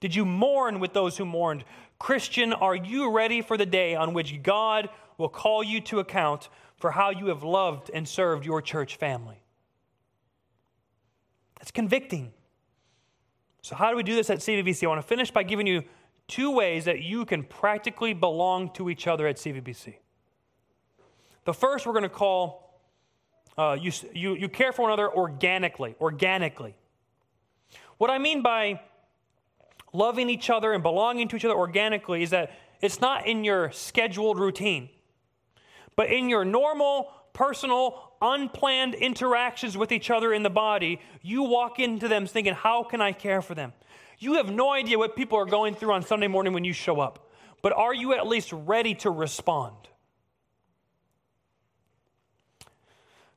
Did 0.00 0.14
you 0.14 0.24
mourn 0.24 0.78
with 0.78 0.92
those 0.92 1.16
who 1.16 1.24
mourned? 1.24 1.64
Christian, 1.98 2.52
are 2.52 2.76
you 2.76 3.10
ready 3.10 3.42
for 3.42 3.56
the 3.56 3.66
day 3.66 3.96
on 3.96 4.14
which 4.14 4.42
God 4.42 4.88
will 5.16 5.28
call 5.28 5.64
you 5.64 5.80
to 5.82 5.98
account 5.98 6.48
for 6.76 6.92
how 6.92 7.10
you 7.10 7.26
have 7.26 7.42
loved 7.42 7.90
and 7.92 8.06
served 8.06 8.46
your 8.46 8.62
church 8.62 8.96
family? 8.96 9.42
That's 11.58 11.72
convicting. 11.72 12.32
So, 13.62 13.74
how 13.74 13.90
do 13.90 13.96
we 13.96 14.04
do 14.04 14.14
this 14.14 14.30
at 14.30 14.38
CVBC? 14.38 14.84
I 14.84 14.86
want 14.86 15.02
to 15.02 15.06
finish 15.06 15.32
by 15.32 15.42
giving 15.42 15.66
you 15.66 15.82
two 16.28 16.50
ways 16.50 16.84
that 16.84 17.00
you 17.00 17.24
can 17.24 17.42
practically 17.42 18.12
belong 18.12 18.70
to 18.74 18.88
each 18.88 19.06
other 19.06 19.26
at 19.26 19.36
CVBC. 19.36 19.96
The 21.44 21.54
first 21.54 21.86
we're 21.86 21.94
going 21.94 22.02
to 22.04 22.08
call 22.08 22.68
uh, 23.56 23.76
you, 23.80 23.90
you, 24.14 24.36
you 24.36 24.48
care 24.48 24.72
for 24.72 24.82
one 24.82 24.92
another 24.92 25.12
organically. 25.12 25.96
Organically. 26.00 26.76
What 27.96 28.10
I 28.10 28.18
mean 28.18 28.42
by 28.42 28.80
loving 29.92 30.30
each 30.30 30.48
other 30.48 30.72
and 30.72 30.82
belonging 30.82 31.26
to 31.28 31.36
each 31.36 31.44
other 31.44 31.56
organically 31.56 32.22
is 32.22 32.30
that 32.30 32.52
it's 32.80 33.00
not 33.00 33.26
in 33.26 33.42
your 33.42 33.72
scheduled 33.72 34.38
routine, 34.38 34.88
but 35.96 36.10
in 36.10 36.28
your 36.28 36.44
normal, 36.44 37.10
personal, 37.32 38.12
unplanned 38.22 38.94
interactions 38.94 39.76
with 39.76 39.90
each 39.90 40.10
other 40.10 40.32
in 40.32 40.44
the 40.44 40.50
body, 40.50 41.00
you 41.22 41.42
walk 41.42 41.80
into 41.80 42.06
them 42.06 42.26
thinking, 42.26 42.54
How 42.54 42.84
can 42.84 43.00
I 43.00 43.10
care 43.10 43.42
for 43.42 43.56
them? 43.56 43.72
You 44.18 44.34
have 44.34 44.50
no 44.50 44.70
idea 44.70 44.98
what 44.98 45.14
people 45.14 45.38
are 45.38 45.46
going 45.46 45.74
through 45.74 45.92
on 45.92 46.02
Sunday 46.02 46.26
morning 46.26 46.52
when 46.52 46.64
you 46.64 46.72
show 46.72 47.00
up, 47.00 47.30
but 47.62 47.72
are 47.72 47.94
you 47.94 48.14
at 48.14 48.26
least 48.26 48.52
ready 48.52 48.94
to 48.96 49.10
respond? 49.10 49.76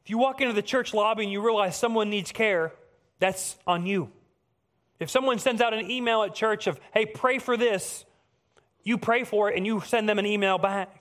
If 0.04 0.10
you 0.10 0.18
walk 0.18 0.42
into 0.42 0.54
the 0.54 0.64
church 0.64 0.94
lobby 0.94 1.24
and 1.24 1.32
you 1.32 1.46
realize 1.46 1.76
someone 1.76 2.10
needs 2.10 2.32
care, 2.32 2.74
that's 3.20 3.56
on 3.68 3.86
you. 3.86 4.12
If 5.00 5.10
someone 5.10 5.38
sends 5.40 5.62
out 5.62 5.74
an 5.74 5.90
email 5.90 6.24
at 6.24 6.34
church 6.34 6.68
of, 6.68 6.80
hey, 6.94 7.06
pray 7.06 7.38
for 7.38 7.56
this, 7.56 8.06
you 8.84 8.98
pray 8.98 9.24
for 9.24 9.52
it 9.52 9.58
and 9.58 9.66
you 9.66 9.82
send 9.82 10.10
them 10.10 10.18
an 10.18 10.26
email 10.26 10.58
back. 10.58 11.01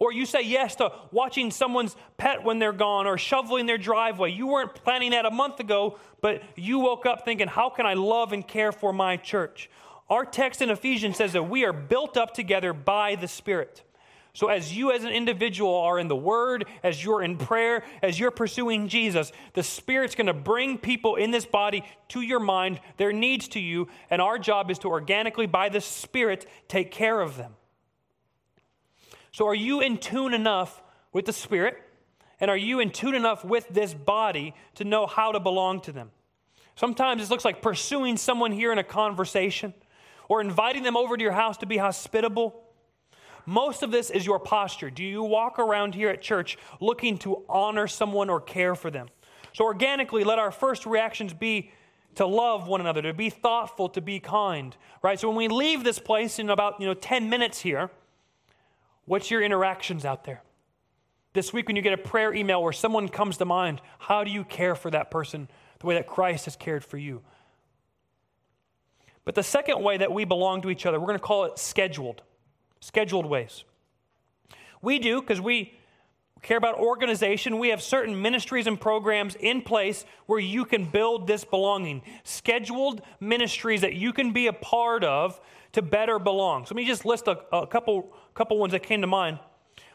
Or 0.00 0.12
you 0.12 0.26
say 0.26 0.42
yes 0.42 0.76
to 0.76 0.92
watching 1.10 1.50
someone's 1.50 1.96
pet 2.16 2.44
when 2.44 2.58
they're 2.58 2.72
gone 2.72 3.06
or 3.06 3.18
shoveling 3.18 3.66
their 3.66 3.78
driveway. 3.78 4.30
You 4.30 4.46
weren't 4.46 4.74
planning 4.74 5.10
that 5.10 5.26
a 5.26 5.30
month 5.30 5.60
ago, 5.60 5.98
but 6.20 6.42
you 6.56 6.78
woke 6.78 7.04
up 7.04 7.24
thinking, 7.24 7.48
how 7.48 7.68
can 7.70 7.84
I 7.84 7.94
love 7.94 8.32
and 8.32 8.46
care 8.46 8.70
for 8.70 8.92
my 8.92 9.16
church? 9.16 9.68
Our 10.08 10.24
text 10.24 10.62
in 10.62 10.70
Ephesians 10.70 11.16
says 11.16 11.32
that 11.32 11.44
we 11.44 11.64
are 11.64 11.72
built 11.72 12.16
up 12.16 12.32
together 12.32 12.72
by 12.72 13.16
the 13.16 13.28
Spirit. 13.28 13.82
So, 14.32 14.48
as 14.48 14.76
you 14.76 14.92
as 14.92 15.02
an 15.02 15.10
individual 15.10 15.74
are 15.74 15.98
in 15.98 16.06
the 16.06 16.14
Word, 16.14 16.66
as 16.84 17.02
you're 17.02 17.24
in 17.24 17.36
prayer, 17.36 17.82
as 18.02 18.20
you're 18.20 18.30
pursuing 18.30 18.86
Jesus, 18.86 19.32
the 19.54 19.64
Spirit's 19.64 20.14
going 20.14 20.28
to 20.28 20.32
bring 20.32 20.78
people 20.78 21.16
in 21.16 21.32
this 21.32 21.44
body 21.44 21.82
to 22.10 22.20
your 22.20 22.38
mind, 22.38 22.80
their 22.98 23.12
needs 23.12 23.48
to 23.48 23.60
you, 23.60 23.88
and 24.10 24.22
our 24.22 24.38
job 24.38 24.70
is 24.70 24.78
to 24.80 24.88
organically, 24.88 25.46
by 25.46 25.68
the 25.68 25.80
Spirit, 25.80 26.46
take 26.68 26.92
care 26.92 27.20
of 27.20 27.36
them. 27.36 27.54
So, 29.38 29.46
are 29.46 29.54
you 29.54 29.82
in 29.82 29.98
tune 29.98 30.34
enough 30.34 30.82
with 31.12 31.24
the 31.26 31.32
Spirit? 31.32 31.80
And 32.40 32.50
are 32.50 32.56
you 32.56 32.80
in 32.80 32.90
tune 32.90 33.14
enough 33.14 33.44
with 33.44 33.68
this 33.68 33.94
body 33.94 34.52
to 34.74 34.84
know 34.84 35.06
how 35.06 35.30
to 35.30 35.38
belong 35.38 35.80
to 35.82 35.92
them? 35.92 36.10
Sometimes 36.74 37.22
it 37.22 37.30
looks 37.30 37.44
like 37.44 37.62
pursuing 37.62 38.16
someone 38.16 38.50
here 38.50 38.72
in 38.72 38.78
a 38.78 38.82
conversation 38.82 39.74
or 40.28 40.40
inviting 40.40 40.82
them 40.82 40.96
over 40.96 41.16
to 41.16 41.22
your 41.22 41.30
house 41.30 41.56
to 41.58 41.66
be 41.66 41.76
hospitable. 41.76 42.64
Most 43.46 43.84
of 43.84 43.92
this 43.92 44.10
is 44.10 44.26
your 44.26 44.40
posture. 44.40 44.90
Do 44.90 45.04
you 45.04 45.22
walk 45.22 45.60
around 45.60 45.94
here 45.94 46.08
at 46.08 46.20
church 46.20 46.58
looking 46.80 47.16
to 47.18 47.44
honor 47.48 47.86
someone 47.86 48.30
or 48.30 48.40
care 48.40 48.74
for 48.74 48.90
them? 48.90 49.06
So, 49.52 49.62
organically, 49.62 50.24
let 50.24 50.40
our 50.40 50.50
first 50.50 50.84
reactions 50.84 51.32
be 51.32 51.70
to 52.16 52.26
love 52.26 52.66
one 52.66 52.80
another, 52.80 53.02
to 53.02 53.14
be 53.14 53.30
thoughtful, 53.30 53.88
to 53.90 54.00
be 54.00 54.18
kind, 54.18 54.76
right? 55.00 55.20
So, 55.20 55.28
when 55.28 55.36
we 55.36 55.46
leave 55.46 55.84
this 55.84 56.00
place 56.00 56.40
in 56.40 56.50
about 56.50 56.80
you 56.80 56.86
know, 56.88 56.94
10 56.94 57.30
minutes 57.30 57.60
here, 57.60 57.92
What's 59.08 59.30
your 59.30 59.42
interactions 59.42 60.04
out 60.04 60.24
there? 60.24 60.42
This 61.32 61.50
week, 61.50 61.66
when 61.66 61.76
you 61.76 61.82
get 61.82 61.94
a 61.94 61.98
prayer 61.98 62.34
email 62.34 62.62
where 62.62 62.74
someone 62.74 63.08
comes 63.08 63.38
to 63.38 63.46
mind, 63.46 63.80
how 63.98 64.22
do 64.22 64.30
you 64.30 64.44
care 64.44 64.74
for 64.74 64.90
that 64.90 65.10
person 65.10 65.48
the 65.78 65.86
way 65.86 65.94
that 65.94 66.06
Christ 66.06 66.44
has 66.44 66.56
cared 66.56 66.84
for 66.84 66.98
you? 66.98 67.22
But 69.24 69.34
the 69.34 69.42
second 69.42 69.82
way 69.82 69.96
that 69.96 70.12
we 70.12 70.26
belong 70.26 70.60
to 70.62 70.70
each 70.70 70.84
other, 70.84 71.00
we're 71.00 71.06
going 71.06 71.18
to 71.18 71.24
call 71.24 71.44
it 71.46 71.58
scheduled, 71.58 72.20
scheduled 72.80 73.24
ways. 73.24 73.64
We 74.82 74.98
do 74.98 75.22
because 75.22 75.40
we 75.40 75.74
care 76.42 76.58
about 76.58 76.76
organization. 76.76 77.58
We 77.58 77.68
have 77.68 77.82
certain 77.82 78.20
ministries 78.20 78.66
and 78.66 78.78
programs 78.78 79.36
in 79.36 79.62
place 79.62 80.04
where 80.26 80.38
you 80.38 80.66
can 80.66 80.84
build 80.84 81.26
this 81.26 81.44
belonging, 81.44 82.02
scheduled 82.24 83.00
ministries 83.20 83.80
that 83.80 83.94
you 83.94 84.12
can 84.12 84.32
be 84.32 84.48
a 84.48 84.52
part 84.52 85.02
of 85.02 85.40
to 85.72 85.82
better 85.82 86.18
belong. 86.18 86.66
So 86.66 86.74
let 86.74 86.82
me 86.82 86.86
just 86.86 87.04
list 87.04 87.26
a, 87.26 87.38
a 87.52 87.66
couple 87.66 88.14
couple 88.38 88.56
ones 88.56 88.70
that 88.70 88.84
came 88.84 89.00
to 89.00 89.06
mind. 89.08 89.40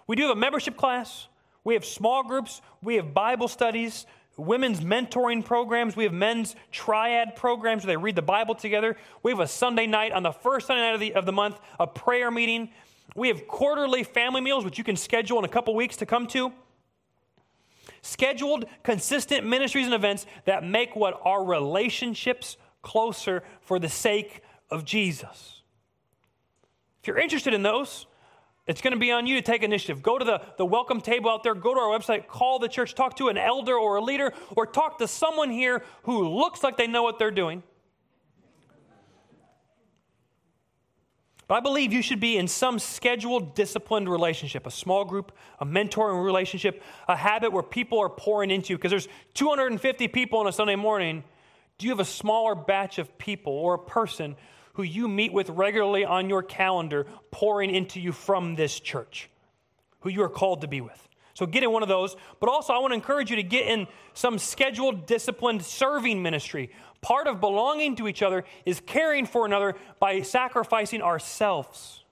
We 0.06 0.18
do 0.18 0.24
have 0.24 0.32
a 0.32 0.40
membership 0.40 0.76
class, 0.76 1.30
we 1.64 1.76
have 1.76 1.86
small 1.86 2.24
groups, 2.24 2.62
we 2.82 2.96
have 2.96 3.14
Bible 3.14 3.48
studies, 3.48 4.06
women's 4.36 4.82
mentoring 4.82 5.46
programs, 5.46 5.96
we 5.96 6.04
have 6.04 6.12
men's 6.12 6.54
triad 6.70 7.38
programs 7.38 7.86
where 7.86 7.94
they 7.94 7.98
read 7.98 8.18
the 8.18 8.22
Bible 8.22 8.54
together. 8.54 8.98
We 9.22 9.32
have 9.32 9.40
a 9.40 9.48
Sunday 9.48 9.88
night 9.88 10.12
on 10.12 10.24
the 10.24 10.34
first 10.34 10.68
Sunday 10.68 10.82
night 10.82 10.94
of 10.94 11.00
the, 11.00 11.14
of 11.14 11.26
the 11.26 11.32
month, 11.32 11.58
a 11.80 11.88
prayer 11.88 12.30
meeting. 12.30 12.70
We 13.16 13.30
have 13.30 13.48
quarterly 13.48 14.04
family 14.04 14.42
meals, 14.42 14.66
which 14.66 14.78
you 14.78 14.84
can 14.84 14.98
schedule 14.98 15.40
in 15.40 15.46
a 15.46 15.50
couple 15.50 15.74
weeks 15.74 15.96
to 15.98 16.06
come 16.06 16.28
to. 16.28 16.52
Scheduled, 18.02 18.66
consistent 18.84 19.48
ministries 19.48 19.86
and 19.86 19.94
events 19.94 20.26
that 20.44 20.66
make 20.66 20.98
what 20.98 21.22
our 21.24 21.46
relationships 21.46 22.58
closer 22.82 23.42
for 23.62 23.80
the 23.80 23.88
sake 23.88 24.42
of 24.70 24.84
Jesus. 24.84 25.62
If 27.02 27.08
you're 27.08 27.20
interested 27.20 27.54
in 27.54 27.64
those, 27.64 28.06
it's 28.66 28.82
going 28.82 28.94
to 28.94 29.00
be 29.00 29.12
on 29.12 29.28
you 29.28 29.36
to 29.36 29.42
take 29.42 29.62
initiative. 29.62 30.02
Go 30.02 30.18
to 30.18 30.24
the, 30.24 30.42
the 30.58 30.66
welcome 30.66 31.02
table 31.02 31.30
out 31.30 31.44
there, 31.44 31.54
go 31.54 31.74
to 31.74 31.80
our 31.80 32.00
website, 32.00 32.28
call 32.28 32.60
the 32.60 32.70
church, 32.70 32.96
talk 32.96 33.18
to 33.18 33.28
an 33.28 33.38
elder 33.38 33.76
or 33.76 33.98
a 33.98 34.02
leader, 34.02 34.34
or 34.56 34.66
talk 34.66 35.00
to 35.00 35.08
someone 35.08 35.50
here 35.50 35.84
who 36.04 36.30
looks 36.30 36.64
like 36.64 36.78
they 36.78 36.88
know 36.88 37.04
what 37.04 37.20
they're 37.20 37.32
doing. 37.32 37.64
But 41.48 41.56
I 41.56 41.60
believe 41.60 41.92
you 41.92 42.02
should 42.02 42.22
be 42.22 42.38
in 42.38 42.48
some 42.48 42.80
scheduled, 42.80 43.54
disciplined 43.54 44.10
relationship, 44.10 44.66
a 44.66 44.72
small 44.72 45.04
group, 45.04 45.34
a 45.60 45.66
mentoring 45.66 46.24
relationship, 46.24 46.82
a 47.10 47.18
habit 47.18 47.52
where 47.52 47.64
people 47.64 48.00
are 48.00 48.10
pouring 48.10 48.50
into 48.50 48.72
you. 48.72 48.78
Because 48.78 48.92
there's 48.92 49.10
250 49.34 50.08
people 50.08 50.40
on 50.40 50.48
a 50.48 50.54
Sunday 50.54 50.78
morning. 50.78 51.24
Do 51.78 51.86
you 51.86 51.92
have 51.92 52.00
a 52.00 52.06
smaller 52.06 52.56
batch 52.56 52.98
of 52.98 53.18
people 53.18 53.52
or 53.52 53.74
a 53.74 53.80
person 53.80 54.38
who 54.74 54.84
you 54.84 55.08
meet 55.08 55.32
with 55.32 55.50
regularly 55.50 56.06
on 56.06 56.30
your 56.30 56.44
calendar 56.44 57.06
pouring 57.32 57.74
into 57.74 58.00
you 58.00 58.12
from 58.12 58.56
this 58.56 58.80
church, 58.80 59.30
who 60.02 60.10
you 60.10 60.24
are 60.24 60.30
called 60.30 60.62
to 60.62 60.68
be 60.68 60.82
with. 60.82 61.08
So 61.36 61.46
get 61.48 61.64
in 61.64 61.72
one 61.72 61.82
of 61.82 61.90
those. 61.90 62.16
But 62.40 62.50
also, 62.50 62.74
I 62.74 62.80
want 62.80 62.92
to 62.92 62.96
encourage 62.96 63.30
you 63.30 63.38
to 63.38 63.44
get 63.44 63.66
in 63.66 63.88
some 64.14 64.38
scheduled, 64.38 65.08
disciplined 65.08 65.64
serving 65.64 66.22
ministry. 66.22 66.70
Part 67.02 67.28
of 67.28 67.40
belonging 67.40 67.96
to 67.98 68.08
each 68.08 68.22
other 68.22 68.44
is 68.66 68.80
caring 68.86 69.26
for 69.26 69.46
another 69.46 69.76
by 70.00 70.22
sacrificing 70.22 71.02
ourselves. 71.02 72.04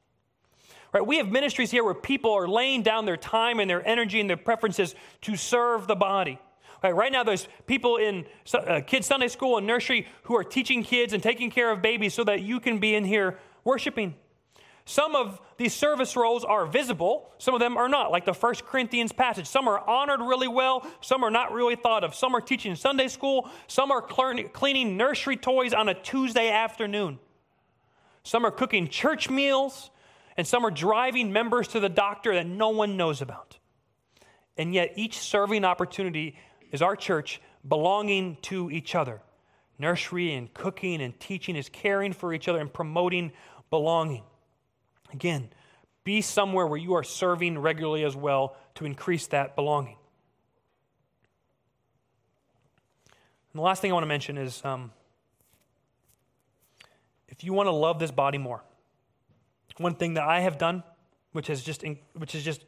Right? 0.92 1.06
We 1.06 1.18
have 1.18 1.30
ministries 1.30 1.72
here 1.72 1.84
where 1.84 1.94
people 1.94 2.34
are 2.34 2.48
laying 2.48 2.82
down 2.82 3.06
their 3.06 3.18
time 3.18 3.60
and 3.60 3.70
their 3.70 3.88
energy 3.88 4.20
and 4.20 4.30
their 4.30 4.38
preferences 4.38 4.96
to 5.22 5.36
serve 5.36 5.88
the 5.88 5.96
body. 5.96 6.40
Right, 6.84 6.96
right 6.96 7.12
now, 7.12 7.24
there's 7.24 7.48
people 7.68 7.98
in 7.98 8.26
uh, 8.54 8.82
kids' 8.86 9.06
Sunday 9.06 9.28
school 9.28 9.58
and 9.58 9.68
nursery 9.68 10.08
who 10.24 10.36
are 10.36 10.44
teaching 10.44 10.84
kids 10.84 11.14
and 11.14 11.22
taking 11.22 11.52
care 11.52 11.72
of 11.72 11.82
babies 11.82 12.14
so 12.14 12.24
that 12.24 12.42
you 12.42 12.60
can 12.60 12.80
be 12.80 12.96
in 12.96 13.06
here 13.06 13.38
worshiping. 13.64 14.16
Some 14.86 15.16
of 15.16 15.40
these 15.58 15.76
service 15.76 16.16
roles 16.16 16.44
are 16.44 16.66
visible, 16.66 17.32
some 17.38 17.54
of 17.54 17.60
them 17.60 17.78
are 17.78 17.88
not, 17.88 18.10
like 18.10 18.26
the 18.26 18.34
First 18.34 18.66
Corinthians 18.66 19.12
passage. 19.12 19.46
Some 19.46 19.68
are 19.68 19.88
honored 19.88 20.22
really 20.22 20.48
well, 20.48 20.86
some 21.02 21.24
are 21.24 21.30
not 21.30 21.54
really 21.54 21.76
thought 21.76 22.04
of. 22.04 22.16
Some 22.16 22.36
are 22.36 22.42
teaching 22.42 22.76
Sunday 22.76 23.08
school, 23.08 23.48
some 23.68 23.92
are 23.92 24.02
cleaning 24.02 24.98
nursery 24.98 25.38
toys 25.38 25.74
on 25.74 25.88
a 25.88 25.94
Tuesday 25.94 26.50
afternoon. 26.50 27.20
Some 28.24 28.44
are 28.44 28.52
cooking 28.52 28.88
church 28.88 29.30
meals, 29.30 29.92
and 30.36 30.48
some 30.48 30.66
are 30.66 30.72
driving 30.72 31.32
members 31.32 31.68
to 31.70 31.80
the 31.80 31.90
doctor 31.90 32.34
that 32.34 32.48
no 32.48 32.70
one 32.70 32.98
knows 32.98 33.22
about. 33.22 33.60
And 34.58 34.74
yet, 34.74 34.94
each 34.96 35.20
serving 35.20 35.64
opportunity 35.64 36.36
is 36.72 36.82
our 36.82 36.96
church 36.96 37.42
belonging 37.68 38.38
to 38.44 38.72
each 38.72 38.96
other. 38.96 39.22
Nursery 39.78 40.34
and 40.34 40.54
cooking 40.54 41.02
and 41.02 41.20
teaching 41.20 41.56
is 41.56 41.70
caring 41.70 42.14
for 42.14 42.34
each 42.34 42.48
other 42.48 42.60
and 42.60 42.72
promoting 42.72 43.32
belonging. 43.70 44.24
Again, 45.14 45.50
be 46.04 46.22
somewhere 46.22 46.66
where 46.68 46.80
you 46.80 46.94
are 46.94 47.04
serving 47.04 47.58
regularly 47.60 48.04
as 48.04 48.16
well 48.16 48.56
to 48.76 48.86
increase 48.86 49.28
that 49.28 49.56
belonging. 49.56 49.98
And 53.54 53.60
the 53.60 53.64
last 53.64 53.82
thing 53.82 53.92
I 53.92 53.94
want 53.94 54.04
to 54.04 54.08
mention 54.08 54.38
is 54.38 54.64
um, 54.64 54.92
if 57.28 57.44
you 57.44 57.54
want 57.54 57.68
to 57.68 57.72
love 57.72 58.00
this 58.00 58.12
body 58.12 58.38
more, 58.38 58.64
one 59.82 59.96
thing 59.96 60.14
that 60.14 60.24
I 60.24 60.42
have 60.42 60.58
done, 60.58 60.84
which 61.34 61.48
has 61.48 61.62
just, 61.64 61.84
in, 61.84 61.98
which 62.14 62.34
has 62.34 62.44
just 62.44 62.64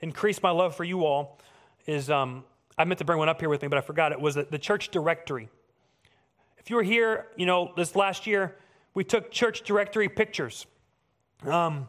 increased 0.00 0.42
my 0.42 0.50
love 0.50 0.76
for 0.76 0.84
you 0.84 1.04
all, 1.04 1.40
is 1.86 2.10
um, 2.10 2.44
I 2.78 2.84
meant 2.84 2.98
to 2.98 3.04
bring 3.04 3.18
one 3.18 3.28
up 3.28 3.40
here 3.40 3.48
with 3.48 3.60
me, 3.60 3.68
but 3.68 3.76
I 3.76 3.80
forgot 3.80 4.12
it 4.12 4.20
was 4.20 4.36
the 4.36 4.58
church 4.58 4.90
directory. 4.90 5.48
If 6.58 6.70
you 6.70 6.76
were 6.76 6.82
here, 6.82 7.26
you 7.36 7.44
know, 7.44 7.72
this 7.76 7.96
last 7.96 8.26
year, 8.26 8.56
we 8.94 9.02
took 9.02 9.30
church 9.30 9.62
directory 9.62 10.08
pictures. 10.08 10.66
Um, 11.44 11.88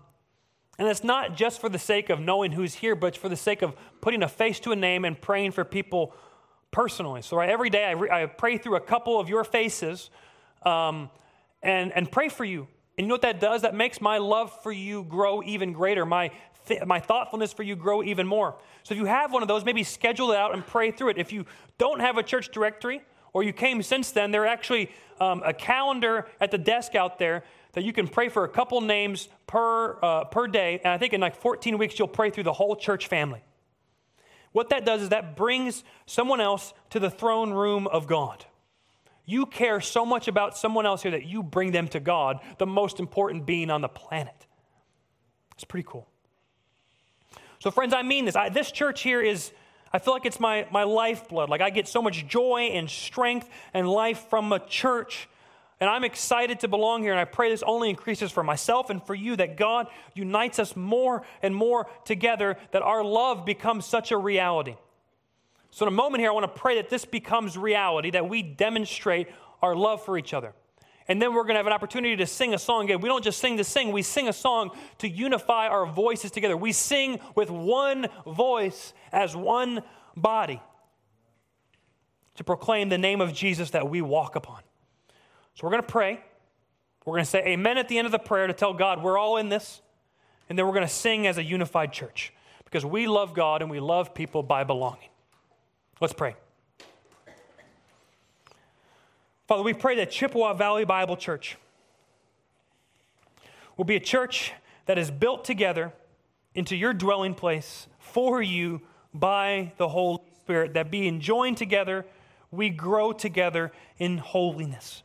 and 0.80 0.88
it's 0.88 1.04
not 1.04 1.36
just 1.36 1.60
for 1.60 1.70
the 1.70 1.78
sake 1.78 2.10
of 2.10 2.20
knowing 2.20 2.54
who's 2.54 2.74
here, 2.74 2.96
but 2.96 3.16
for 3.16 3.30
the 3.30 3.36
sake 3.36 3.62
of 3.62 3.76
putting 4.02 4.24
a 4.24 4.28
face 4.28 4.60
to 4.62 4.72
a 4.72 4.76
name 4.76 5.06
and 5.06 5.20
praying 5.20 5.52
for 5.52 5.64
people 5.64 6.14
personally. 6.72 7.22
So 7.22 7.38
right, 7.38 7.50
every 7.50 7.70
day 7.70 7.84
I, 7.84 7.92
re- 7.92 8.10
I, 8.10 8.26
pray 8.26 8.58
through 8.58 8.78
a 8.78 8.82
couple 8.82 9.20
of 9.20 9.28
your 9.28 9.44
faces 9.44 10.10
um, 10.64 11.10
and, 11.62 11.92
and 11.92 12.12
pray 12.12 12.30
for 12.30 12.46
you. 12.46 12.68
And 12.98 13.06
you 13.06 13.08
know 13.08 13.16
what 13.16 13.24
that 13.24 13.40
does? 13.40 13.64
That 13.64 13.76
makes 13.76 14.02
my 14.02 14.18
love 14.18 14.58
for 14.64 14.72
you 14.72 15.04
grow 15.04 15.44
even 15.44 15.74
greater, 15.74 16.06
my, 16.06 16.32
th- 16.70 16.86
my 16.86 17.00
thoughtfulness 17.00 17.52
for 17.52 17.64
you 17.64 17.76
grow 17.76 18.02
even 18.02 18.26
more. 18.26 18.56
So 18.84 18.94
if 18.94 19.00
you 19.00 19.06
have 19.06 19.34
one 19.34 19.42
of 19.42 19.48
those, 19.48 19.66
maybe 19.66 19.84
schedule 19.84 20.32
it 20.32 20.38
out 20.38 20.54
and 20.54 20.66
pray 20.66 20.92
through 20.92 21.10
it. 21.10 21.18
If 21.18 21.34
you 21.34 21.46
don't 21.78 22.00
have 22.00 22.18
a 22.18 22.24
church 22.24 22.50
directory, 22.50 23.02
or 23.34 23.44
you 23.44 23.54
came 23.54 23.82
since 23.84 24.12
then, 24.12 24.32
there 24.32 24.44
are 24.44 24.48
actually 24.48 24.92
um, 25.20 25.44
a 25.46 25.54
calendar 25.54 26.28
at 26.40 26.52
the 26.52 26.58
desk 26.58 26.96
out 26.96 27.20
there 27.20 27.44
that 27.74 27.84
you 27.84 27.94
can 27.94 28.08
pray 28.08 28.30
for 28.30 28.44
a 28.44 28.50
couple 28.50 28.82
names 28.82 29.28
per, 29.46 30.00
uh, 30.02 30.24
per 30.26 30.48
day. 30.48 30.80
And 30.84 30.94
I 30.94 30.98
think 30.98 31.14
in 31.14 31.22
like 31.22 31.36
14 31.36 31.78
weeks, 31.78 32.00
you'll 32.00 32.08
pray 32.08 32.30
through 32.30 32.46
the 32.46 32.54
whole 32.54 32.76
church 32.76 33.08
family. 33.08 33.44
What 34.52 34.70
that 34.70 34.86
does 34.86 35.04
is 35.04 35.10
that 35.10 35.36
brings 35.36 35.84
someone 36.08 36.42
else 36.42 36.74
to 36.90 37.00
the 37.00 37.12
throne 37.12 37.52
room 37.52 37.86
of 37.88 38.08
God. 38.08 38.46
You 39.26 39.46
care 39.46 39.80
so 39.80 40.08
much 40.08 40.28
about 40.28 40.58
someone 40.58 40.88
else 40.88 41.04
here 41.04 41.12
that 41.12 41.26
you 41.26 41.44
bring 41.44 41.72
them 41.72 41.88
to 41.90 42.00
God, 42.00 42.40
the 42.58 42.66
most 42.66 43.00
important 43.00 43.46
being 43.46 43.70
on 43.70 43.82
the 43.82 43.88
planet. 43.88 44.48
It's 45.54 45.64
pretty 45.64 45.86
cool. 45.88 46.08
So, 47.60 47.72
friends, 47.72 47.94
I 47.94 48.02
mean 48.02 48.26
this. 48.26 48.36
I, 48.36 48.50
this 48.50 48.72
church 48.72 49.02
here 49.02 49.22
is, 49.22 49.52
I 49.92 50.00
feel 50.00 50.14
like 50.14 50.26
it's 50.26 50.40
my, 50.40 50.68
my 50.72 50.84
lifeblood. 50.84 51.50
Like 51.50 51.62
I 51.62 51.70
get 51.70 51.88
so 51.88 52.02
much 52.02 52.28
joy 52.28 52.72
and 52.74 52.90
strength 52.90 53.50
and 53.74 53.90
life 53.90 54.28
from 54.30 54.52
a 54.54 54.60
church 54.60 55.28
and 55.80 55.90
I'm 55.90 56.04
excited 56.04 56.60
to 56.62 56.68
belong 56.68 57.04
here, 57.04 57.12
and 57.12 57.20
I 57.20 57.26
pray 57.26 57.50
this 57.50 57.64
only 57.64 57.90
increases 57.90 58.32
for 58.32 58.44
myself 58.44 58.90
and 58.90 59.02
for 59.02 59.16
you 59.16 59.38
that 59.38 59.56
God 59.56 59.88
unites 60.14 60.60
us 60.60 60.76
more 60.76 61.24
and 61.42 61.56
more 61.56 61.88
together, 62.04 62.58
that 62.72 62.82
our 62.82 63.04
love 63.04 63.46
becomes 63.46 63.86
such 63.86 64.12
a 64.12 64.18
reality. 64.18 64.76
So, 65.72 65.86
in 65.86 65.94
a 65.94 65.96
moment 65.96 66.20
here, 66.20 66.32
I 66.32 66.34
want 66.34 66.54
to 66.54 66.60
pray 66.60 66.76
that 66.76 66.90
this 66.90 67.06
becomes 67.06 67.58
reality, 67.58 68.12
that 68.12 68.28
we 68.28 68.44
demonstrate 68.44 69.28
our 69.62 69.74
love 69.74 70.04
for 70.04 70.18
each 70.18 70.34
other. 70.34 70.54
And 71.10 71.20
then 71.20 71.34
we're 71.34 71.42
going 71.42 71.56
to 71.56 71.58
have 71.60 71.68
an 71.68 71.74
opportunity 71.74 72.16
to 72.18 72.28
sing 72.28 72.54
a 72.54 72.60
song 72.60 72.86
again. 72.86 73.02
We 73.02 73.10
don't 73.10 73.24
just 73.24 73.40
sing 73.40 73.58
to 73.58 73.64
sing, 73.64 73.92
we 73.92 74.04
sing 74.04 74.30
a 74.30 74.34
song 74.34 74.70
to 75.00 75.10
unify 75.10 75.68
our 75.68 75.88
voices 75.88 76.30
together. 76.30 76.56
We 76.56 76.72
sing 76.72 77.20
with 77.36 77.50
one 77.50 78.08
voice 78.28 78.94
as 79.12 79.36
one 79.36 79.82
body 80.16 80.62
to 82.36 82.44
proclaim 82.44 82.90
the 82.90 82.98
name 83.00 83.22
of 83.22 83.34
Jesus 83.34 83.72
that 83.72 83.90
we 83.90 84.04
walk 84.04 84.36
upon. 84.36 84.62
So 85.56 85.66
we're 85.66 85.72
going 85.72 85.82
to 85.82 85.90
pray. 85.90 86.24
We're 87.06 87.14
going 87.14 87.26
to 87.26 87.30
say 87.30 87.44
amen 87.48 87.80
at 87.80 87.90
the 87.90 87.98
end 87.98 88.06
of 88.06 88.12
the 88.12 88.20
prayer 88.20 88.46
to 88.46 88.54
tell 88.54 88.74
God 88.74 89.02
we're 89.02 89.18
all 89.18 89.38
in 89.38 89.50
this. 89.50 89.82
And 90.48 90.58
then 90.58 90.68
we're 90.68 90.74
going 90.74 90.88
to 90.88 90.94
sing 90.94 91.26
as 91.26 91.40
a 91.40 91.44
unified 91.44 91.92
church 91.92 92.34
because 92.66 92.86
we 92.86 93.08
love 93.08 93.34
God 93.34 93.64
and 93.64 93.72
we 93.72 93.80
love 93.80 94.14
people 94.14 94.44
by 94.44 94.64
belonging. 94.64 95.10
Let's 96.00 96.14
pray. 96.14 96.36
Father, 99.50 99.64
we 99.64 99.74
pray 99.74 99.96
that 99.96 100.12
Chippewa 100.12 100.54
Valley 100.54 100.86
Bible 100.86 101.18
Church 101.18 101.58
will 103.78 103.84
be 103.84 103.96
a 103.96 104.00
church 104.00 104.54
that 104.86 105.00
is 105.00 105.10
built 105.10 105.44
together 105.44 105.92
into 106.54 106.76
your 106.76 106.94
dwelling 106.94 107.34
place 107.34 107.88
for 107.98 108.44
you 108.44 108.80
by 109.12 109.74
the 109.78 109.88
Holy 109.88 110.22
Spirit, 110.42 110.76
that 110.76 110.92
being 110.92 111.20
joined 111.20 111.58
together, 111.58 112.06
we 112.52 112.70
grow 112.70 113.12
together 113.12 113.72
in 113.98 114.20
holiness. 114.20 115.02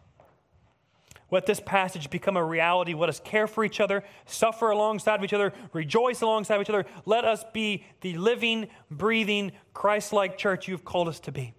Let 1.31 1.47
this 1.47 1.61
passage 1.61 2.11
become 2.11 2.37
a 2.37 2.45
reality. 2.45 2.93
Let 2.93 3.09
us 3.09 3.21
care 3.21 3.47
for 3.47 3.65
each 3.65 3.81
other, 3.81 4.05
suffer 4.27 4.69
alongside 4.69 5.21
of 5.21 5.25
each 5.25 5.33
other, 5.33 5.55
rejoice 5.73 6.21
alongside 6.21 6.57
of 6.57 6.61
each 6.61 6.69
other. 6.69 6.85
Let 7.07 7.25
us 7.25 7.47
be 7.55 7.87
the 8.03 8.19
living, 8.19 8.69
breathing, 8.91 9.53
Christ 9.73 10.13
like 10.13 10.37
church 10.37 10.69
you've 10.69 10.85
called 10.85 11.09
us 11.09 11.19
to 11.21 11.33
be. 11.33 11.55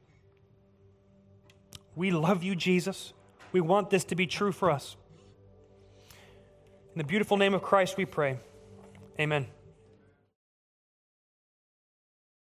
We 1.95 2.11
love 2.11 2.43
you, 2.43 2.55
Jesus. 2.55 3.13
We 3.51 3.61
want 3.61 3.89
this 3.89 4.03
to 4.05 4.15
be 4.15 4.27
true 4.27 4.51
for 4.51 4.69
us. 4.69 4.97
In 6.93 6.99
the 6.99 7.03
beautiful 7.03 7.37
name 7.37 7.53
of 7.53 7.61
Christ, 7.61 7.97
we 7.97 8.05
pray. 8.05 8.37
Amen. 9.19 9.47